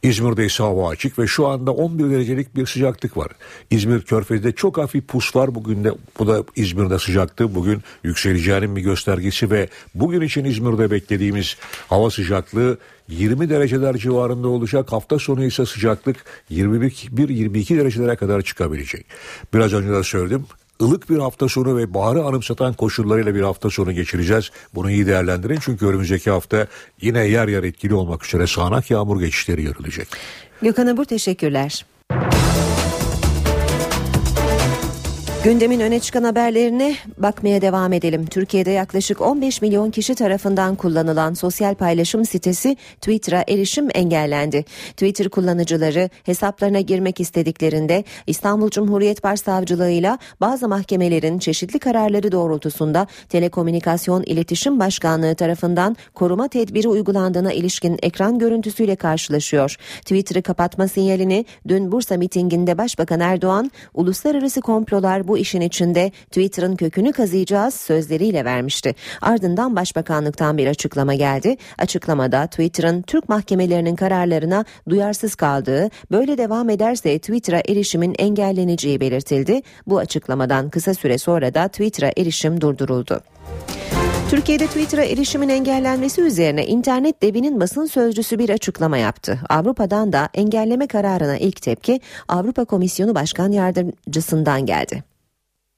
İzmir'de 0.03 0.45
ise 0.45 0.63
hava 0.63 0.89
açık 0.89 1.19
ve 1.19 1.27
şu 1.27 1.47
anda 1.47 1.71
11 1.71 2.11
derecelik 2.11 2.55
bir 2.55 2.65
sıcaklık 2.65 3.17
var. 3.17 3.31
İzmir 3.71 4.01
Körfezi'de 4.01 4.51
çok 4.51 4.77
hafif 4.77 5.07
pus 5.07 5.35
var. 5.35 5.55
Bugün 5.55 5.83
de 5.83 5.91
bu 6.19 6.27
da 6.27 6.43
İzmir'de 6.55 6.99
sıcaklığı 6.99 7.55
bugün 7.55 7.81
yükseleceğinin 8.03 8.75
bir 8.75 8.81
göstergesi 8.81 9.51
ve 9.51 9.69
bugün 9.95 10.21
için 10.21 10.45
İzmir'de 10.45 10.91
beklediğimiz 10.91 11.55
hava 11.87 12.09
sıcaklığı 12.09 12.77
20 13.09 13.49
dereceler 13.49 13.97
civarında 13.97 14.47
olacak. 14.47 14.91
Hafta 14.91 15.19
sonu 15.19 15.45
ise 15.45 15.65
sıcaklık 15.65 16.17
21-22 16.51 17.77
derecelere 17.77 18.15
kadar 18.15 18.41
çıkabilecek. 18.41 19.05
Biraz 19.53 19.73
önce 19.73 19.89
de 19.89 20.03
söyledim 20.03 20.45
ılık 20.81 21.09
bir 21.09 21.17
hafta 21.17 21.49
sonu 21.49 21.77
ve 21.77 21.93
baharı 21.93 22.23
anımsatan 22.23 22.73
koşullarıyla 22.73 23.35
bir 23.35 23.41
hafta 23.41 23.69
sonu 23.69 23.91
geçireceğiz. 23.91 24.51
Bunu 24.75 24.91
iyi 24.91 25.07
değerlendirin 25.07 25.59
çünkü 25.61 25.87
önümüzdeki 25.87 26.29
hafta 26.29 26.67
yine 27.01 27.27
yer 27.27 27.47
yer 27.47 27.63
etkili 27.63 27.93
olmak 27.93 28.25
üzere 28.25 28.47
sağanak 28.47 28.91
yağmur 28.91 29.19
geçişleri 29.19 29.63
görülecek. 29.63 30.07
Gökhan 30.61 30.87
Abur 30.87 31.05
teşekkürler. 31.05 31.85
Gündemin 35.47 35.79
öne 35.79 35.99
çıkan 35.99 36.23
haberlerine 36.23 36.95
bakmaya 37.17 37.61
devam 37.61 37.93
edelim. 37.93 38.25
Türkiye'de 38.25 38.71
yaklaşık 38.71 39.21
15 39.21 39.61
milyon 39.61 39.91
kişi 39.91 40.15
tarafından 40.15 40.75
kullanılan 40.75 41.33
sosyal 41.33 41.75
paylaşım 41.75 42.25
sitesi 42.25 42.77
Twitter'a 43.01 43.43
erişim 43.47 43.87
engellendi. 43.93 44.65
Twitter 44.91 45.29
kullanıcıları 45.29 46.09
hesaplarına 46.23 46.79
girmek 46.79 47.19
istediklerinde 47.19 48.03
İstanbul 48.27 48.69
Cumhuriyet 48.69 49.23
Başsavcılığıyla 49.23 50.19
bazı 50.41 50.67
mahkemelerin 50.67 51.39
çeşitli 51.39 51.79
kararları 51.79 52.31
doğrultusunda 52.31 53.07
Telekomünikasyon 53.29 54.23
İletişim 54.23 54.79
Başkanlığı 54.79 55.35
tarafından 55.35 55.95
koruma 56.13 56.47
tedbiri 56.47 56.87
uygulandığına 56.87 57.53
ilişkin 57.53 57.99
ekran 58.01 58.39
görüntüsüyle 58.39 58.95
karşılaşıyor. 58.95 59.75
Twitter'ı 60.01 60.41
kapatma 60.41 60.87
sinyalini 60.87 61.45
dün 61.67 61.91
Bursa 61.91 62.17
mitinginde 62.17 62.77
Başbakan 62.77 63.19
Erdoğan 63.19 63.71
uluslararası 63.93 64.61
komplolar 64.61 65.27
bu 65.27 65.36
işin 65.37 65.61
içinde 65.61 66.11
Twitter'ın 66.25 66.75
kökünü 66.75 67.13
kazıyacağız 67.13 67.73
sözleriyle 67.73 68.45
vermişti. 68.45 68.95
Ardından 69.21 69.75
Başbakanlıktan 69.75 70.57
bir 70.57 70.67
açıklama 70.67 71.13
geldi. 71.13 71.57
Açıklamada 71.77 72.47
Twitter'ın 72.47 73.01
Türk 73.01 73.29
mahkemelerinin 73.29 73.95
kararlarına 73.95 74.65
duyarsız 74.89 75.35
kaldığı, 75.35 75.89
böyle 76.11 76.37
devam 76.37 76.69
ederse 76.69 77.19
Twitter'a 77.19 77.61
erişimin 77.67 78.15
engelleneceği 78.19 78.99
belirtildi. 78.99 79.61
Bu 79.87 79.97
açıklamadan 79.97 80.69
kısa 80.69 80.93
süre 80.93 81.17
sonra 81.17 81.53
da 81.53 81.67
Twitter'a 81.67 82.11
erişim 82.17 82.61
durduruldu. 82.61 83.21
Türkiye'de 84.29 84.67
Twitter'a 84.67 85.03
erişimin 85.03 85.49
engellenmesi 85.49 86.21
üzerine 86.21 86.65
internet 86.65 87.21
devinin 87.21 87.59
basın 87.59 87.85
sözcüsü 87.85 88.39
bir 88.39 88.49
açıklama 88.49 88.97
yaptı. 88.97 89.39
Avrupa'dan 89.49 90.13
da 90.13 90.29
engelleme 90.33 90.87
kararına 90.87 91.37
ilk 91.37 91.61
tepki 91.61 92.01
Avrupa 92.27 92.65
Komisyonu 92.65 93.15
Başkan 93.15 93.51
Yardımcısından 93.51 94.65
geldi. 94.65 95.03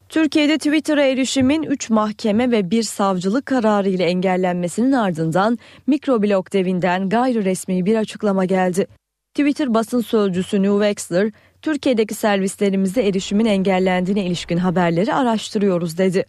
Türkiye'de 0.10 0.58
Twitter'a 0.58 1.04
erişimin 1.04 1.64
3 1.64 1.90
mahkeme 1.90 2.52
ve 2.52 2.72
bir 2.72 2.84
savcılık 2.84 3.46
kararı 3.46 3.90
ile 3.90 4.04
engellenmesinin 4.04 4.92
ardından 4.92 5.58
mikroblog 5.88 6.54
devinden 6.54 7.10
gayri 7.10 7.46
resmi 7.46 7.86
bir 7.86 7.96
açıklama 7.96 8.46
geldi. 8.46 8.88
Twitter 9.34 9.74
basın 9.74 10.02
sözcüsü 10.02 10.64
New 10.64 10.88
Wexler, 10.88 11.32
Türkiye'deki 11.62 12.14
servislerimizde 12.14 13.08
erişimin 13.08 13.46
engellendiğine 13.46 14.26
ilişkin 14.26 14.58
haberleri 14.58 15.14
araştırıyoruz 15.14 15.98
dedi. 15.98 16.26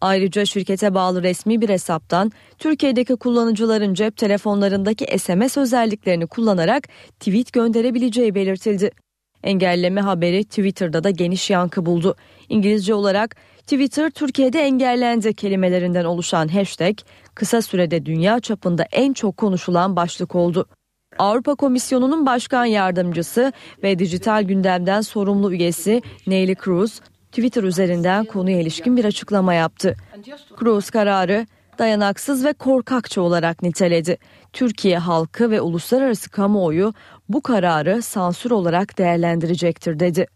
Ayrıca 0.00 0.44
şirkete 0.44 0.94
bağlı 0.94 1.22
resmi 1.22 1.60
bir 1.60 1.68
hesaptan 1.68 2.32
Türkiye'deki 2.58 3.16
kullanıcıların 3.16 3.94
cep 3.94 4.16
telefonlarındaki 4.16 5.18
SMS 5.18 5.56
özelliklerini 5.56 6.26
kullanarak 6.26 6.88
tweet 7.20 7.52
gönderebileceği 7.52 8.34
belirtildi. 8.34 8.90
Engelleme 9.44 10.00
haberi 10.00 10.44
Twitter'da 10.44 11.04
da 11.04 11.10
geniş 11.10 11.50
yankı 11.50 11.86
buldu. 11.86 12.16
İngilizce 12.48 12.94
olarak 12.94 13.36
Twitter 13.58 14.10
Türkiye'de 14.10 14.60
engellendi 14.60 15.34
kelimelerinden 15.34 16.04
oluşan 16.04 16.48
hashtag 16.48 16.98
kısa 17.34 17.62
sürede 17.62 18.06
dünya 18.06 18.40
çapında 18.40 18.86
en 18.92 19.12
çok 19.12 19.36
konuşulan 19.36 19.96
başlık 19.96 20.34
oldu. 20.34 20.66
Avrupa 21.18 21.54
Komisyonu'nun 21.54 22.26
başkan 22.26 22.64
yardımcısı 22.64 23.52
ve 23.82 23.98
dijital 23.98 24.42
gündemden 24.42 25.00
sorumlu 25.00 25.52
üyesi 25.52 26.02
Neil 26.26 26.54
Cruz 26.64 27.00
Twitter 27.32 27.62
üzerinden 27.62 28.24
konuya 28.24 28.60
ilişkin 28.60 28.96
bir 28.96 29.04
açıklama 29.04 29.54
yaptı. 29.54 29.96
Cruz 30.60 30.90
kararı 30.90 31.46
dayanaksız 31.78 32.44
ve 32.44 32.52
korkakça 32.52 33.20
olarak 33.20 33.62
niteledi. 33.62 34.18
Türkiye 34.52 34.98
halkı 34.98 35.50
ve 35.50 35.60
uluslararası 35.60 36.30
kamuoyu 36.30 36.92
bu 37.28 37.42
kararı 37.42 38.02
sansür 38.02 38.50
olarak 38.50 38.98
değerlendirecektir 38.98 39.98
dedi. 39.98 40.26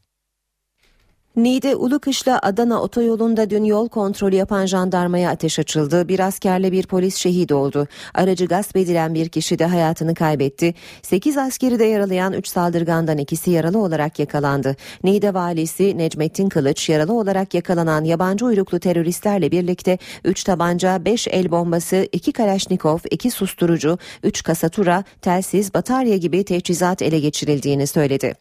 Niğde 1.39 1.77
Ulukışla 1.77 2.39
Adana 2.43 2.83
otoyolunda 2.83 3.51
dün 3.51 3.65
yol 3.65 3.89
kontrolü 3.89 4.37
yapan 4.37 4.67
jandarmaya 4.67 5.31
ateş 5.31 5.59
açıldı. 5.59 6.09
Bir 6.09 6.21
askerle 6.21 6.73
bir 6.73 6.87
polis 6.87 7.17
şehit 7.17 7.53
oldu. 7.53 7.87
Aracı 8.15 8.47
gasp 8.47 8.77
edilen 8.77 9.15
bir 9.15 9.29
kişi 9.29 9.59
de 9.59 9.67
hayatını 9.67 10.15
kaybetti. 10.15 10.75
8 11.03 11.39
askeri 11.39 11.79
de 11.79 11.85
yaralayan 11.85 12.33
3 12.33 12.49
saldırgandan 12.49 13.19
ikisi 13.19 13.51
yaralı 13.51 13.79
olarak 13.79 14.19
yakalandı. 14.19 14.77
Niğde 15.05 15.35
valisi 15.35 15.99
Necmettin 15.99 16.49
Kılıç 16.49 16.89
yaralı 16.89 17.13
olarak 17.13 17.55
yakalanan 17.55 18.05
yabancı 18.05 18.45
uyruklu 18.45 18.79
teröristlerle 18.81 19.51
birlikte 19.51 19.99
3 20.25 20.45
tabanca, 20.45 21.05
5 21.05 21.29
el 21.29 21.51
bombası, 21.51 22.09
2 22.13 22.33
kalaşnikov, 22.33 22.99
2 23.11 23.31
susturucu, 23.31 23.99
3 24.23 24.43
kasatura, 24.43 25.05
telsiz, 25.23 25.75
batarya 25.75 26.17
gibi 26.17 26.45
teçhizat 26.45 27.03
ele 27.03 27.21
geçirildiğini 27.21 27.87
söyledi. 27.87 28.35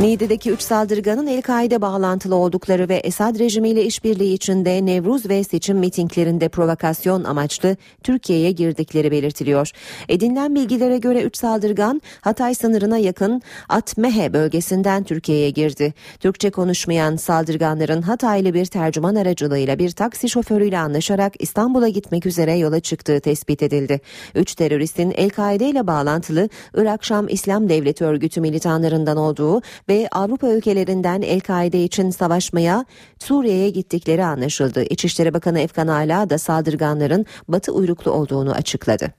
Niğde'deki 0.00 0.50
3 0.50 0.62
saldırganın 0.62 1.26
El-Kaide 1.26 1.80
bağlantılı 1.80 2.34
oldukları 2.34 2.88
ve 2.88 2.94
Esad 2.94 3.38
rejimiyle 3.38 3.84
işbirliği 3.84 4.34
içinde 4.34 4.86
Nevruz 4.86 5.28
ve 5.28 5.44
seçim 5.44 5.78
mitinglerinde 5.78 6.48
provokasyon 6.48 7.24
amaçlı 7.24 7.76
Türkiye'ye 8.02 8.50
girdikleri 8.52 9.10
belirtiliyor. 9.10 9.70
Edinilen 10.08 10.54
bilgilere 10.54 10.98
göre 10.98 11.22
3 11.22 11.36
saldırgan 11.36 12.02
Hatay 12.20 12.54
sınırına 12.54 12.98
yakın 12.98 13.42
Atmehe 13.68 14.32
bölgesinden 14.32 15.04
Türkiye'ye 15.04 15.50
girdi. 15.50 15.94
Türkçe 16.20 16.50
konuşmayan 16.50 17.16
saldırganların 17.16 18.02
Hataylı 18.02 18.54
bir 18.54 18.66
tercüman 18.66 19.14
aracılığıyla 19.14 19.78
bir 19.78 19.90
taksi 19.90 20.28
şoförüyle 20.28 20.78
anlaşarak 20.78 21.32
İstanbul'a 21.38 21.88
gitmek 21.88 22.26
üzere 22.26 22.52
yola 22.58 22.80
çıktığı 22.80 23.20
tespit 23.20 23.62
edildi. 23.62 24.00
3 24.34 24.54
teröristin 24.54 25.10
El-Kaide 25.10 25.68
ile 25.68 25.86
bağlantılı 25.86 26.48
Irak 26.74 27.04
Şam 27.04 27.28
İslam 27.28 27.68
Devleti 27.68 28.04
örgütü 28.04 28.40
militanlarından 28.40 29.16
olduğu 29.16 29.62
ve 29.88 30.08
Avrupa 30.12 30.48
ülkelerinden 30.48 31.22
El-Kaide 31.22 31.82
için 31.82 32.10
savaşmaya 32.10 32.84
Suriye'ye 33.18 33.70
gittikleri 33.70 34.24
anlaşıldı. 34.24 34.82
İçişleri 34.82 35.34
Bakanı 35.34 35.60
Efkan 35.60 35.88
Ala 35.88 36.30
da 36.30 36.38
saldırganların 36.38 37.26
Batı 37.48 37.72
uyruklu 37.72 38.10
olduğunu 38.10 38.52
açıkladı. 38.52 39.12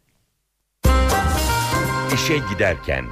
İşe 2.14 2.38
giderken 2.54 3.06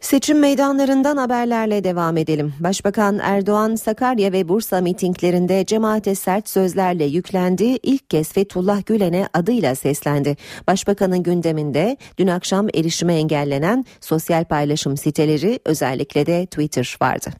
Seçim 0.00 0.38
meydanlarından 0.38 1.16
haberlerle 1.16 1.84
devam 1.84 2.16
edelim. 2.16 2.54
Başbakan 2.60 3.18
Erdoğan 3.22 3.74
Sakarya 3.74 4.32
ve 4.32 4.48
Bursa 4.48 4.80
mitinglerinde 4.80 5.64
cemaate 5.66 6.14
sert 6.14 6.48
sözlerle 6.48 7.04
yüklendi. 7.04 7.64
İlk 7.64 8.10
kez 8.10 8.32
Fethullah 8.32 8.86
Gülen'e 8.86 9.28
adıyla 9.34 9.74
seslendi. 9.74 10.36
Başbakanın 10.66 11.22
gündeminde 11.22 11.96
dün 12.18 12.26
akşam 12.26 12.68
erişime 12.74 13.14
engellenen 13.14 13.84
sosyal 14.00 14.44
paylaşım 14.44 14.96
siteleri 14.96 15.60
özellikle 15.64 16.26
de 16.26 16.46
Twitter 16.46 16.96
vardı. 17.02 17.30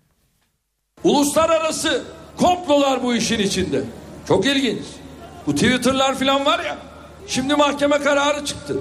Uluslararası 1.05 2.05
komplolar 2.37 3.03
bu 3.03 3.15
işin 3.15 3.39
içinde. 3.39 3.83
Çok 4.29 4.47
ilginç. 4.47 4.83
Bu 5.47 5.55
Twitter'lar 5.55 6.15
falan 6.19 6.45
var 6.45 6.65
ya. 6.65 6.79
Şimdi 7.27 7.55
mahkeme 7.55 7.99
kararı 7.99 8.45
çıktı. 8.45 8.77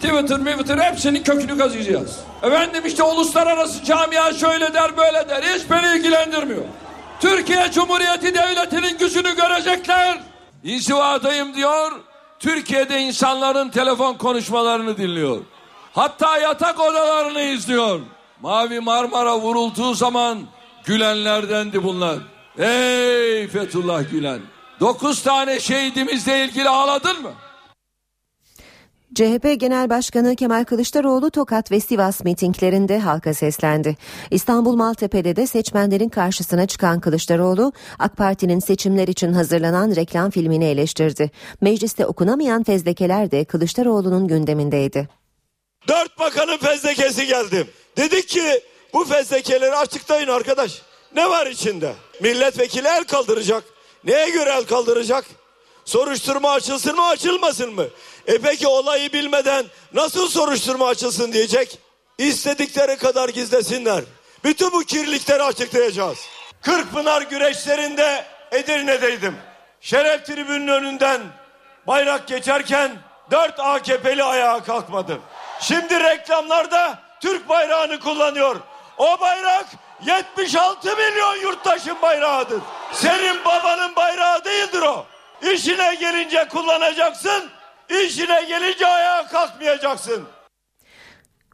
Twitter, 0.00 0.36
Twitter 0.38 0.78
hepsinin 0.78 1.22
kökünü 1.22 1.58
kazıyacağız. 1.58 2.18
Efendim 2.42 2.82
işte 2.86 3.02
uluslararası 3.02 3.84
camia 3.84 4.32
şöyle 4.32 4.74
der 4.74 4.96
böyle 4.96 5.28
der. 5.28 5.42
Hiç 5.42 5.70
beni 5.70 5.96
ilgilendirmiyor. 5.98 6.62
Türkiye 7.20 7.70
Cumhuriyeti 7.72 8.34
Devleti'nin 8.34 8.98
gücünü 8.98 9.36
görecekler. 9.36 10.18
İnzivadayım 10.64 11.54
diyor. 11.54 11.92
Türkiye'de 12.38 13.00
insanların 13.00 13.68
telefon 13.68 14.14
konuşmalarını 14.14 14.96
dinliyor. 14.96 15.38
Hatta 15.94 16.38
yatak 16.38 16.80
odalarını 16.80 17.40
izliyor. 17.40 18.00
Mavi 18.40 18.80
Marmara 18.80 19.38
vurulduğu 19.38 19.94
zaman 19.94 20.38
gülenlerdendi 20.84 21.84
bunlar. 21.84 22.16
Ey 22.58 23.48
Fethullah 23.48 24.10
Gülen. 24.10 24.40
Dokuz 24.80 25.22
tane 25.22 25.60
şehidimizle 25.60 26.44
ilgili 26.44 26.68
ağladın 26.68 27.22
mı? 27.22 27.32
CHP 29.14 29.60
Genel 29.60 29.90
Başkanı 29.90 30.36
Kemal 30.36 30.64
Kılıçdaroğlu 30.64 31.30
Tokat 31.30 31.70
ve 31.70 31.80
Sivas 31.80 32.24
mitinglerinde 32.24 32.98
halka 32.98 33.34
seslendi. 33.34 33.96
İstanbul 34.30 34.76
Maltepe'de 34.76 35.36
de 35.36 35.46
seçmenlerin 35.46 36.08
karşısına 36.08 36.66
çıkan 36.66 37.00
Kılıçdaroğlu 37.00 37.72
AK 37.98 38.16
Parti'nin 38.16 38.60
seçimler 38.60 39.08
için 39.08 39.32
hazırlanan 39.32 39.96
reklam 39.96 40.30
filmini 40.30 40.64
eleştirdi. 40.64 41.30
Mecliste 41.60 42.06
okunamayan 42.06 42.62
fezlekeler 42.62 43.30
de 43.30 43.44
Kılıçdaroğlu'nun 43.44 44.28
gündemindeydi. 44.28 45.08
Dört 45.88 46.18
bakanın 46.18 46.58
fezlekesi 46.58 47.26
geldi. 47.26 47.66
Dedik 47.96 48.28
ki 48.28 48.60
bu 48.94 49.04
fezlekeleri 49.04 49.76
açıklayın 49.76 50.28
arkadaş. 50.28 50.82
Ne 51.16 51.30
var 51.30 51.46
içinde? 51.46 51.92
Milletvekili 52.22 52.88
el 52.88 53.04
kaldıracak. 53.04 53.64
Neye 54.04 54.30
göre 54.30 54.50
el 54.50 54.64
kaldıracak? 54.64 55.24
Soruşturma 55.84 56.50
açılsın 56.50 56.96
mı 56.96 57.06
açılmasın 57.06 57.74
mı? 57.74 57.86
E 58.30 58.38
peki 58.38 58.68
olayı 58.68 59.12
bilmeden 59.12 59.64
nasıl 59.92 60.28
soruşturma 60.28 60.86
açılsın 60.86 61.32
diyecek? 61.32 61.78
İstedikleri 62.18 62.96
kadar 62.96 63.28
gizlesinler. 63.28 64.04
Bütün 64.44 64.72
bu 64.72 64.80
kirlilikleri 64.80 65.42
açıklayacağız. 65.42 66.18
Kırkpınar 66.62 67.22
güreşlerinde 67.22 68.24
Edirne'deydim. 68.52 69.36
Şeref 69.80 70.26
tribünün 70.26 70.68
önünden 70.68 71.20
bayrak 71.86 72.28
geçerken 72.28 72.90
dört 73.30 73.60
AKP'li 73.60 74.24
ayağa 74.24 74.64
kalkmadı. 74.64 75.18
Şimdi 75.60 76.00
reklamlarda 76.00 76.98
Türk 77.20 77.48
bayrağını 77.48 78.00
kullanıyor. 78.00 78.56
O 78.98 79.20
bayrak 79.20 79.66
76 80.06 80.96
milyon 80.96 81.36
yurttaşın 81.36 82.02
bayrağıdır. 82.02 82.60
Senin 82.92 83.44
babanın 83.44 83.96
bayrağı 83.96 84.44
değildir 84.44 84.82
o. 84.82 85.06
İşine 85.42 85.94
gelince 85.94 86.48
kullanacaksın, 86.48 87.50
işine 87.94 88.44
gelince 88.48 88.86
ayağa 88.86 89.28
kalkmayacaksın. 89.28 90.28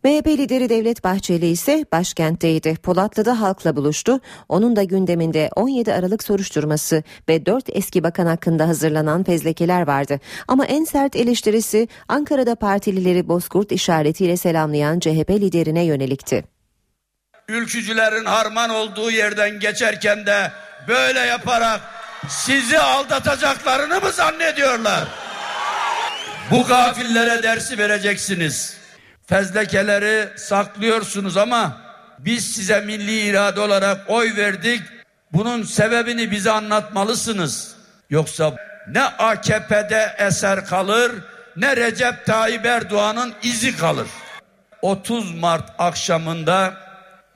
MHP 0.07 0.26
lideri 0.26 0.68
Devlet 0.68 1.05
Bahçeli 1.05 1.47
ise 1.47 1.84
başkentteydi. 1.93 2.76
Polatlı'da 2.82 3.41
halkla 3.41 3.76
buluştu. 3.76 4.20
Onun 4.49 4.76
da 4.76 4.82
gündeminde 4.82 5.51
17 5.57 5.95
Aralık 5.95 6.22
soruşturması 6.22 7.03
ve 7.28 7.47
4 7.47 7.64
eski 7.68 8.03
bakan 8.03 8.26
hakkında 8.26 8.68
hazırlanan 8.68 9.24
fezlekeler 9.24 9.87
vardı. 9.87 10.20
Ama 10.49 10.66
en 10.66 10.84
sert 10.84 11.16
eleştirisi 11.16 11.89
Ankara'da 12.09 12.55
partilileri 12.55 13.28
Bozkurt 13.28 13.72
işaretiyle 13.72 14.37
selamlayan 14.37 15.01
CHP 15.01 15.30
liderine 15.30 15.84
yönelikti. 15.84 16.45
Ülkücülerin 17.49 18.24
harman 18.24 18.70
olduğu 18.70 19.11
yerden 19.11 19.61
geçerken 19.61 20.26
de 20.26 20.53
böyle 20.89 21.20
yaparak 21.20 21.80
sizi 22.28 22.78
aldatacaklarını 22.78 24.01
mı 24.01 24.12
zannediyorlar? 24.12 25.26
Bu 26.51 26.67
gafillere 26.67 27.43
dersi 27.43 27.79
vereceksiniz. 27.79 28.77
Fezlekeleri 29.27 30.39
saklıyorsunuz 30.39 31.37
ama 31.37 31.81
biz 32.19 32.55
size 32.55 32.81
milli 32.81 33.21
irade 33.21 33.61
olarak 33.61 34.11
oy 34.11 34.37
verdik. 34.37 34.83
Bunun 35.33 35.63
sebebini 35.63 36.31
bize 36.31 36.51
anlatmalısınız. 36.51 37.77
Yoksa 38.11 38.57
ne 38.89 39.03
AKP'de 39.03 40.17
eser 40.19 40.67
kalır 40.67 41.13
ne 41.57 41.77
Recep 41.77 42.27
Tayyip 42.27 42.67
Erdoğan'ın 42.67 43.35
izi 43.43 43.77
kalır. 43.77 44.07
30 44.83 45.35
Mart 45.35 45.71
akşamında 45.79 46.75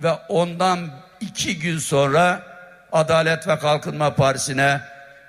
ve 0.03 0.13
ondan 0.29 0.89
iki 1.21 1.59
gün 1.59 1.79
sonra 1.79 2.43
Adalet 2.93 3.49
ve 3.49 3.59
Kalkınma 3.59 4.15
Partisi'ne 4.15 4.81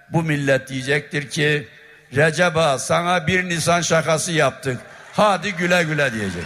bu 0.09 0.23
millet 0.23 0.67
diyecektir 0.67 1.29
ki 1.29 1.67
Recep 2.15 2.57
Ağa 2.57 2.79
sana 2.79 3.27
bir 3.27 3.49
Nisan 3.49 3.81
şakası 3.81 4.31
yaptık. 4.31 4.79
Hadi 5.13 5.53
güle 5.53 5.83
güle 5.83 6.13
diyecek. 6.13 6.43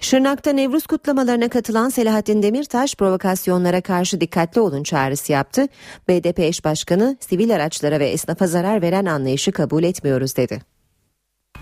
Şırnak'ta 0.00 0.52
Nevruz 0.52 0.86
kutlamalarına 0.86 1.48
katılan 1.48 1.88
Selahattin 1.88 2.42
Demirtaş 2.42 2.94
provokasyonlara 2.94 3.80
karşı 3.80 4.20
dikkatli 4.20 4.60
olun 4.60 4.82
çağrısı 4.82 5.32
yaptı. 5.32 5.68
BDP 6.08 6.38
eş 6.38 6.64
başkanı 6.64 7.16
sivil 7.20 7.54
araçlara 7.54 8.00
ve 8.00 8.08
esnafa 8.08 8.46
zarar 8.46 8.82
veren 8.82 9.04
anlayışı 9.06 9.52
kabul 9.52 9.84
etmiyoruz 9.84 10.36
dedi. 10.36 10.62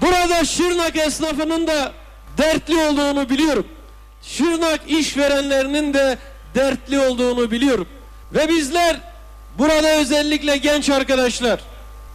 Burada 0.00 0.44
Şırnak 0.44 0.96
esnafının 0.96 1.66
da 1.66 1.92
dertli 2.38 2.76
olduğunu 2.76 3.30
biliyorum. 3.30 3.66
Şırnak 4.22 4.80
işverenlerinin 4.88 5.94
de 5.94 6.18
dertli 6.54 6.98
olduğunu 7.00 7.50
biliyorum. 7.50 7.88
Ve 8.34 8.48
bizler 8.48 9.00
burada 9.58 9.96
özellikle 9.96 10.56
genç 10.56 10.90
arkadaşlar, 10.90 11.60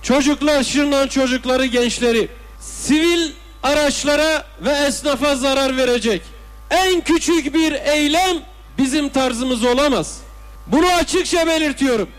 çocuklar, 0.07 0.63
Şırnak 0.63 1.11
çocukları, 1.11 1.65
gençleri, 1.65 2.27
sivil 2.59 3.31
araçlara 3.63 4.45
ve 4.61 4.71
esnafa 4.71 5.35
zarar 5.35 5.77
verecek. 5.77 6.21
En 6.69 7.01
küçük 7.01 7.53
bir 7.53 7.71
eylem 7.71 8.37
bizim 8.77 9.09
tarzımız 9.09 9.63
olamaz. 9.63 10.17
Bunu 10.67 10.87
açıkça 10.87 11.47
belirtiyorum. 11.47 12.09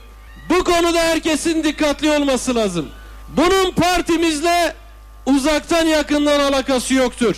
Bu 0.51 0.65
konuda 0.65 0.99
herkesin 0.99 1.65
dikkatli 1.65 2.11
olması 2.11 2.55
lazım. 2.55 2.89
Bunun 3.29 3.71
partimizle 3.71 4.75
uzaktan 5.27 5.87
yakından 5.87 6.41
alakası 6.41 6.95
yoktur. 6.95 7.37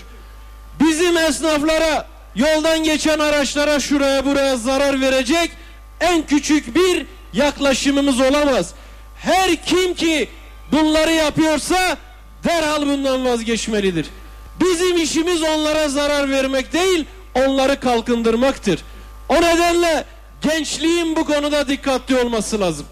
Bizim 0.81 1.17
esnaflara, 1.17 2.07
yoldan 2.35 2.85
geçen 2.85 3.19
araçlara 3.19 3.81
şuraya 3.81 4.25
buraya 4.25 4.57
zarar 4.57 5.01
verecek 5.01 5.51
en 6.01 6.27
küçük 6.27 6.75
bir 6.75 7.07
yaklaşımımız 7.33 8.21
olamaz. 8.21 8.75
Her 9.17 9.57
kim 9.57 9.95
ki 9.95 10.29
bunları 10.73 11.13
yapıyorsa 11.13 11.97
derhal 12.45 12.83
bundan 12.87 13.25
vazgeçmelidir. 13.25 14.07
Bizim 14.61 14.97
işimiz 14.97 15.43
onlara 15.43 15.89
zarar 15.89 16.31
vermek 16.31 16.73
değil, 16.73 17.05
onları 17.35 17.81
kalkındırmaktır. 17.81 18.81
O 19.29 19.35
nedenle 19.35 20.05
gençliğin 20.43 21.17
bu 21.17 21.25
konuda 21.25 21.69
dikkatli 21.69 22.17
olması 22.17 22.61
lazım. 22.61 22.87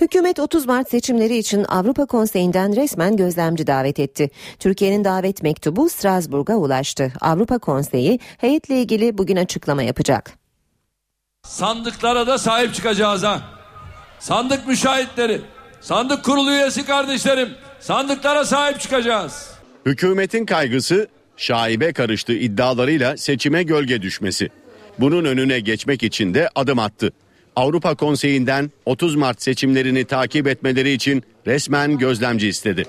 Hükümet 0.00 0.38
30 0.38 0.66
Mart 0.66 0.90
seçimleri 0.90 1.36
için 1.36 1.64
Avrupa 1.64 2.06
Konseyi'nden 2.06 2.76
resmen 2.76 3.16
gözlemci 3.16 3.66
davet 3.66 4.00
etti. 4.00 4.30
Türkiye'nin 4.58 5.04
davet 5.04 5.42
mektubu 5.42 5.88
Strasbourg'a 5.88 6.56
ulaştı. 6.56 7.12
Avrupa 7.20 7.58
Konseyi 7.58 8.20
heyetle 8.38 8.80
ilgili 8.80 9.18
bugün 9.18 9.36
açıklama 9.36 9.82
yapacak. 9.82 10.38
Sandıklara 11.42 12.26
da 12.26 12.38
sahip 12.38 12.74
çıkacağız 12.74 13.22
ha. 13.22 13.42
Sandık 14.18 14.66
müşahitleri, 14.66 15.42
sandık 15.82 16.24
kurulu 16.24 16.50
üyesi 16.50 16.86
kardeşlerim, 16.86 17.48
sandıklara 17.80 18.44
sahip 18.44 18.80
çıkacağız. 18.80 19.50
Hükümetin 19.86 20.46
kaygısı 20.46 21.08
şaibe 21.36 21.92
karıştığı 21.92 22.32
iddialarıyla 22.32 23.16
seçime 23.16 23.62
gölge 23.62 24.02
düşmesi. 24.02 24.48
Bunun 24.98 25.24
önüne 25.24 25.60
geçmek 25.60 26.02
için 26.02 26.34
de 26.34 26.48
adım 26.54 26.78
attı. 26.78 27.12
Avrupa 27.56 27.94
Konseyi'nden 27.94 28.70
30 28.86 29.16
Mart 29.16 29.42
seçimlerini 29.42 30.04
takip 30.04 30.46
etmeleri 30.46 30.92
için 30.92 31.22
resmen 31.46 31.98
gözlemci 31.98 32.48
istedi. 32.48 32.84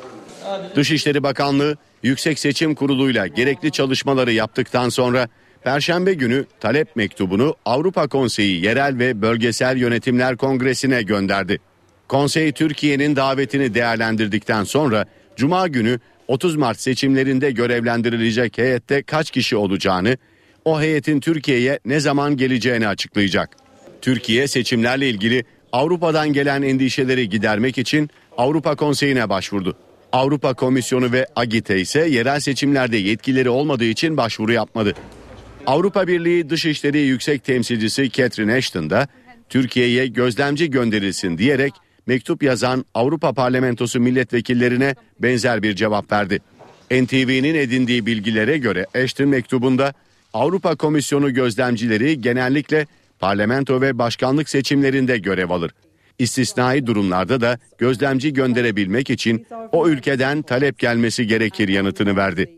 Dışişleri 0.75 1.23
Bakanlığı 1.23 1.77
Yüksek 2.03 2.39
Seçim 2.39 2.75
Kurulu'yla 2.75 3.27
gerekli 3.27 3.71
çalışmaları 3.71 4.31
yaptıktan 4.31 4.89
sonra 4.89 5.27
Perşembe 5.63 6.13
günü 6.13 6.45
talep 6.59 6.95
mektubunu 6.95 7.55
Avrupa 7.65 8.07
Konseyi 8.07 8.65
Yerel 8.65 8.99
ve 8.99 9.21
Bölgesel 9.21 9.77
Yönetimler 9.77 10.37
Kongresi'ne 10.37 11.01
gönderdi. 11.01 11.59
Konsey 12.07 12.51
Türkiye'nin 12.51 13.15
davetini 13.15 13.73
değerlendirdikten 13.73 14.63
sonra 14.63 15.05
Cuma 15.35 15.67
günü 15.67 15.99
30 16.27 16.55
Mart 16.55 16.79
seçimlerinde 16.79 17.51
görevlendirilecek 17.51 18.57
heyette 18.57 19.03
kaç 19.03 19.31
kişi 19.31 19.55
olacağını, 19.55 20.17
o 20.65 20.81
heyetin 20.81 21.19
Türkiye'ye 21.19 21.79
ne 21.85 21.99
zaman 21.99 22.37
geleceğini 22.37 22.87
açıklayacak. 22.87 23.49
Türkiye 24.01 24.47
seçimlerle 24.47 25.09
ilgili 25.09 25.43
Avrupa'dan 25.71 26.33
gelen 26.33 26.61
endişeleri 26.61 27.29
gidermek 27.29 27.77
için 27.77 28.09
Avrupa 28.37 28.75
Konseyi'ne 28.75 29.29
başvurdu. 29.29 29.77
Avrupa 30.11 30.53
Komisyonu 30.53 31.11
ve 31.11 31.27
AGİTE 31.35 31.79
ise 31.79 32.07
yerel 32.07 32.39
seçimlerde 32.39 32.97
yetkileri 32.97 33.49
olmadığı 33.49 33.85
için 33.85 34.17
başvuru 34.17 34.53
yapmadı. 34.53 34.93
Avrupa 35.65 36.07
Birliği 36.07 36.49
Dışişleri 36.49 36.99
Yüksek 36.99 37.43
Temsilcisi 37.43 38.11
Catherine 38.11 38.53
Ashton 38.53 38.89
da 38.89 39.07
Türkiye'ye 39.49 40.07
gözlemci 40.07 40.69
gönderilsin 40.69 41.37
diyerek 41.37 41.73
mektup 42.07 42.43
yazan 42.43 42.85
Avrupa 42.93 43.33
Parlamentosu 43.33 43.99
milletvekillerine 43.99 44.95
benzer 45.19 45.63
bir 45.63 45.75
cevap 45.75 46.11
verdi. 46.11 46.39
NTV'nin 46.91 47.55
edindiği 47.55 48.05
bilgilere 48.05 48.57
göre 48.57 48.85
Ashton 48.95 49.27
mektubunda 49.27 49.93
Avrupa 50.33 50.75
Komisyonu 50.75 51.33
gözlemcileri 51.33 52.21
genellikle 52.21 52.87
parlamento 53.19 53.81
ve 53.81 53.97
başkanlık 53.97 54.49
seçimlerinde 54.49 55.17
görev 55.17 55.49
alır. 55.49 55.71
İstisnai 56.19 56.87
durumlarda 56.87 57.41
da 57.41 57.59
gözlemci 57.77 58.33
gönderebilmek 58.33 59.09
için 59.09 59.45
o 59.71 59.87
ülkeden 59.87 60.41
talep 60.41 60.79
gelmesi 60.79 61.27
gerekir 61.27 61.67
yanıtını 61.67 62.15
verdi. 62.15 62.49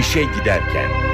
İşe 0.00 0.22
giderken 0.22 1.07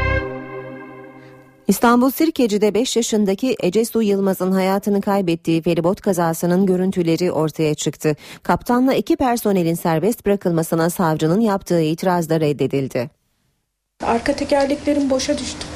İstanbul 1.69 2.11
Sirkeci'de 2.11 2.75
5 2.75 2.97
yaşındaki 2.97 3.57
Ece 3.61 3.85
Su 3.85 4.03
Yılmaz'ın 4.03 4.53
hayatını 4.53 5.01
kaybettiği 5.01 5.63
feribot 5.63 6.01
kazasının 6.01 6.67
görüntüleri 6.67 7.33
ortaya 7.33 7.75
çıktı. 7.75 8.17
Kaptanla 8.43 8.95
iki 8.95 9.17
personelin 9.17 9.75
serbest 9.75 10.27
bırakılmasına 10.27 10.91
savcının 10.91 11.41
yaptığı 11.41 11.81
itiraz 11.81 12.29
da 12.29 12.41
reddedildi. 12.41 13.11
Arka 14.03 14.37
tekerleklerim 14.37 15.11
boşa 15.11 15.39
düştü. 15.39 15.67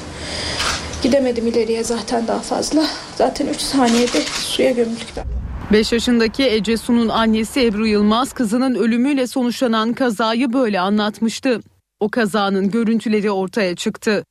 Gidemedim 1.03 1.47
ileriye 1.47 1.83
zaten 1.83 2.27
daha 2.27 2.39
fazla. 2.39 2.85
Zaten 3.15 3.47
3 3.47 3.61
saniyede 3.61 4.21
suya 4.21 4.71
gömüldük 4.71 5.07
ben. 5.17 5.25
5 5.73 5.91
yaşındaki 5.91 6.43
Ece 6.43 6.77
Su'nun 6.77 7.09
annesi 7.09 7.65
Ebru 7.65 7.87
Yılmaz 7.87 8.33
kızının 8.33 8.75
ölümüyle 8.75 9.27
sonuçlanan 9.27 9.93
kazayı 9.93 10.53
böyle 10.53 10.79
anlatmıştı. 10.79 11.61
O 11.99 12.09
kazanın 12.09 12.71
görüntüleri 12.71 13.31
ortaya 13.31 13.75
çıktı. 13.75 14.23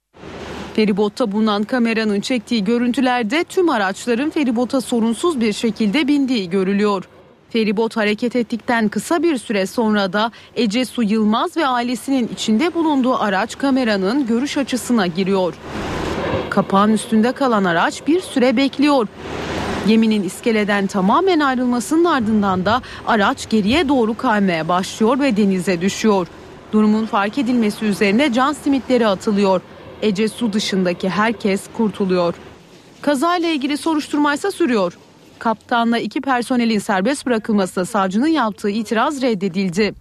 Feribotta 0.79 1.33
bulunan 1.33 1.65
kameranın 1.65 2.21
çektiği 2.21 2.65
görüntülerde 2.65 3.45
tüm 3.45 3.71
araçların 3.71 4.31
feribota 4.31 4.81
sorunsuz 4.81 5.41
bir 5.41 5.53
şekilde 5.53 6.09
bindiği 6.09 6.51
görülüyor. 6.51 7.09
Feribot 7.51 7.97
hareket 7.97 8.37
ettikten 8.37 8.89
kısa 8.89 9.23
bir 9.23 9.39
süre 9.39 9.67
sonra 9.67 10.13
da 10.13 10.33
Ece 10.57 10.85
Su 10.85 11.03
Yılmaz 11.03 11.57
ve 11.57 11.67
ailesinin 11.67 12.31
içinde 12.33 12.75
bulunduğu 12.75 13.15
araç 13.15 13.59
kameranın 13.59 14.27
görüş 14.27 14.57
açısına 14.57 15.07
giriyor. 15.07 15.55
Kapağın 16.51 16.93
üstünde 16.93 17.33
kalan 17.33 17.65
araç 17.65 18.07
bir 18.07 18.21
süre 18.21 18.57
bekliyor. 18.57 19.09
Geminin 19.89 20.23
iskeleden 20.23 20.87
tamamen 20.87 21.41
ayrılmasının 21.41 22.05
ardından 22.05 22.65
da 22.65 22.83
araç 23.07 23.49
geriye 23.49 23.89
doğru 23.89 24.17
kaymaya 24.17 24.69
başlıyor 24.69 25.21
ve 25.21 25.37
denize 25.37 25.81
düşüyor. 25.81 26.27
Durumun 26.73 27.07
fark 27.07 27.39
edilmesi 27.39 27.85
üzerine 27.85 28.33
can 28.33 28.53
simitleri 28.53 29.07
atılıyor. 29.07 29.61
Ece 30.03 30.29
Su 30.29 30.53
dışındaki 30.53 31.09
herkes 31.09 31.63
kurtuluyor. 31.77 32.35
Kazayla 33.03 33.49
ilgili 33.49 33.77
soruşturma 33.77 34.35
ise 34.35 34.51
sürüyor. 34.51 34.99
Kaptanla 35.39 35.99
iki 35.99 36.21
personelin 36.21 36.79
serbest 36.79 37.27
bırakılması 37.27 37.87
savcının 37.87 38.27
yaptığı 38.27 38.71
itiraz 38.71 39.23
reddedildi. 39.23 39.95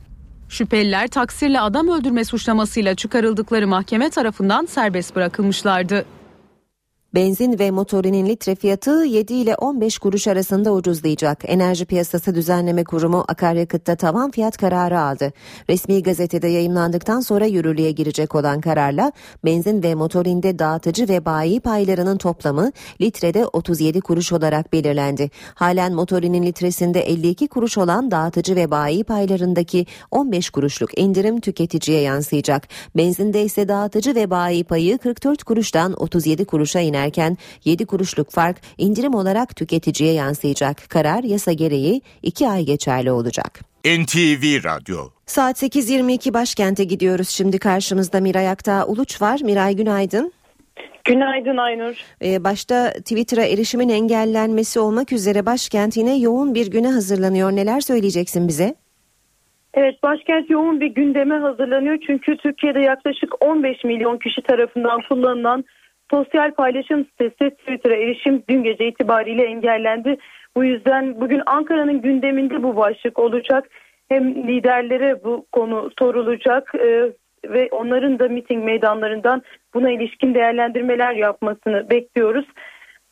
Şüpheliler 0.50 1.08
taksirle 1.08 1.62
adam 1.62 1.88
öldürme 1.88 2.26
suçlamasıyla 2.26 2.96
çıkarıldıkları 2.96 3.68
mahkeme 3.68 4.10
tarafından 4.10 4.66
serbest 4.66 5.16
bırakılmışlardı. 5.16 6.06
Benzin 7.16 7.60
ve 7.60 7.72
motorinin 7.72 8.26
litre 8.26 8.56
fiyatı 8.56 9.06
7 9.06 9.34
ile 9.34 9.56
15 9.56 9.98
kuruş 9.98 10.28
arasında 10.28 10.74
ucuzlayacak. 10.74 11.44
Enerji 11.44 11.86
Piyasası 11.86 12.36
Düzenleme 12.36 12.84
Kurumu 12.84 13.26
akaryakıtta 13.28 13.96
tavan 13.96 14.32
fiyat 14.32 14.58
kararı 14.58 15.00
aldı. 15.00 15.34
Resmi 15.70 16.04
gazetede 16.04 16.48
yayımlandıktan 16.48 17.20
sonra 17.20 17.46
yürürlüğe 17.46 17.92
girecek 17.92 18.36
olan 18.36 18.62
kararla 18.62 19.12
benzin 19.46 19.84
ve 19.84 19.96
motorinde 19.96 20.60
dağıtıcı 20.60 21.08
ve 21.10 21.26
bayi 21.26 21.60
paylarının 21.60 22.18
toplamı 22.18 22.72
litrede 23.02 23.46
37 23.46 24.02
kuruş 24.02 24.34
olarak 24.34 24.74
belirlendi. 24.74 25.30
Halen 25.56 25.94
motorinin 25.94 26.44
litresinde 26.44 27.00
52 27.00 27.48
kuruş 27.48 27.78
olan 27.78 28.12
dağıtıcı 28.12 28.56
ve 28.56 28.72
bayi 28.72 29.04
paylarındaki 29.04 29.86
15 30.12 30.50
kuruşluk 30.50 31.00
indirim 31.00 31.40
tüketiciye 31.40 32.02
yansıyacak. 32.02 32.68
Benzinde 32.98 33.44
ise 33.44 33.68
dağıtıcı 33.68 34.16
ve 34.16 34.30
bayi 34.30 34.64
payı 34.64 34.98
44 34.98 35.44
kuruştan 35.44 35.94
37 35.94 36.46
kuruşa 36.46 36.80
iner 36.80 37.07
ederken 37.08 37.38
7 37.66 37.86
kuruşluk 37.86 38.32
fark 38.32 38.58
indirim 38.78 39.14
olarak 39.14 39.56
tüketiciye 39.56 40.14
yansıyacak. 40.14 40.90
Karar 40.90 41.24
yasa 41.24 41.52
gereği 41.54 42.02
2 42.24 42.48
ay 42.48 42.64
geçerli 42.64 43.12
olacak. 43.12 43.60
NTV 43.86 44.64
Radyo 44.64 44.98
Saat 45.26 45.64
8.22 45.64 46.34
başkente 46.34 46.84
gidiyoruz. 46.84 47.30
Şimdi 47.30 47.60
karşımızda 47.60 48.20
Miray 48.20 48.50
Aktağ 48.50 48.86
Uluç 48.86 49.22
var. 49.22 49.40
Miray 49.44 49.76
günaydın. 49.76 50.32
Günaydın 51.06 51.58
Aynur. 51.58 51.96
Ee, 52.24 52.44
başta 52.44 52.92
Twitter'a 52.92 53.46
erişimin 53.46 53.90
engellenmesi 53.90 54.80
olmak 54.80 55.12
üzere 55.12 55.46
başkent 55.46 55.98
yine 55.98 56.18
yoğun 56.20 56.56
bir 56.56 56.72
güne 56.72 56.88
hazırlanıyor. 56.88 57.52
Neler 57.52 57.82
söyleyeceksin 57.82 58.48
bize? 58.48 58.76
Evet 59.74 60.04
başkent 60.04 60.50
yoğun 60.50 60.82
bir 60.82 60.88
gündeme 60.88 61.36
hazırlanıyor. 61.36 61.98
Çünkü 62.08 62.38
Türkiye'de 62.38 62.80
yaklaşık 62.80 63.44
15 63.44 63.84
milyon 63.84 64.18
kişi 64.18 64.42
tarafından 64.42 65.02
kullanılan 65.10 65.64
sosyal 66.12 66.52
paylaşım 66.52 67.06
sitesi 67.06 67.56
Twitter'a 67.56 67.96
erişim 67.96 68.44
dün 68.50 68.64
gece 68.64 68.88
itibariyle 68.88 69.44
engellendi. 69.44 70.18
Bu 70.56 70.64
yüzden 70.64 71.22
bugün 71.22 71.42
Ankara'nın 71.46 72.02
gündeminde 72.02 72.64
bu 72.64 72.76
başlık 72.76 73.20
olacak. 73.20 73.70
Hem 74.10 74.48
liderlere 74.48 75.24
bu 75.24 75.46
konu 75.52 75.90
sorulacak 76.00 76.76
e, 76.76 77.12
ve 77.46 77.70
onların 77.72 78.20
da 78.20 78.28
miting 78.28 78.66
meydanlarından 78.66 79.42
buna 79.74 79.92
ilişkin 79.92 80.34
değerlendirmeler 80.34 81.14
yapmasını 81.14 81.90
bekliyoruz. 81.90 82.46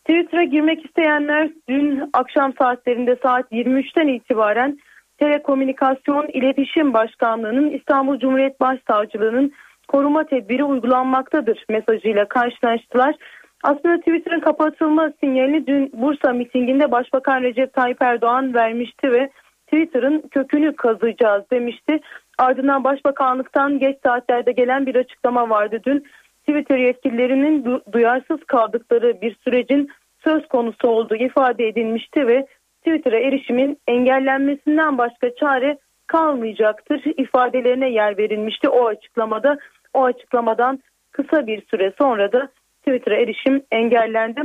Twitter'a 0.04 0.44
girmek 0.44 0.86
isteyenler 0.86 1.50
dün 1.70 2.10
akşam 2.14 2.54
saatlerinde 2.54 3.18
saat 3.24 3.52
23'ten 3.52 4.08
itibaren 4.08 4.78
Telekomünikasyon 5.18 6.28
İletişim 6.28 6.94
Başkanlığı'nın 6.94 7.70
İstanbul 7.70 8.20
Cumhuriyet 8.20 8.60
Başsavcılığı'nın 8.60 9.54
koruma 9.86 10.24
tedbiri 10.24 10.64
uygulanmaktadır 10.64 11.66
mesajıyla 11.70 12.28
karşılaştılar. 12.28 13.16
Aslında 13.64 13.98
Twitter'ın 13.98 14.40
kapatılma 14.40 15.12
sinyalini 15.20 15.68
dün 15.68 15.92
Bursa 15.94 16.34
mitinginde 16.34 16.92
Başbakan 16.92 17.42
Recep 17.42 17.74
Tayyip 17.74 18.02
Erdoğan 18.02 18.54
vermişti 18.54 19.12
ve 19.12 19.30
Twitter'ın 19.66 20.22
kökünü 20.32 20.76
kazıyacağız 20.76 21.44
demişti. 21.52 22.00
Ardından 22.38 22.84
Başbakanlıktan 22.84 23.80
geç 23.80 23.98
saatlerde 24.04 24.52
gelen 24.52 24.86
bir 24.86 24.96
açıklama 24.96 25.50
vardı 25.50 25.80
dün. 25.86 26.06
Twitter 26.40 26.78
yetkililerinin 26.78 27.82
duyarsız 27.92 28.44
kaldıkları 28.48 29.22
bir 29.22 29.36
sürecin 29.44 29.90
söz 30.24 30.48
konusu 30.48 30.88
olduğu 30.88 31.16
ifade 31.16 31.68
edilmişti 31.68 32.28
ve 32.28 32.48
Twitter'a 32.80 33.20
erişimin 33.20 33.78
engellenmesinden 33.88 34.98
başka 34.98 35.36
çare 35.36 35.78
kalmayacaktır 36.08 37.02
ifadelerine 37.18 37.90
yer 37.90 38.18
verilmişti 38.18 38.70
o 38.70 38.86
açıklamada. 38.86 39.58
O 39.94 40.04
açıklamadan 40.04 40.80
kısa 41.12 41.48
bir 41.48 41.66
süre 41.66 41.94
sonra 41.98 42.32
da 42.32 42.50
Twitter'a 42.80 43.16
erişim 43.16 43.64
engellendi. 43.72 44.42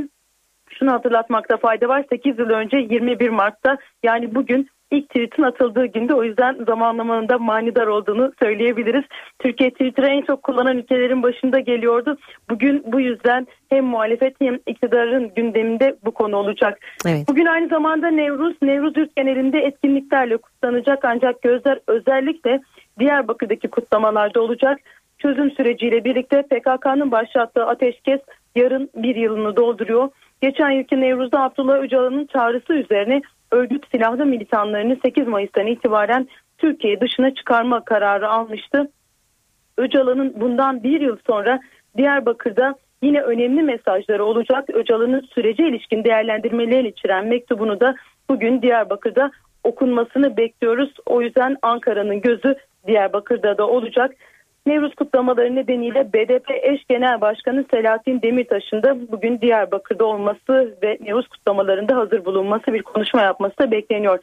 Şunu 0.69 0.91
hatırlatmakta 0.91 1.57
fayda 1.57 1.87
var. 1.87 2.05
8 2.09 2.39
yıl 2.39 2.49
önce 2.49 2.77
21 2.77 3.29
Mart'ta 3.29 3.77
yani 4.03 4.35
bugün 4.35 4.69
ilk 4.91 5.09
tweet'in 5.09 5.43
atıldığı 5.43 5.85
günde 5.85 6.13
o 6.13 6.23
yüzden 6.23 6.57
zamanlamanın 6.67 7.29
da 7.29 7.37
manidar 7.37 7.87
olduğunu 7.87 8.31
söyleyebiliriz. 8.39 9.03
Türkiye 9.39 9.69
Twitter'ı 9.69 10.07
en 10.07 10.21
çok 10.21 10.43
kullanan 10.43 10.77
ülkelerin 10.77 11.23
başında 11.23 11.59
geliyordu. 11.59 12.17
Bugün 12.49 12.83
bu 12.85 12.99
yüzden 12.99 13.47
hem 13.69 13.85
muhalefet 13.85 14.41
hem 14.41 14.59
iktidarın 14.67 15.31
gündeminde 15.35 15.95
bu 16.05 16.11
konu 16.11 16.35
olacak. 16.35 16.79
Evet. 17.07 17.27
Bugün 17.27 17.45
aynı 17.45 17.67
zamanda 17.67 18.07
Nevruz, 18.07 18.55
Nevruz 18.61 18.97
yurt 18.97 19.15
genelinde 19.15 19.59
etkinliklerle 19.59 20.37
kutlanacak 20.37 21.05
ancak 21.05 21.41
gözler 21.41 21.79
özellikle 21.87 22.61
Diyarbakır'daki 22.99 23.67
kutlamalarda 23.67 24.41
olacak. 24.41 24.79
Çözüm 25.17 25.51
süreciyle 25.51 26.03
birlikte 26.03 26.41
PKK'nın 26.41 27.11
başlattığı 27.11 27.65
ateşkes 27.65 28.19
yarın 28.55 28.89
bir 28.95 29.15
yılını 29.15 29.55
dolduruyor. 29.55 30.09
Geçen 30.41 30.69
yılki 30.69 31.01
Nevruz'da 31.01 31.43
Abdullah 31.43 31.79
Öcalan'ın 31.79 32.25
çağrısı 32.25 32.73
üzerine 32.73 33.21
örgüt 33.51 33.85
silahlı 33.91 34.25
militanlarını 34.25 34.97
8 35.05 35.27
Mayıs'tan 35.27 35.67
itibaren 35.67 36.27
Türkiye 36.57 37.01
dışına 37.01 37.33
çıkarma 37.33 37.85
kararı 37.85 38.29
almıştı. 38.29 38.91
Öcalan'ın 39.77 40.33
bundan 40.41 40.83
bir 40.83 41.01
yıl 41.01 41.17
sonra 41.27 41.59
Diyarbakır'da 41.97 42.75
yine 43.01 43.21
önemli 43.21 43.63
mesajları 43.63 44.25
olacak. 44.25 44.69
Öcalan'ın 44.73 45.21
sürece 45.21 45.67
ilişkin 45.67 46.03
değerlendirmelerini 46.03 46.87
içeren 46.87 47.27
mektubunu 47.27 47.79
da 47.79 47.95
bugün 48.29 48.61
Diyarbakır'da 48.61 49.31
okunmasını 49.63 50.37
bekliyoruz. 50.37 50.93
O 51.05 51.21
yüzden 51.21 51.57
Ankara'nın 51.61 52.21
gözü 52.21 52.55
Diyarbakır'da 52.87 53.57
da 53.57 53.67
olacak. 53.67 54.15
Nevruz 54.65 54.95
kutlamaları 54.95 55.55
nedeniyle 55.55 56.13
BDP 56.13 56.51
eş 56.51 56.85
genel 56.89 57.21
başkanı 57.21 57.65
Selahattin 57.71 58.21
Demirtaş'ın 58.21 58.83
da 58.83 59.11
bugün 59.11 59.41
Diyarbakır'da 59.41 60.05
olması 60.05 60.77
ve 60.83 60.97
Nevruz 61.01 61.27
kutlamalarında 61.27 61.95
hazır 61.95 62.25
bulunması 62.25 62.73
bir 62.73 62.81
konuşma 62.81 63.21
yapması 63.21 63.57
da 63.59 63.71
bekleniyor. 63.71 64.19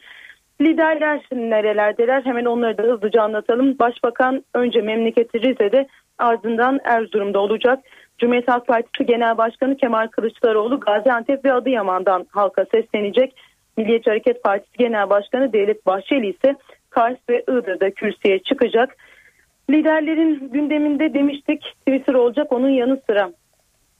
Liderler 0.61 1.21
nerelerdeler 1.31 2.21
hemen 2.25 2.45
onları 2.45 2.77
da 2.77 2.83
hızlıca 2.83 3.21
anlatalım. 3.21 3.79
Başbakan 3.79 4.43
önce 4.53 4.81
memleketi 4.81 5.41
Rize'de 5.41 5.87
ardından 6.17 6.79
Erzurum'da 6.83 7.39
olacak. 7.39 7.79
Cumhuriyet 8.19 8.47
Halk 8.47 8.67
Partisi 8.67 9.05
Genel 9.05 9.37
Başkanı 9.37 9.77
Kemal 9.77 10.07
Kılıçdaroğlu 10.07 10.79
Gaziantep 10.79 11.45
ve 11.45 11.53
Adıyaman'dan 11.53 12.25
halka 12.31 12.65
seslenecek. 12.71 13.35
Milliyetçi 13.77 14.09
Hareket 14.09 14.43
Partisi 14.43 14.77
Genel 14.77 15.09
Başkanı 15.09 15.53
Devlet 15.53 15.85
Bahçeli 15.85 16.27
ise 16.27 16.55
Kars 16.89 17.17
ve 17.29 17.43
Iğdır'da 17.49 17.91
kürsüye 17.91 18.39
çıkacak. 18.39 18.95
Liderlerin 19.69 20.49
gündeminde 20.51 21.13
demiştik 21.13 21.61
Twitter 21.79 22.13
olacak 22.13 22.51
onun 22.51 22.69
yanı 22.69 23.01
sıra 23.09 23.31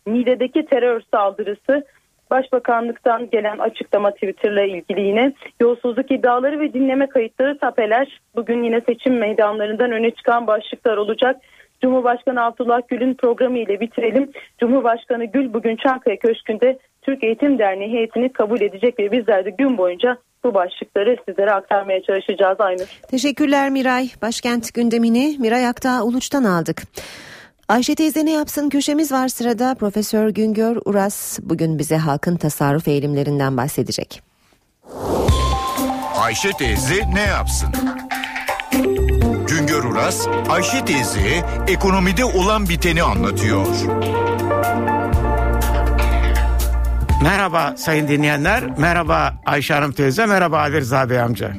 Niğde'deki 0.08 0.66
terör 0.66 1.02
saldırısı 1.12 1.86
Başbakanlıktan 2.30 3.30
gelen 3.30 3.58
açıklama 3.58 4.12
Twitter'la 4.12 4.64
ilgili 4.64 5.02
yine 5.02 5.34
yolsuzluk 5.62 6.12
iddiaları 6.12 6.60
ve 6.60 6.74
dinleme 6.74 7.10
kayıtları 7.10 7.58
tapeler 7.58 8.22
bugün 8.36 8.64
yine 8.64 8.82
seçim 8.82 9.18
meydanlarından 9.18 9.92
öne 9.92 10.12
çıkan 10.12 10.48
başlıklar 10.48 10.98
olacak. 10.98 11.42
Cumhurbaşkanı 11.82 12.44
Abdullah 12.44 12.82
Gül'ün 12.88 13.14
programı 13.14 13.58
ile 13.58 13.80
bitirelim. 13.80 14.32
Cumhurbaşkanı 14.60 15.26
Gül 15.26 15.54
bugün 15.54 15.76
Çankaya 15.76 16.20
Köşkü'nde 16.20 16.80
Türk 17.02 17.24
Eğitim 17.24 17.60
Derneği 17.60 17.92
heyetini 17.92 18.34
kabul 18.34 18.62
edecek 18.62 19.00
ve 19.00 19.12
bizler 19.12 19.46
de 19.46 19.50
gün 19.50 19.78
boyunca 19.78 20.18
bu 20.44 20.54
başlıkları 20.54 21.16
sizlere 21.28 21.52
aktarmaya 21.52 22.04
çalışacağız 22.04 22.62
aynı. 22.62 22.82
Teşekkürler 23.12 23.70
Miray. 23.70 24.10
Başkent 24.22 24.74
gündemini 24.74 25.36
Miray 25.40 25.68
Aktağ 25.68 26.04
Uluç'tan 26.04 26.44
aldık. 26.44 26.84
Ayşe 27.70 27.96
teyze 27.96 28.26
ne 28.26 28.32
yapsın 28.32 28.70
köşemiz 28.70 29.12
var 29.12 29.28
sırada. 29.28 29.76
Profesör 29.76 30.30
Güngör 30.30 30.78
Uras 30.86 31.40
bugün 31.42 31.80
bize 31.80 31.98
halkın 31.98 32.36
tasarruf 32.38 32.88
eğilimlerinden 32.88 33.58
bahsedecek. 33.58 34.22
Ayşe 36.22 36.52
teyze 36.52 36.96
ne 37.14 37.22
yapsın? 37.22 37.70
Güngör 39.48 39.84
Uras, 39.84 40.28
Ayşe 40.50 40.86
teyze 40.86 41.20
ekonomide 41.68 42.26
olan 42.26 42.70
biteni 42.70 43.04
anlatıyor. 43.04 43.68
Merhaba 47.22 47.78
sayın 47.78 48.08
dinleyenler, 48.08 48.80
merhaba 48.80 49.42
Ayşe 49.46 49.74
Hanım 49.74 49.92
teyze, 49.92 50.26
merhaba 50.26 50.60
Ali 50.60 50.80
Rıza 50.82 51.10
Bey 51.10 51.22
amca. 51.22 51.54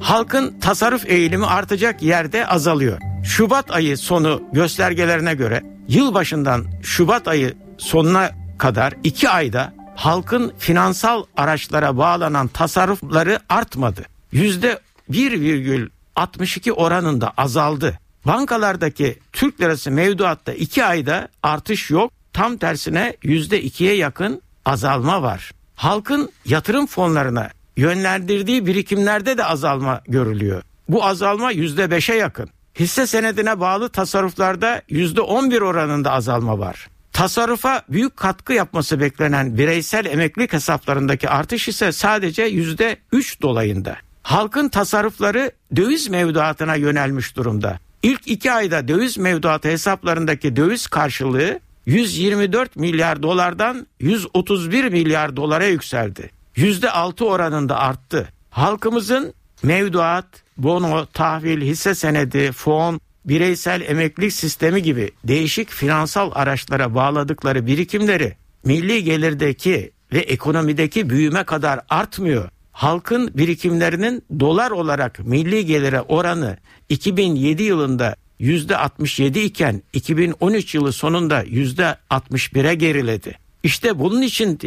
Halkın 0.00 0.58
tasarruf 0.60 1.10
eğilimi 1.10 1.46
artacak 1.46 2.02
yerde 2.02 2.46
azalıyor. 2.46 2.98
Şubat 3.24 3.70
ayı 3.70 3.98
sonu 3.98 4.42
göstergelerine 4.52 5.34
göre 5.34 5.62
yılbaşından 5.88 6.64
Şubat 6.82 7.28
ayı 7.28 7.54
sonuna 7.78 8.30
kadar 8.58 8.94
iki 9.04 9.28
ayda 9.28 9.72
halkın 9.96 10.52
finansal 10.58 11.24
araçlara 11.36 11.96
bağlanan 11.96 12.48
tasarrufları 12.48 13.38
artmadı. 13.48 14.02
Yüzde 14.32 14.80
1,62 15.10 16.72
oranında 16.72 17.32
azaldı. 17.36 17.98
bankalardaki 18.26 19.18
Türk 19.32 19.60
lirası 19.60 19.90
mevduatta 19.90 20.52
2 20.52 20.84
ayda 20.84 21.28
artış 21.42 21.90
yok. 21.90 22.12
Tam 22.32 22.56
tersine 22.56 23.16
%2'ye 23.22 23.96
yakın 23.96 24.42
azalma 24.64 25.22
var. 25.22 25.50
Halkın 25.74 26.32
yatırım 26.44 26.86
fonlarına 26.86 27.50
yönlendirdiği 27.76 28.66
birikimlerde 28.66 29.38
de 29.38 29.44
azalma 29.44 30.02
görülüyor. 30.08 30.62
Bu 30.88 31.04
azalma 31.04 31.52
%5'e 31.52 32.16
yakın. 32.16 32.48
Hisse 32.78 33.06
senedine 33.06 33.60
bağlı 33.60 33.88
tasarruflarda 33.88 34.82
%11 34.90 35.60
oranında 35.60 36.12
azalma 36.12 36.58
var. 36.58 36.88
Tasarrufa 37.12 37.82
büyük 37.88 38.16
katkı 38.16 38.52
yapması 38.52 39.00
beklenen 39.00 39.58
bireysel 39.58 40.06
emeklilik 40.06 40.52
hesaplarındaki 40.52 41.28
artış 41.28 41.68
ise 41.68 41.92
sadece 41.92 42.48
%3 42.48 43.42
dolayında. 43.42 43.96
Halkın 44.22 44.68
tasarrufları 44.68 45.52
döviz 45.76 46.08
mevduatına 46.08 46.74
yönelmiş 46.74 47.36
durumda. 47.36 47.78
İlk 48.02 48.28
iki 48.28 48.52
ayda 48.52 48.88
döviz 48.88 49.18
mevduatı 49.18 49.68
hesaplarındaki 49.68 50.56
döviz 50.56 50.86
karşılığı 50.86 51.60
124 51.86 52.76
milyar 52.76 53.22
dolardan 53.22 53.86
131 54.00 54.84
milyar 54.84 55.36
dolara 55.36 55.66
yükseldi. 55.66 56.30
%6 56.56 57.24
oranında 57.24 57.78
arttı. 57.78 58.28
Halkımızın 58.50 59.34
mevduat, 59.62 60.26
bono, 60.56 61.06
tahvil, 61.06 61.62
hisse 61.62 61.94
senedi, 61.94 62.52
fon, 62.52 63.00
bireysel 63.24 63.80
emeklilik 63.80 64.32
sistemi 64.32 64.82
gibi 64.82 65.10
değişik 65.24 65.70
finansal 65.70 66.30
araçlara 66.34 66.94
bağladıkları 66.94 67.66
birikimleri 67.66 68.36
milli 68.64 69.04
gelirdeki 69.04 69.92
ve 70.12 70.18
ekonomideki 70.18 71.10
büyüme 71.10 71.44
kadar 71.44 71.80
artmıyor. 71.88 72.48
Halkın 72.72 73.30
birikimlerinin 73.34 74.24
dolar 74.40 74.70
olarak 74.70 75.18
milli 75.18 75.66
gelire 75.66 76.00
oranı 76.00 76.56
2007 76.88 77.62
yılında 77.62 78.16
%67 78.42 79.38
iken 79.38 79.82
2013 79.92 80.74
yılı 80.74 80.92
sonunda 80.92 81.44
%61'e 81.44 82.74
geriledi. 82.74 83.38
İşte 83.62 83.98
bunun 83.98 84.22
için 84.22 84.58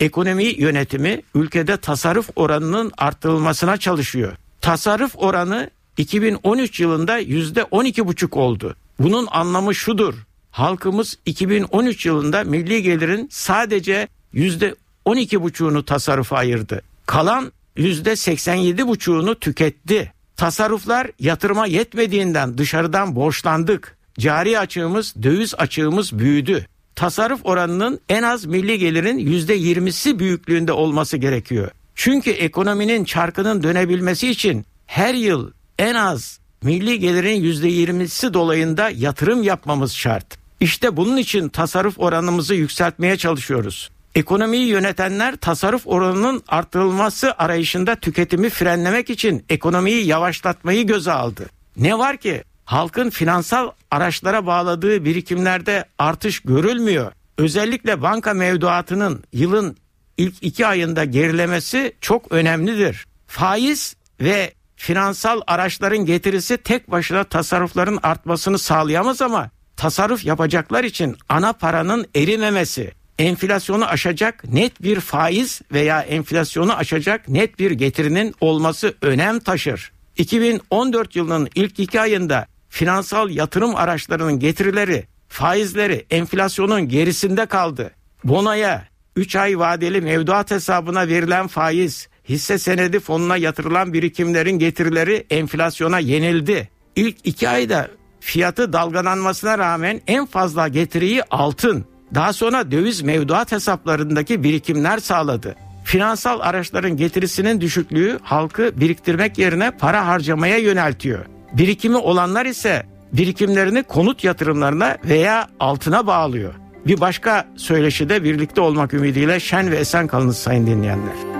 ekonomi 0.00 0.44
yönetimi 0.44 1.22
ülkede 1.34 1.76
tasarruf 1.76 2.30
oranının 2.36 2.92
arttırılmasına 2.98 3.76
çalışıyor. 3.76 4.36
Tasarruf 4.60 5.12
oranı 5.16 5.70
2013 5.96 6.80
yılında 6.80 7.20
%12,5 7.20 8.38
oldu. 8.38 8.76
Bunun 8.98 9.28
anlamı 9.30 9.74
şudur. 9.74 10.14
Halkımız 10.50 11.18
2013 11.26 12.06
yılında 12.06 12.44
milli 12.44 12.82
gelirin 12.82 13.28
sadece 13.32 14.08
%12,5'unu 14.34 15.84
tasarrufa 15.84 16.36
ayırdı. 16.36 16.82
Kalan 17.06 17.52
%87,5'unu 17.76 19.34
tüketti. 19.34 20.12
Tasarruflar 20.38 21.10
yatırıma 21.18 21.66
yetmediğinden 21.66 22.58
dışarıdan 22.58 23.16
borçlandık. 23.16 23.96
Cari 24.18 24.58
açığımız, 24.58 25.14
döviz 25.22 25.54
açığımız 25.58 26.18
büyüdü. 26.18 26.66
Tasarruf 26.94 27.40
oranının 27.44 28.00
en 28.08 28.22
az 28.22 28.44
milli 28.44 28.78
gelirin 28.78 29.18
%20'si 29.18 30.18
büyüklüğünde 30.18 30.72
olması 30.72 31.16
gerekiyor. 31.16 31.70
Çünkü 31.94 32.30
ekonominin 32.30 33.04
çarkının 33.04 33.62
dönebilmesi 33.62 34.28
için 34.28 34.64
her 34.86 35.14
yıl 35.14 35.50
en 35.78 35.94
az 35.94 36.40
milli 36.62 36.98
gelirin 36.98 37.42
%20'si 37.42 38.34
dolayında 38.34 38.90
yatırım 38.90 39.42
yapmamız 39.42 39.92
şart. 39.92 40.38
İşte 40.60 40.96
bunun 40.96 41.16
için 41.16 41.48
tasarruf 41.48 41.98
oranımızı 41.98 42.54
yükseltmeye 42.54 43.16
çalışıyoruz. 43.16 43.90
Ekonomiyi 44.18 44.66
yönetenler 44.66 45.36
tasarruf 45.36 45.82
oranının 45.86 46.42
arttırılması 46.48 47.34
arayışında 47.38 47.96
tüketimi 47.96 48.50
frenlemek 48.50 49.10
için 49.10 49.44
ekonomiyi 49.48 50.06
yavaşlatmayı 50.06 50.86
göze 50.86 51.12
aldı. 51.12 51.46
Ne 51.76 51.98
var 51.98 52.16
ki 52.16 52.44
halkın 52.64 53.10
finansal 53.10 53.70
araçlara 53.90 54.46
bağladığı 54.46 55.04
birikimlerde 55.04 55.84
artış 55.98 56.40
görülmüyor. 56.40 57.12
Özellikle 57.38 58.02
banka 58.02 58.34
mevduatının 58.34 59.24
yılın 59.32 59.76
ilk 60.16 60.34
iki 60.42 60.66
ayında 60.66 61.04
gerilemesi 61.04 61.92
çok 62.00 62.32
önemlidir. 62.32 63.06
Faiz 63.26 63.96
ve 64.20 64.52
finansal 64.76 65.40
araçların 65.46 66.06
getirisi 66.06 66.56
tek 66.56 66.90
başına 66.90 67.24
tasarrufların 67.24 67.98
artmasını 68.02 68.58
sağlayamaz 68.58 69.22
ama 69.22 69.50
tasarruf 69.76 70.24
yapacaklar 70.24 70.84
için 70.84 71.16
ana 71.28 71.52
paranın 71.52 72.06
erimemesi, 72.14 72.97
enflasyonu 73.18 73.84
aşacak 73.84 74.44
net 74.44 74.82
bir 74.82 75.00
faiz 75.00 75.60
veya 75.72 76.00
enflasyonu 76.00 76.76
aşacak 76.76 77.28
net 77.28 77.58
bir 77.58 77.70
getirinin 77.70 78.34
olması 78.40 78.94
önem 79.02 79.40
taşır. 79.40 79.92
2014 80.16 81.16
yılının 81.16 81.48
ilk 81.54 81.78
iki 81.80 82.00
ayında 82.00 82.46
finansal 82.68 83.30
yatırım 83.30 83.76
araçlarının 83.76 84.38
getirileri, 84.38 85.04
faizleri 85.28 86.06
enflasyonun 86.10 86.88
gerisinde 86.88 87.46
kaldı. 87.46 87.90
Bonoya, 88.24 88.88
3 89.16 89.36
ay 89.36 89.58
vadeli 89.58 90.00
mevduat 90.00 90.50
hesabına 90.50 91.08
verilen 91.08 91.46
faiz, 91.46 92.08
hisse 92.28 92.58
senedi 92.58 93.00
fonuna 93.00 93.36
yatırılan 93.36 93.92
birikimlerin 93.92 94.58
getirileri 94.58 95.26
enflasyona 95.30 95.98
yenildi. 95.98 96.68
İlk 96.96 97.16
iki 97.24 97.48
ayda 97.48 97.88
fiyatı 98.20 98.72
dalgalanmasına 98.72 99.58
rağmen 99.58 100.00
en 100.06 100.26
fazla 100.26 100.68
getiriyi 100.68 101.22
altın, 101.24 101.86
daha 102.14 102.32
sonra 102.32 102.70
döviz 102.70 103.02
mevduat 103.02 103.52
hesaplarındaki 103.52 104.42
birikimler 104.42 104.98
sağladı. 104.98 105.56
Finansal 105.84 106.40
araçların 106.40 106.96
getirisinin 106.96 107.60
düşüklüğü 107.60 108.18
halkı 108.22 108.72
biriktirmek 108.80 109.38
yerine 109.38 109.70
para 109.70 110.06
harcamaya 110.06 110.58
yöneltiyor. 110.58 111.26
Birikimi 111.52 111.96
olanlar 111.96 112.46
ise 112.46 112.86
birikimlerini 113.12 113.82
konut 113.82 114.24
yatırımlarına 114.24 114.96
veya 115.04 115.48
altına 115.60 116.06
bağlıyor. 116.06 116.54
Bir 116.86 117.00
başka 117.00 117.46
söyleşide 117.56 118.24
birlikte 118.24 118.60
olmak 118.60 118.94
ümidiyle 118.94 119.40
şen 119.40 119.70
ve 119.70 119.76
esen 119.76 120.06
kalınız 120.06 120.36
sayın 120.38 120.66
dinleyenler. 120.66 121.37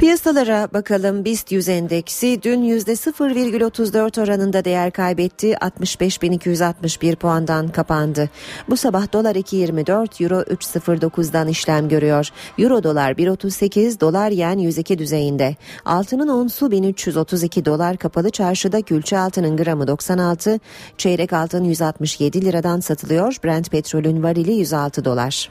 Piyasalara 0.07 0.67
bakalım 0.73 1.25
BIST 1.25 1.51
100 1.51 1.69
endeksi 1.69 2.39
dün 2.43 2.63
%0,34 2.63 4.21
oranında 4.21 4.65
değer 4.65 4.91
kaybetti 4.91 5.51
65.261 5.51 7.15
puandan 7.15 7.67
kapandı. 7.67 8.29
Bu 8.69 8.77
sabah 8.77 9.13
dolar 9.13 9.35
2.24 9.35 10.23
euro 10.23 10.41
3.09'dan 10.41 11.47
işlem 11.47 11.89
görüyor. 11.89 12.29
Euro 12.57 12.83
dolar 12.83 13.11
1.38 13.11 13.99
dolar 13.99 14.31
yen 14.31 14.57
102 14.57 14.99
düzeyinde. 14.99 15.55
Altının 15.85 16.27
onsu 16.27 16.71
1332 16.71 17.65
dolar 17.65 17.97
kapalı 17.97 18.29
çarşıda 18.29 18.81
külçe 18.81 19.17
altının 19.17 19.57
gramı 19.57 19.87
96 19.87 20.59
çeyrek 20.97 21.33
altın 21.33 21.63
167 21.63 22.45
liradan 22.45 22.79
satılıyor. 22.79 23.35
Brent 23.43 23.71
petrolün 23.71 24.23
varili 24.23 24.53
106 24.53 25.05
dolar. 25.05 25.49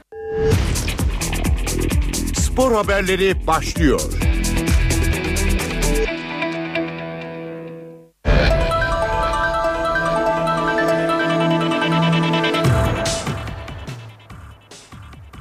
Spor 2.57 2.71
haberleri 2.71 3.47
başlıyor. 3.47 4.01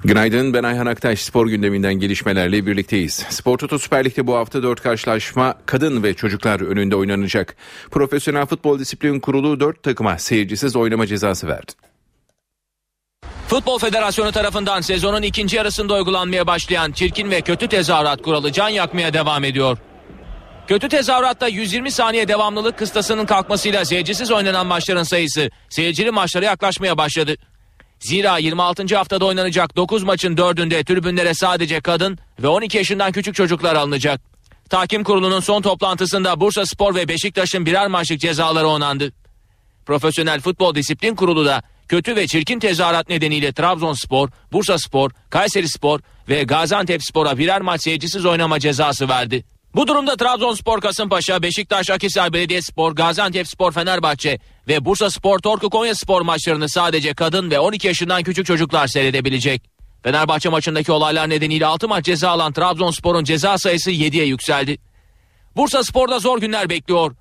Günaydın 0.05 0.55
ben 0.55 0.63
Ayhan 0.63 0.87
Aktaş 0.87 1.21
spor 1.21 1.47
gündeminden 1.47 1.95
gelişmelerle 1.95 2.67
birlikteyiz. 2.67 3.15
Spor 3.15 3.59
Toto 3.59 3.79
Süper 3.79 4.05
Lig'de 4.05 4.27
bu 4.27 4.35
hafta 4.35 4.63
4 4.63 4.83
karşılaşma 4.83 5.55
kadın 5.67 6.03
ve 6.03 6.15
çocuklar 6.15 6.61
önünde 6.61 6.97
oynanacak. 6.97 7.57
Profesyonel 7.91 8.47
Futbol 8.47 8.79
Disiplin 8.79 9.21
Kurulu 9.21 9.61
4 9.61 9.83
takıma 9.83 10.19
seyircisiz 10.19 10.77
oynama 10.77 11.07
cezası 11.07 11.49
verdi. 11.49 11.73
Futbol 13.49 13.79
Federasyonu 13.79 14.33
tarafından 14.33 14.81
sezonun 14.81 15.23
ikinci 15.23 15.57
yarısında 15.57 15.95
uygulanmaya 15.95 16.47
başlayan 16.47 16.93
çirkin 16.93 17.31
ve 17.31 17.41
kötü 17.41 17.69
tezahürat 17.69 18.23
kuralı 18.23 18.53
can 18.53 18.69
yakmaya 18.69 19.13
devam 19.13 19.45
ediyor. 19.45 19.79
Kötü 20.67 20.89
tezahüratta 20.89 21.49
120 21.49 21.91
saniye 21.91 22.29
devamlılık 22.29 22.79
kıstasının 22.79 23.27
kalkmasıyla 23.27 23.85
seyircisiz 23.85 24.31
oynanan 24.31 24.67
maçların 24.67 25.03
sayısı 25.03 25.51
seyircili 25.69 26.11
maçlara 26.11 26.45
yaklaşmaya 26.45 26.99
başladı. 26.99 27.37
Zira 28.01 28.39
26. 28.39 28.97
haftada 28.97 29.25
oynanacak 29.25 29.77
9 29.77 30.03
maçın 30.03 30.37
4'ünde 30.37 30.85
tribünlere 30.85 31.35
sadece 31.35 31.81
kadın 31.81 32.19
ve 32.43 32.49
12 32.49 32.77
yaşından 32.77 33.13
küçük 33.13 33.35
çocuklar 33.35 33.75
alınacak. 33.75 34.21
Tahkim 34.71 35.05
kurulunun 35.05 35.41
son 35.41 35.63
toplantısında 35.63 36.41
Bursa 36.41 36.67
Spor 36.67 36.95
ve 36.95 37.09
Beşiktaş'ın 37.09 37.67
birer 37.67 37.87
maçlık 37.87 38.21
cezaları 38.21 38.69
onandı. 38.69 39.13
Profesyonel 39.87 40.41
Futbol 40.41 40.75
Disiplin 40.75 41.15
Kurulu 41.15 41.47
da 41.47 41.63
kötü 41.89 42.17
ve 42.17 42.27
çirkin 42.27 42.59
tezahürat 42.59 43.09
nedeniyle 43.09 43.53
Trabzonspor, 43.53 44.29
Bursa 44.53 44.79
Spor, 44.79 45.11
Kayseri 45.31 45.69
Spor 45.69 46.01
ve 46.29 46.43
Gaziantep 46.43 47.03
Spor'a 47.03 47.39
birer 47.39 47.61
maç 47.61 47.83
seyircisiz 47.83 48.27
oynama 48.27 48.61
cezası 48.61 49.09
verdi. 49.09 49.45
Bu 49.75 49.87
durumda 49.87 50.17
Trabzonspor, 50.17 50.81
Kasımpaşa, 50.81 51.43
Beşiktaş, 51.43 51.91
Akhisar 51.91 52.33
Belediyespor, 52.33 52.93
Gaziantepspor, 52.93 53.73
Fenerbahçe 53.73 54.39
ve 54.69 54.85
Bursa 54.85 55.11
Spor, 55.11 55.39
Torku 55.39 55.71
Konya 55.71 55.95
Spor 55.95 56.23
maçlarını 56.23 56.69
sadece 56.69 57.15
kadın 57.15 57.51
ve 57.51 57.59
12 57.59 57.87
yaşından 57.87 58.23
küçük 58.23 58.47
çocuklar 58.47 58.87
seyredebilecek. 58.87 59.63
Fenerbahçe 60.03 60.49
maçındaki 60.49 60.93
olaylar 60.93 61.31
nedeniyle 61.31 61.67
6 61.67 61.89
maç 61.89 62.05
ceza 62.05 62.31
alan 62.31 62.53
Trabzonspor'un 62.53 63.25
ceza 63.25 63.59
sayısı 63.59 63.91
7'ye 63.91 64.25
yükseldi. 64.25 64.79
Bursa 65.57 65.85
Spor'da 65.85 66.19
zor 66.19 66.41
günler 66.41 66.71
bekliyor. 66.71 67.15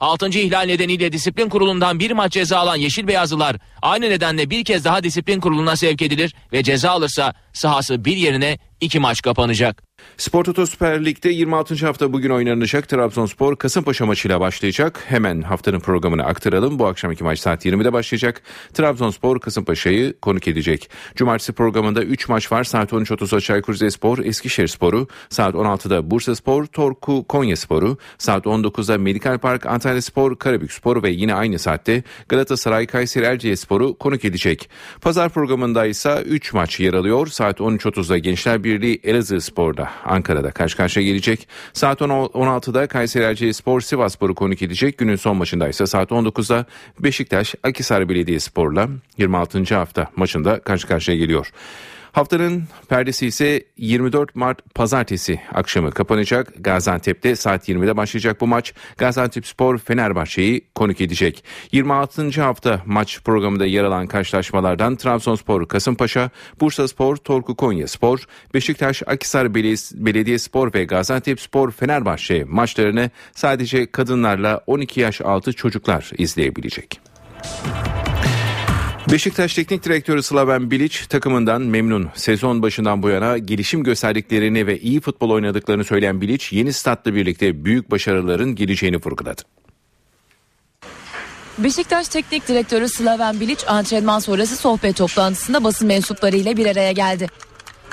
6. 0.00 0.28
ihlal 0.28 0.66
nedeniyle 0.66 1.12
disiplin 1.12 1.48
kurulundan 1.48 2.00
bir 2.00 2.10
maç 2.10 2.32
ceza 2.32 2.58
alan 2.58 2.76
Yeşil 2.76 3.08
Beyazlılar 3.08 3.56
aynı 3.82 4.10
nedenle 4.10 4.50
bir 4.50 4.64
kez 4.64 4.84
daha 4.84 5.02
disiplin 5.02 5.40
kuruluna 5.40 5.76
sevk 5.76 6.02
edilir 6.02 6.34
ve 6.52 6.62
ceza 6.62 6.90
alırsa 6.90 7.34
sahası 7.52 8.04
bir 8.04 8.16
yerine 8.16 8.58
iki 8.80 9.00
maç 9.00 9.22
kapanacak. 9.22 9.82
Spor 10.16 10.44
Toto 10.44 10.66
Süper 10.66 11.04
Lig'de 11.04 11.28
26. 11.28 11.86
hafta 11.86 12.12
bugün 12.12 12.30
oynanacak 12.30 12.88
Trabzonspor 12.88 13.56
Kasımpaşa 13.56 14.06
maçıyla 14.06 14.40
başlayacak. 14.40 15.04
Hemen 15.06 15.42
haftanın 15.42 15.80
programını 15.80 16.24
aktaralım. 16.24 16.78
Bu 16.78 16.86
akşamki 16.86 17.24
maç 17.24 17.38
saat 17.38 17.66
20'de 17.66 17.92
başlayacak. 17.92 18.42
Trabzonspor 18.74 19.40
Kasımpaşa'yı 19.40 20.20
konuk 20.20 20.48
edecek. 20.48 20.90
Cumartesi 21.16 21.52
programında 21.52 22.02
3 22.02 22.28
maç 22.28 22.52
var. 22.52 22.64
Saat 22.64 22.92
13.30'da 22.92 23.40
Çaykur 23.40 23.74
Rizespor 23.74 24.18
Eskişehir 24.18 24.68
Sporu. 24.68 25.08
Saat 25.28 25.54
16'da 25.54 26.10
Bursa 26.10 26.34
Spor 26.34 26.66
Torku 26.66 27.24
Konya 27.26 27.56
Sporu. 27.56 27.98
Saat 28.18 28.46
19'da 28.46 28.98
Medikal 28.98 29.38
Park 29.38 29.66
Antalya 29.66 30.02
Spor 30.02 30.38
Karabük 30.38 30.72
Spor 30.72 31.02
ve 31.02 31.10
yine 31.10 31.34
aynı 31.34 31.58
saatte 31.58 32.02
Galatasaray 32.28 32.86
Kayseri 32.86 33.24
Erciyes 33.24 33.60
Sporu 33.60 33.98
konuk 33.98 34.24
edecek. 34.24 34.70
Pazar 35.00 35.28
programında 35.28 35.86
ise 35.86 36.22
3 36.26 36.52
maç 36.52 36.80
yer 36.80 36.94
alıyor. 36.94 37.26
Saat 37.26 37.60
13.30'da 37.60 38.18
Gençler 38.18 38.64
Birliği 38.64 39.00
Elazığ 39.04 39.40
Spor'da 39.40 39.90
Ankara'da 40.04 40.50
karşı 40.50 40.76
karşıya 40.76 41.06
gelecek. 41.06 41.48
Saat 41.72 42.00
16'da 42.00 42.86
Kayseri 42.86 43.24
Erciyes 43.24 43.56
Spor 43.56 43.80
Sivas 43.80 44.14
Sporu 44.14 44.34
konuk 44.34 44.62
edecek. 44.62 44.98
Günün 44.98 45.16
son 45.16 45.36
maçında 45.36 45.68
ise 45.68 45.86
saat 45.86 46.10
19'da 46.10 46.66
Beşiktaş 47.00 47.54
Akisar 47.62 48.08
Belediyespor'la 48.08 48.88
26. 49.18 49.74
hafta 49.74 50.10
maçında 50.16 50.60
karşı 50.60 50.86
karşıya 50.86 51.16
geliyor. 51.16 51.52
Haftanın 52.16 52.64
perdesi 52.88 53.26
ise 53.26 53.64
24 53.76 54.36
Mart 54.36 54.74
pazartesi 54.74 55.40
akşamı 55.54 55.90
kapanacak. 55.90 56.52
Gaziantep'te 56.58 57.36
saat 57.36 57.68
20'de 57.68 57.96
başlayacak 57.96 58.40
bu 58.40 58.46
maç. 58.46 58.74
Gaziantep 58.96 59.46
Spor 59.46 59.78
Fenerbahçe'yi 59.78 60.66
konuk 60.74 61.00
edecek. 61.00 61.44
26. 61.72 62.42
hafta 62.42 62.82
maç 62.86 63.20
programında 63.24 63.66
yer 63.66 63.84
alan 63.84 64.06
karşılaşmalardan 64.06 64.96
Trabzonspor 64.96 65.68
Kasımpaşa, 65.68 66.30
Bursa 66.60 66.88
Spor 66.88 67.16
Torku 67.16 67.56
Konya 67.56 67.88
Spor, 67.88 68.24
Beşiktaş 68.54 69.02
Akisar 69.06 69.54
Belediye 69.54 70.38
Spor 70.38 70.74
ve 70.74 70.84
Gaziantep 70.84 71.40
Spor 71.40 71.70
Fenerbahçe 71.70 72.44
maçlarını 72.44 73.10
sadece 73.34 73.90
kadınlarla 73.90 74.60
12 74.66 75.00
yaş 75.00 75.20
altı 75.20 75.52
çocuklar 75.52 76.10
izleyebilecek. 76.18 77.00
Beşiktaş 79.12 79.54
Teknik 79.54 79.84
Direktörü 79.84 80.22
Slaven 80.22 80.70
Bilic 80.70 80.98
takımından 81.08 81.62
memnun. 81.62 82.08
Sezon 82.14 82.62
başından 82.62 83.02
bu 83.02 83.08
yana 83.08 83.38
gelişim 83.38 83.84
gösterdiklerini 83.84 84.66
ve 84.66 84.80
iyi 84.80 85.00
futbol 85.00 85.30
oynadıklarını 85.30 85.84
söyleyen 85.84 86.20
Bilic 86.20 86.56
yeni 86.56 86.72
statla 86.72 87.14
birlikte 87.14 87.64
büyük 87.64 87.90
başarıların 87.90 88.54
geleceğini 88.54 88.96
vurguladı. 88.96 89.42
Beşiktaş 91.58 92.08
Teknik 92.08 92.48
Direktörü 92.48 92.88
Slaven 92.88 93.40
Bilic 93.40 93.66
antrenman 93.66 94.18
sonrası 94.18 94.56
sohbet 94.56 94.96
toplantısında 94.96 95.64
basın 95.64 95.88
mensuplarıyla 95.88 96.56
bir 96.56 96.66
araya 96.66 96.92
geldi. 96.92 97.26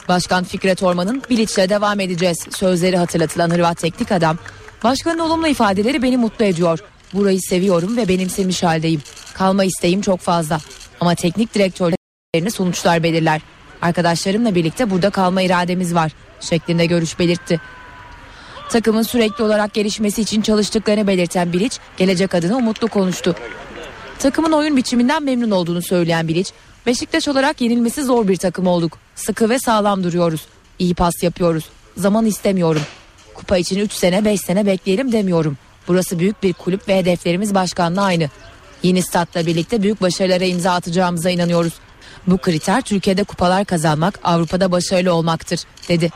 Başkan 0.07 0.43
Fikret 0.43 0.83
Orman'ın 0.83 1.23
Bilic'le 1.29 1.69
devam 1.69 1.99
edeceğiz 1.99 2.47
sözleri 2.51 2.97
hatırlatılan 2.97 3.49
Hırvat 3.49 3.77
teknik 3.77 4.11
adam, 4.11 4.37
başkanın 4.83 5.19
olumlu 5.19 5.47
ifadeleri 5.47 6.01
beni 6.01 6.17
mutlu 6.17 6.45
ediyor. 6.45 6.79
Burayı 7.13 7.41
seviyorum 7.41 7.97
ve 7.97 8.07
benimsemiş 8.07 8.63
haldeyim. 8.63 9.01
Kalma 9.33 9.63
isteğim 9.63 10.01
çok 10.01 10.19
fazla. 10.19 10.59
Ama 10.99 11.15
teknik 11.15 11.53
direktörlerini 11.53 12.51
sonuçlar 12.51 13.03
belirler. 13.03 13.41
Arkadaşlarımla 13.81 14.55
birlikte 14.55 14.89
burada 14.89 15.09
kalma 15.09 15.41
irademiz 15.41 15.95
var 15.95 16.11
şeklinde 16.39 16.85
görüş 16.85 17.19
belirtti. 17.19 17.61
Takımın 18.69 19.01
sürekli 19.01 19.43
olarak 19.43 19.73
gelişmesi 19.73 20.21
için 20.21 20.41
çalıştıklarını 20.41 21.07
belirten 21.07 21.53
Bilic 21.53 21.77
gelecek 21.97 22.35
adına 22.35 22.57
umutlu 22.57 22.87
konuştu. 22.87 23.35
Takımın 24.19 24.51
oyun 24.51 24.77
biçiminden 24.77 25.23
memnun 25.23 25.51
olduğunu 25.51 25.81
söyleyen 25.81 26.27
Bilic, 26.27 26.51
Beşiktaş 26.85 27.27
olarak 27.27 27.61
yenilmesi 27.61 28.03
zor 28.03 28.27
bir 28.27 28.37
takım 28.37 28.67
olduk. 28.67 28.97
Sıkı 29.15 29.49
ve 29.49 29.59
sağlam 29.59 30.03
duruyoruz. 30.03 30.45
İyi 30.79 30.95
pas 30.95 31.23
yapıyoruz. 31.23 31.65
Zaman 31.97 32.25
istemiyorum. 32.25 32.81
Kupa 33.33 33.57
için 33.57 33.79
3 33.79 33.91
sene 33.91 34.25
5 34.25 34.41
sene 34.41 34.65
bekleyelim 34.65 35.11
demiyorum. 35.11 35.57
Burası 35.87 36.19
büyük 36.19 36.43
bir 36.43 36.53
kulüp 36.53 36.87
ve 36.87 36.97
hedeflerimiz 36.97 37.55
başkanla 37.55 38.01
aynı. 38.01 38.29
Yeni 38.83 39.01
statla 39.01 39.45
birlikte 39.45 39.83
büyük 39.83 40.01
başarılara 40.01 40.43
imza 40.43 40.73
atacağımıza 40.73 41.29
inanıyoruz. 41.29 41.73
Bu 42.27 42.37
kriter 42.37 42.81
Türkiye'de 42.81 43.23
kupalar 43.23 43.65
kazanmak, 43.65 44.19
Avrupa'da 44.23 44.71
başarılı 44.71 45.13
olmaktır, 45.13 45.59
dedi. 45.89 46.09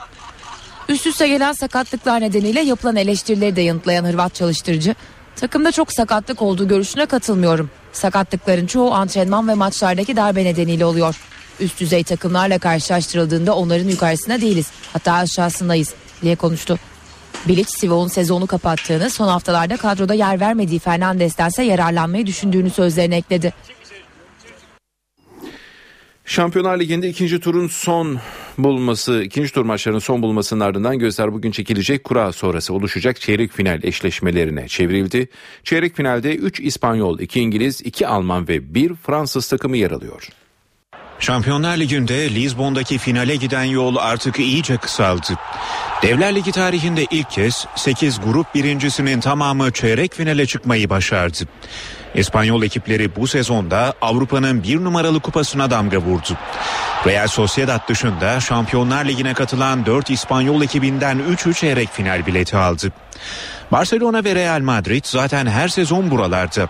Üst 0.89 1.07
üste 1.07 1.27
gelen 1.27 1.53
sakatlıklar 1.53 2.21
nedeniyle 2.21 2.61
yapılan 2.61 2.95
eleştirileri 2.95 3.55
de 3.55 3.61
yanıtlayan 3.61 4.05
Hırvat 4.05 4.35
çalıştırıcı, 4.35 4.95
takımda 5.35 5.71
çok 5.71 5.93
sakatlık 5.93 6.41
olduğu 6.41 6.67
görüşüne 6.67 7.05
katılmıyorum. 7.05 7.69
Sakatlıkların 7.93 8.67
çoğu 8.67 8.93
antrenman 8.93 9.47
ve 9.47 9.53
maçlardaki 9.53 10.15
darbe 10.15 10.45
nedeniyle 10.45 10.85
oluyor. 10.85 11.15
Üst 11.59 11.79
düzey 11.79 12.03
takımlarla 12.03 12.59
karşılaştırıldığında 12.59 13.55
onların 13.55 13.89
yukarısında 13.89 14.41
değiliz, 14.41 14.67
hatta 14.93 15.13
aşağısındayız, 15.13 15.93
diye 16.21 16.35
konuştu. 16.35 16.79
Bilic 17.47 17.69
Sivok'un 17.69 18.07
sezonu 18.07 18.47
kapattığını 18.47 19.09
son 19.09 19.27
haftalarda 19.27 19.77
kadroda 19.77 20.13
yer 20.13 20.39
vermediği 20.39 20.79
Fernandes'ten 20.79 21.49
ise 21.49 21.63
yararlanmayı 21.63 22.25
düşündüğünü 22.25 22.69
sözlerine 22.69 23.17
ekledi. 23.17 23.53
Şampiyonlar 26.25 26.79
Ligi'nde 26.79 27.09
ikinci 27.09 27.39
turun 27.39 27.67
son 27.67 28.19
bulması, 28.57 29.23
ikinci 29.23 29.53
tur 29.53 29.65
maçlarının 29.65 29.99
son 29.99 30.21
bulmasının 30.21 30.59
ardından 30.59 30.99
gözler 30.99 31.33
bugün 31.33 31.51
çekilecek 31.51 32.03
kura 32.03 32.31
sonrası 32.31 32.73
oluşacak 32.73 33.21
çeyrek 33.21 33.51
final 33.51 33.83
eşleşmelerine 33.83 34.67
çevrildi. 34.67 35.27
Çeyrek 35.63 35.95
finalde 35.95 36.35
3 36.35 36.59
İspanyol, 36.59 37.19
2 37.19 37.39
İngiliz, 37.39 37.81
2 37.81 38.07
Alman 38.07 38.47
ve 38.47 38.73
1 38.73 38.95
Fransız 38.95 39.47
takımı 39.47 39.77
yer 39.77 39.91
alıyor. 39.91 40.29
Şampiyonlar 41.19 41.77
Ligi'nde 41.77 42.35
Lizbon'daki 42.35 42.97
finale 42.97 43.35
giden 43.35 43.63
yol 43.63 43.95
artık 43.95 44.39
iyice 44.39 44.77
kısaldı. 44.77 45.33
Devler 46.01 46.35
Ligi 46.35 46.51
tarihinde 46.51 47.05
ilk 47.11 47.29
kez 47.29 47.65
8 47.75 48.19
grup 48.19 48.55
birincisinin 48.55 49.19
tamamı 49.19 49.71
çeyrek 49.71 50.15
finale 50.15 50.45
çıkmayı 50.45 50.89
başardı. 50.89 51.37
İspanyol 52.17 52.63
ekipleri 52.63 53.15
bu 53.15 53.27
sezonda 53.27 53.93
Avrupa'nın 54.01 54.63
bir 54.63 54.83
numaralı 54.83 55.19
kupasına 55.19 55.71
damga 55.71 55.97
vurdu. 55.97 56.37
Real 57.07 57.27
Sociedad 57.27 57.89
dışında 57.89 58.39
Şampiyonlar 58.39 59.05
Ligi'ne 59.05 59.33
katılan 59.33 59.85
4 59.85 60.09
İspanyol 60.09 60.61
ekibinden 60.61 61.17
3'ü 61.17 61.53
çeyrek 61.53 61.89
final 61.89 62.25
bileti 62.25 62.57
aldı. 62.57 62.91
Barcelona 63.71 64.23
ve 64.23 64.35
Real 64.35 64.59
Madrid 64.61 65.05
zaten 65.05 65.45
her 65.45 65.67
sezon 65.67 66.11
buralarda. 66.11 66.67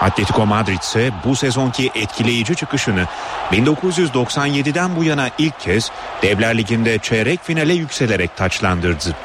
Atletico 0.00 0.46
Madrid 0.46 0.80
ise 0.80 1.10
bu 1.24 1.36
sezonki 1.36 1.90
etkileyici 1.94 2.56
çıkışını 2.56 3.06
1997'den 3.52 4.96
bu 4.96 5.04
yana 5.04 5.30
ilk 5.38 5.60
kez 5.60 5.90
Devler 6.22 6.58
Ligi'nde 6.58 6.98
çeyrek 6.98 7.44
finale 7.44 7.74
yükselerek 7.74 8.36
taçlandırdı. 8.36 9.16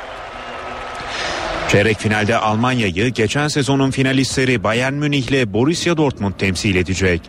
Çeyrek 1.70 2.00
finalde 2.00 2.38
Almanya'yı 2.38 3.08
geçen 3.08 3.48
sezonun 3.48 3.92
finalistleri 3.92 4.64
Bayern 4.64 4.94
Münih 4.94 5.28
ile 5.28 5.54
Borussia 5.54 5.98
Dortmund 5.98 6.34
temsil 6.34 6.76
edecek. 6.76 7.22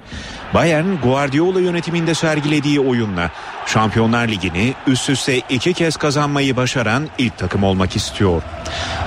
Bayern 0.55 0.87
Guardiola 1.03 1.61
yönetiminde 1.61 2.15
sergilediği 2.15 2.81
oyunla 2.81 3.31
Şampiyonlar 3.67 4.29
Ligi'ni 4.29 4.75
üst 4.87 5.11
üste 5.11 5.39
iki 5.39 5.73
kez 5.73 5.97
kazanmayı 5.97 6.57
başaran 6.57 7.09
ilk 7.19 7.39
takım 7.39 7.63
olmak 7.63 7.97
istiyor. 7.97 8.43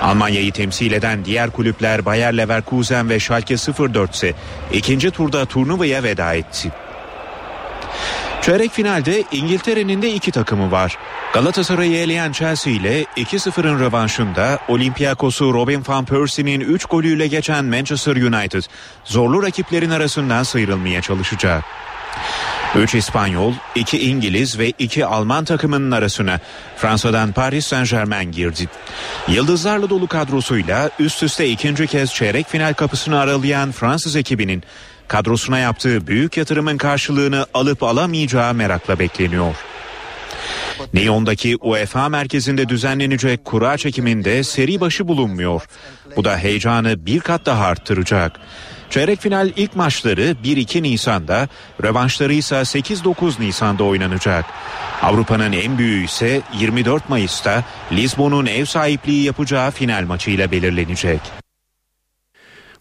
Almanya'yı 0.02 0.52
temsil 0.52 0.92
eden 0.92 1.26
diğer 1.26 1.50
kulüpler 1.50 2.06
Bayer 2.06 2.38
Leverkusen 2.38 3.10
ve 3.10 3.20
Schalke 3.20 3.56
04 3.56 4.16
ise 4.16 4.34
ikinci 4.74 5.12
turda 5.12 5.46
turnuvaya 5.46 6.04
veda 6.04 6.34
etti. 6.34 6.72
Çeyrek 8.42 8.72
finalde 8.72 9.24
İngiltere'nin 9.32 10.02
de 10.02 10.14
iki 10.14 10.32
takımı 10.32 10.72
var. 10.72 10.98
Galatasaray'ı 11.34 11.98
eleyen 11.98 12.32
Chelsea 12.32 12.74
ile 12.74 13.04
2-0'ın 13.04 13.80
rövanşında 13.80 14.60
Olympiakos'u 14.68 15.54
Robin 15.54 15.84
van 15.88 16.06
Persie'nin 16.06 16.60
3 16.60 16.86
golüyle 16.86 17.28
geçen 17.28 17.66
Manchester 17.66 18.16
United 18.16 18.64
zorlu 19.06 19.44
rakiplerin 19.44 19.90
arasından 19.90 20.44
sıyrılmaya 20.44 21.02
çalışacak. 21.02 21.64
3 22.76 22.96
İspanyol, 22.96 23.54
2 23.76 24.10
İngiliz 24.10 24.60
ve 24.60 24.70
2 24.80 25.06
Alman 25.06 25.46
takımının 25.46 25.92
arasına 25.92 26.40
Fransa'dan 26.78 27.32
Paris 27.32 27.68
Saint 27.68 27.90
Germain 27.90 28.32
girdi. 28.32 28.68
Yıldızlarla 29.28 29.90
dolu 29.90 30.08
kadrosuyla 30.08 30.90
üst 31.00 31.24
üste 31.24 31.48
ikinci 31.48 31.88
kez 31.88 32.14
çeyrek 32.14 32.50
final 32.50 32.74
kapısını 32.74 33.20
aralayan 33.20 33.72
Fransız 33.72 34.16
ekibinin 34.16 34.64
kadrosuna 35.10 35.60
yaptığı 35.60 36.08
büyük 36.08 36.38
yatırımın 36.38 36.78
karşılığını 36.78 37.46
alıp 37.54 37.84
alamayacağı 37.84 38.54
merakla 38.54 39.00
bekleniyor. 39.00 39.56
Neon'daki 40.94 41.58
UEFA 41.58 42.10
merkezinde 42.10 42.70
düzenlenecek 42.70 43.46
kura 43.46 43.78
çekiminde 43.78 44.44
seri 44.44 44.82
başı 44.82 45.08
bulunmuyor. 45.08 45.62
Bu 46.16 46.24
da 46.24 46.38
heyecanı 46.38 47.06
bir 47.06 47.20
kat 47.20 47.46
daha 47.46 47.66
arttıracak. 47.66 48.40
Çeyrek 48.90 49.22
final 49.22 49.52
ilk 49.56 49.76
maçları 49.76 50.36
1-2 50.44 50.84
Nisan'da, 50.84 51.48
rövanşları 51.84 52.34
ise 52.34 52.56
8-9 52.56 53.42
Nisan'da 53.42 53.84
oynanacak. 53.84 54.46
Avrupa'nın 55.02 55.52
en 55.52 55.78
büyüğü 55.78 56.06
ise 56.06 56.42
24 56.60 57.10
Mayıs'ta 57.10 57.64
Lisbon'un 57.92 58.46
ev 58.46 58.66
sahipliği 58.66 59.24
yapacağı 59.24 59.72
final 59.72 60.04
maçıyla 60.06 60.52
belirlenecek. 60.52 61.20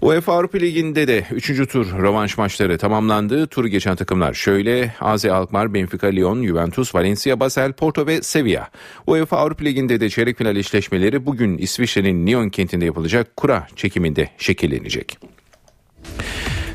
UEFA 0.03 0.33
Avrupa 0.33 0.59
Ligi'nde 0.59 1.09
de 1.09 1.25
3. 1.33 1.69
tur 1.69 1.99
rövanş 1.99 2.39
maçları 2.39 2.79
tamamlandı. 2.79 3.47
Turu 3.47 3.69
geçen 3.69 3.97
takımlar 3.97 4.35
şöyle. 4.35 4.95
AZ 5.01 5.25
Alkmaar, 5.25 5.75
Benfica, 5.75 6.09
Lyon, 6.09 6.47
Juventus, 6.47 6.95
Valencia, 6.95 7.41
Basel, 7.41 7.73
Porto 7.73 8.07
ve 8.07 8.23
Sevilla. 8.23 8.69
UEFA 9.07 9.37
Avrupa 9.37 9.65
Ligi'nde 9.65 10.01
de 10.01 10.11
çeyrek 10.11 10.39
final 10.39 10.57
eşleşmeleri 10.57 11.27
bugün 11.27 11.59
İsviçre'nin 11.59 12.27
Lyon 12.27 12.49
kentinde 12.49 12.85
yapılacak 12.85 13.37
kura 13.37 13.67
çekiminde 13.77 14.29
şekillenecek. 14.39 15.19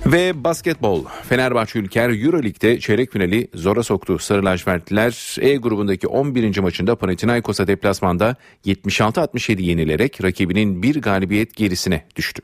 Ve 0.06 0.44
basketbol. 0.44 1.06
Fenerbahçe 1.30 1.80
Ülker 1.80 2.10
Euroleague'de 2.10 2.80
çeyrek 2.80 3.12
finali 3.12 3.48
zora 3.54 3.84
soktu. 3.84 4.20
Sarı 4.20 4.46
lacivertliler 4.46 5.38
E 5.42 5.56
grubundaki 5.56 6.08
11. 6.08 6.60
maçında 6.60 6.96
Panathinaikos'a 6.96 7.68
deplasmanda 7.68 8.36
76-67 8.66 9.62
yenilerek 9.62 10.24
rakibinin 10.24 10.84
bir 10.84 11.02
galibiyet 11.02 11.56
gerisine 11.56 12.06
düştü. 12.16 12.42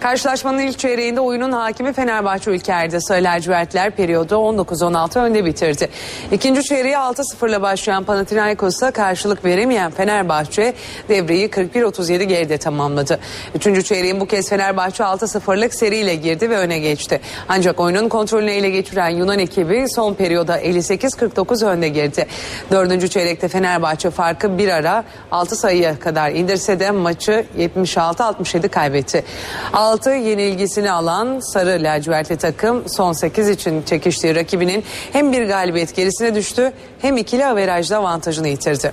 Karşılaşmanın 0.00 0.58
ilk 0.58 0.78
çeyreğinde 0.78 1.20
oyunun 1.20 1.52
hakimi 1.52 1.92
Fenerbahçe 1.92 2.50
Ülker'de. 2.50 3.00
Sarı 3.00 3.24
lacivertler 3.24 3.90
periyodu 3.90 4.34
19-16 4.34 5.18
önde 5.18 5.44
bitirdi. 5.44 5.88
İkinci 6.32 6.64
çeyreği 6.64 6.94
6-0'la 6.94 7.62
başlayan 7.62 8.04
Panathinaikos'a 8.04 8.90
karşılık 8.90 9.44
veremeyen 9.44 9.90
Fenerbahçe 9.90 10.74
devreyi 11.08 11.48
41-37 11.48 12.22
geride 12.22 12.58
tamamladı. 12.58 13.20
Üçüncü 13.54 13.84
çeyreğin 13.84 14.20
bu 14.20 14.26
kez 14.26 14.48
Fenerbahçe 14.48 15.02
6-0'lık 15.02 15.74
seriyle 15.74 16.14
girdi 16.14 16.50
ve 16.50 16.56
öne 16.56 16.78
geçti. 16.78 17.20
Ancak 17.48 17.80
oyunun 17.80 18.08
kontrolünü 18.08 18.50
ele 18.50 18.70
geçiren 18.70 19.08
Yunan 19.08 19.38
ekibi 19.38 19.88
son 19.88 20.14
periyoda 20.14 20.60
58-49 20.60 21.66
önde 21.66 21.88
girdi. 21.88 22.26
Dördüncü 22.70 23.08
çeyrekte 23.08 23.48
Fenerbahçe 23.48 24.10
farkı 24.10 24.58
bir 24.58 24.68
ara 24.68 25.04
6 25.30 25.56
sayıya 25.56 25.98
kadar 25.98 26.30
indirse 26.30 26.80
de 26.80 26.90
maçı 26.90 27.44
76-67 27.58 28.68
kaybetti. 28.68 29.24
6 29.72 30.10
yenilgisini 30.10 30.90
alan 30.90 31.40
Sarı 31.40 31.82
lacivertli 31.82 32.36
takım 32.36 32.88
son 32.88 33.12
8 33.12 33.48
için 33.48 33.82
çekiştiği 33.82 34.34
rakibinin 34.34 34.84
hem 35.12 35.32
bir 35.32 35.42
galibiyet 35.42 35.96
gerisine 35.96 36.34
düştü 36.34 36.72
hem 37.02 37.16
ikili 37.16 37.46
averajda 37.46 37.96
avantajını 37.96 38.48
yitirdi. 38.48 38.92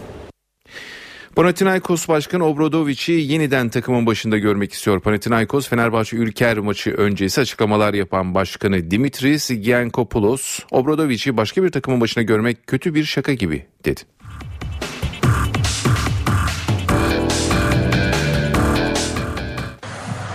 Panathinaikos 1.37 2.07
Başkanı 2.07 2.45
Obradovic'i 2.45 3.11
yeniden 3.11 3.69
takımın 3.69 4.05
başında 4.05 4.37
görmek 4.37 4.73
istiyor. 4.73 4.99
Panathinaikos 4.99 5.69
Fenerbahçe 5.69 6.17
Ülker 6.17 6.57
maçı 6.57 6.91
öncesi 6.91 7.41
açıklamalar 7.41 7.93
yapan 7.93 8.35
başkanı 8.35 8.91
Dimitris 8.91 9.49
Giankopoulos, 9.49 10.59
Obradovic'i 10.71 11.37
başka 11.37 11.63
bir 11.63 11.69
takımın 11.69 12.01
başına 12.01 12.23
görmek 12.23 12.67
kötü 12.67 12.95
bir 12.95 13.03
şaka 13.03 13.33
gibi 13.33 13.65
dedi. 13.85 14.01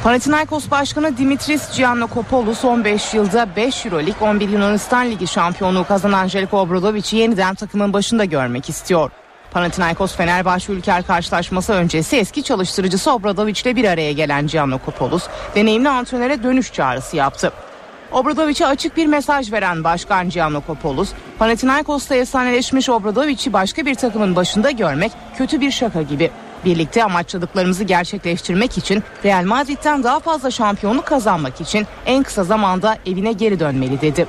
Panathinaikos 0.02 0.70
Başkanı 0.70 1.16
Dimitris 1.16 1.76
Giannakopoulos 1.76 2.64
15 2.64 3.14
yılda 3.14 3.56
5 3.56 3.86
Euroleague 3.86 4.28
11 4.28 4.48
Yunanistan 4.48 5.10
Ligi 5.10 5.26
şampiyonluğu 5.26 5.86
kazanan 5.86 6.28
Jeliko 6.28 6.60
Obradovic'i 6.60 7.16
yeniden 7.16 7.54
takımın 7.54 7.92
başında 7.92 8.24
görmek 8.24 8.68
istiyor. 8.68 9.10
Panathinaikos 9.52 10.16
Fenerbahçe 10.16 10.72
Ülker 10.72 11.06
karşılaşması 11.06 11.72
öncesi 11.72 12.16
eski 12.16 12.42
çalıştırıcısı 12.42 13.12
Obradovic 13.12 13.60
ile 13.62 13.76
bir 13.76 13.84
araya 13.84 14.12
gelen 14.12 14.46
Giannakopoulos 14.46 15.28
deneyimli 15.54 15.88
antrenöre 15.88 16.42
dönüş 16.42 16.72
çağrısı 16.72 17.16
yaptı. 17.16 17.52
Obradovic'e 18.12 18.66
açık 18.66 18.96
bir 18.96 19.06
mesaj 19.06 19.52
veren 19.52 19.84
Başkan 19.84 20.28
Giannakopoulos, 20.28 21.12
Panathinaikos'ta 21.38 22.14
efsaneleşmiş 22.14 22.88
Obradovic'i 22.88 23.52
başka 23.52 23.86
bir 23.86 23.94
takımın 23.94 24.36
başında 24.36 24.70
görmek 24.70 25.12
kötü 25.38 25.60
bir 25.60 25.70
şaka 25.70 26.02
gibi. 26.02 26.30
Birlikte 26.64 27.04
amaçladıklarımızı 27.04 27.84
gerçekleştirmek 27.84 28.78
için 28.78 29.02
Real 29.24 29.44
Madrid'den 29.44 30.02
daha 30.02 30.20
fazla 30.20 30.50
şampiyonluk 30.50 31.06
kazanmak 31.06 31.60
için 31.60 31.86
en 32.06 32.22
kısa 32.22 32.44
zamanda 32.44 32.96
evine 33.06 33.32
geri 33.32 33.60
dönmeli 33.60 34.00
dedi. 34.00 34.26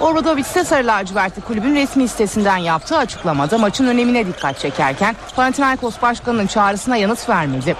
Obradovic 0.00 0.40
ise 0.40 0.64
Sarı 0.64 0.86
Lacivertli 0.86 1.40
kulübün 1.42 1.74
resmi 1.74 2.08
sitesinden 2.08 2.56
yaptığı 2.56 2.96
açıklamada 2.96 3.58
maçın 3.58 3.86
önemine 3.86 4.26
dikkat 4.26 4.58
çekerken 4.58 5.16
Panathinaikos 5.36 6.02
Başkanı'nın 6.02 6.46
çağrısına 6.46 6.96
yanıt 6.96 7.28
vermedi. 7.28 7.76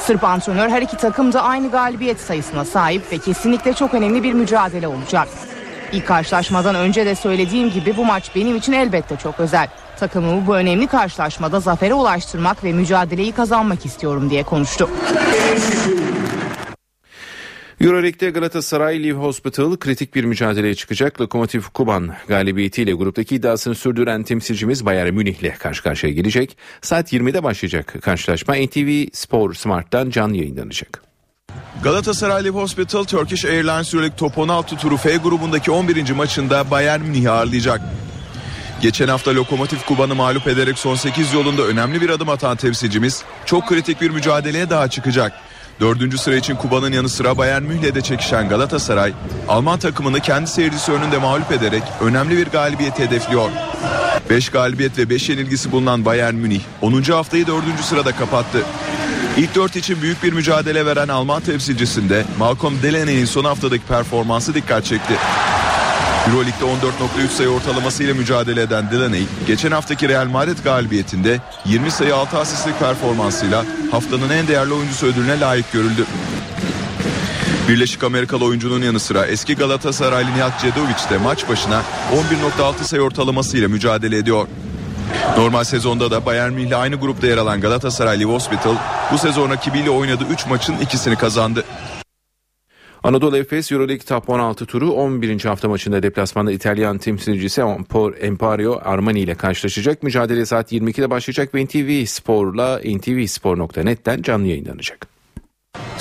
Sırp 0.00 0.24
antrenör 0.24 0.68
her 0.68 0.82
iki 0.82 0.96
takım 0.96 1.32
da 1.32 1.42
aynı 1.42 1.70
galibiyet 1.70 2.20
sayısına 2.20 2.64
sahip 2.64 3.12
ve 3.12 3.18
kesinlikle 3.18 3.72
çok 3.72 3.94
önemli 3.94 4.22
bir 4.22 4.32
mücadele 4.32 4.88
olacak. 4.88 5.28
İlk 5.92 6.06
karşılaşmadan 6.06 6.74
önce 6.74 7.06
de 7.06 7.14
söylediğim 7.14 7.70
gibi 7.70 7.96
bu 7.96 8.04
maç 8.04 8.30
benim 8.34 8.56
için 8.56 8.72
elbette 8.72 9.16
çok 9.16 9.40
özel. 9.40 9.68
Takımımı 10.00 10.46
bu 10.46 10.56
önemli 10.56 10.86
karşılaşmada 10.86 11.60
zafere 11.60 11.94
ulaştırmak 11.94 12.64
ve 12.64 12.72
mücadeleyi 12.72 13.32
kazanmak 13.32 13.86
istiyorum 13.86 14.30
diye 14.30 14.42
konuştu. 14.42 14.88
Euroleague'de 17.80 18.30
Galatasaray 18.30 19.02
Live 19.02 19.18
Hospital 19.18 19.76
kritik 19.76 20.14
bir 20.14 20.24
mücadeleye 20.24 20.74
çıkacak. 20.74 21.20
Lokomotiv 21.20 21.62
Kuban 21.74 22.10
galibiyetiyle 22.28 22.92
gruptaki 22.92 23.36
iddiasını 23.36 23.74
sürdüren 23.74 24.22
temsilcimiz 24.22 24.86
Bayern 24.86 25.14
Münih 25.14 25.34
ile 25.34 25.50
karşı 25.50 25.82
karşıya 25.82 26.12
gelecek. 26.12 26.56
Saat 26.82 27.12
20'de 27.12 27.42
başlayacak 27.42 27.94
karşılaşma 28.02 28.54
NTV 28.54 29.06
Spor 29.12 29.54
Smart'tan 29.54 30.10
canlı 30.10 30.36
yayınlanacak. 30.36 31.02
Galatasaray 31.82 32.44
Live 32.44 32.58
Hospital 32.58 33.04
Turkish 33.04 33.44
Airlines 33.44 33.94
Euroleague 33.94 34.16
Top 34.16 34.38
16 34.38 34.76
turu 34.76 34.96
F 34.96 35.16
grubundaki 35.16 35.70
11. 35.70 36.10
maçında 36.10 36.70
Bayern 36.70 37.00
Münih'i 37.00 37.30
ağırlayacak. 37.30 37.80
Geçen 38.80 39.08
hafta 39.08 39.34
Lokomotiv 39.34 39.78
Kuban'ı 39.86 40.14
mağlup 40.14 40.46
ederek 40.46 40.78
son 40.78 40.94
8 40.94 41.32
yolunda 41.32 41.62
önemli 41.62 42.00
bir 42.00 42.10
adım 42.10 42.28
atan 42.28 42.56
temsilcimiz 42.56 43.22
çok 43.44 43.68
kritik 43.68 44.00
bir 44.00 44.10
mücadeleye 44.10 44.70
daha 44.70 44.88
çıkacak. 44.88 45.32
Dördüncü 45.80 46.18
sıra 46.18 46.36
için 46.36 46.56
Kuba'nın 46.56 46.92
yanı 46.92 47.08
sıra 47.08 47.38
Bayern 47.38 47.62
Münih'le 47.62 47.94
de 47.94 48.00
çekişen 48.00 48.48
Galatasaray, 48.48 49.12
Alman 49.48 49.78
takımını 49.78 50.20
kendi 50.20 50.50
seyircisi 50.50 50.92
önünde 50.92 51.18
mağlup 51.18 51.52
ederek 51.52 51.82
önemli 52.00 52.36
bir 52.36 52.46
galibiyeti 52.46 53.02
hedefliyor. 53.02 53.50
5 54.30 54.48
galibiyet 54.48 54.98
ve 54.98 55.10
5 55.10 55.28
yenilgisi 55.28 55.72
bulunan 55.72 56.04
Bayern 56.04 56.34
Münih 56.34 56.60
10. 56.82 57.02
haftayı 57.02 57.46
4. 57.46 57.64
sırada 57.82 58.12
kapattı. 58.12 58.64
İlk 59.36 59.54
4 59.54 59.76
için 59.76 60.02
büyük 60.02 60.22
bir 60.22 60.32
mücadele 60.32 60.86
veren 60.86 61.08
Alman 61.08 61.42
temsilcisinde 61.42 62.24
Malcolm 62.38 62.82
Delaney'in 62.82 63.24
son 63.24 63.44
haftadaki 63.44 63.84
performansı 63.84 64.54
dikkat 64.54 64.84
çekti. 64.84 65.14
Euroleague'de 66.28 66.64
14.3 66.64 67.28
sayı 67.28 67.48
ortalamasıyla 67.48 68.14
mücadele 68.14 68.62
eden 68.62 68.90
Delaney, 68.90 69.26
geçen 69.46 69.70
haftaki 69.70 70.08
Real 70.08 70.26
Madrid 70.26 70.58
galibiyetinde 70.64 71.40
20 71.66 71.90
sayı 71.90 72.14
6 72.16 72.38
asistlik 72.38 72.78
performansıyla 72.78 73.64
haftanın 73.90 74.30
en 74.30 74.48
değerli 74.48 74.74
oyuncusu 74.74 75.06
ödülüne 75.06 75.40
layık 75.40 75.72
görüldü. 75.72 76.06
Birleşik 77.68 78.04
Amerikalı 78.04 78.44
oyuncunun 78.44 78.82
yanı 78.82 79.00
sıra 79.00 79.26
eski 79.26 79.54
Galatasaraylı 79.54 80.34
Nihat 80.34 80.60
Cedovic 80.60 81.10
de 81.10 81.18
maç 81.18 81.48
başına 81.48 81.82
11.6 82.58 82.84
sayı 82.84 83.02
ortalamasıyla 83.02 83.68
mücadele 83.68 84.16
ediyor. 84.16 84.46
Normal 85.36 85.64
sezonda 85.64 86.10
da 86.10 86.26
Bayern 86.26 86.52
Münih 86.52 86.66
ile 86.66 86.76
aynı 86.76 86.96
grupta 86.96 87.26
yer 87.26 87.38
alan 87.38 87.60
Galatasaray 87.60 88.20
Live 88.20 88.32
Hospital 88.32 88.74
bu 89.12 89.18
sezon 89.18 89.50
rakibiyle 89.50 89.90
oynadığı 89.90 90.24
3 90.24 90.46
maçın 90.46 90.78
ikisini 90.78 91.16
kazandı. 91.16 91.64
Anadolu 93.02 93.36
Efes 93.36 93.72
Euroleague 93.72 94.04
Top 94.04 94.30
16 94.30 94.66
turu 94.66 94.92
11. 94.92 95.44
hafta 95.44 95.68
maçında 95.68 96.02
deplasmanda 96.02 96.52
İtalyan 96.52 96.98
temsilcisi 96.98 97.60
Emporio 98.20 98.80
Armani 98.84 99.20
ile 99.20 99.34
karşılaşacak. 99.34 100.02
Mücadele 100.02 100.46
saat 100.46 100.72
22'de 100.72 101.10
başlayacak 101.10 101.54
ve 101.54 101.64
NTV 101.64 102.06
Spor'la 102.06 102.80
ntvspor.net'ten 102.84 104.22
canlı 104.22 104.46
yayınlanacak. 104.46 105.06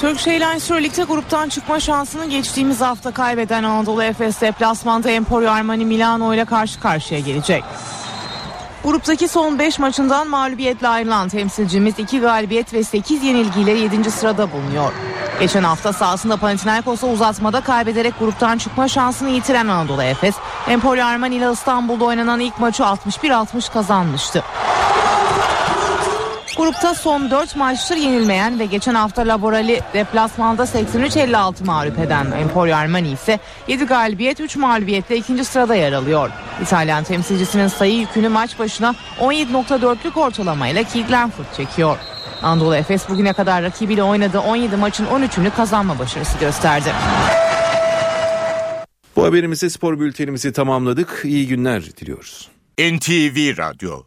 Turkish 0.01 0.27
Airlines 0.27 0.71
Euroleague'de 0.71 1.03
gruptan 1.03 1.49
çıkma 1.49 1.79
şansını 1.79 2.29
geçtiğimiz 2.29 2.81
hafta 2.81 3.11
kaybeden 3.11 3.63
Anadolu 3.63 4.03
Efes 4.03 4.41
deplasmanda 4.41 5.09
Emporio 5.09 5.49
Armani 5.49 5.85
Milano 5.85 6.33
ile 6.33 6.45
karşı 6.45 6.79
karşıya 6.79 7.19
gelecek. 7.19 7.63
Gruptaki 8.87 9.27
son 9.27 9.59
5 9.59 9.79
maçından 9.79 10.27
mağlubiyetle 10.27 10.87
ayrılan 10.87 11.29
temsilcimiz 11.29 11.99
2 11.99 12.19
galibiyet 12.19 12.73
ve 12.73 12.83
8 12.83 13.23
yenilgiyle 13.23 13.71
7. 13.71 14.11
sırada 14.11 14.51
bulunuyor. 14.51 14.93
Geçen 15.39 15.63
hafta 15.63 15.93
sahasında 15.93 16.37
Panathinaikos'a 16.37 17.07
uzatmada 17.07 17.61
kaybederek 17.61 18.19
gruptan 18.19 18.57
çıkma 18.57 18.87
şansını 18.87 19.29
yitiren 19.29 19.67
Anadolu 19.67 20.03
Efes, 20.03 20.35
Emporio 20.67 21.05
Armani 21.05 21.35
ile 21.35 21.51
İstanbul'da 21.51 22.05
oynanan 22.05 22.39
ilk 22.39 22.59
maçı 22.59 22.83
61-60 22.83 23.73
kazanmıştı. 23.73 24.43
Grupta 26.57 26.95
son 26.95 27.31
4 27.31 27.55
maçtır 27.55 27.95
yenilmeyen 27.95 28.59
ve 28.59 28.65
geçen 28.65 28.95
hafta 28.95 29.21
Laborali 29.21 29.81
deplasmanda 29.93 30.63
83-56 30.63 31.65
mağlup 31.65 31.99
eden 31.99 32.31
Emporio 32.31 32.75
Armani 32.75 33.11
ise 33.11 33.39
7 33.67 33.85
galibiyet 33.85 34.39
3 34.39 34.55
mağlubiyetle 34.55 35.17
ikinci 35.17 35.45
sırada 35.45 35.75
yer 35.75 35.91
alıyor. 35.91 36.29
İtalyan 36.61 37.03
temsilcisinin 37.03 37.67
sayı 37.67 37.97
yükünü 37.97 38.29
maç 38.29 38.59
başına 38.59 38.95
17.4'lük 39.19 40.19
ortalamayla 40.19 40.83
Keith 40.83 41.11
Lanford 41.11 41.45
çekiyor. 41.57 41.97
Anadolu 42.41 42.75
Efes 42.75 43.09
bugüne 43.09 43.33
kadar 43.33 43.63
rakibiyle 43.63 44.03
oynadığı 44.03 44.39
17 44.39 44.75
maçın 44.75 45.05
13'ünü 45.05 45.51
kazanma 45.51 45.99
başarısı 45.99 46.37
gösterdi. 46.37 46.89
Bu 49.15 49.23
haberimizi 49.23 49.69
spor 49.69 49.99
bültenimizi 49.99 50.53
tamamladık. 50.53 51.21
İyi 51.23 51.47
günler 51.47 51.83
diliyoruz. 51.83 52.49
NTV 52.79 53.57
Radyo 53.57 54.03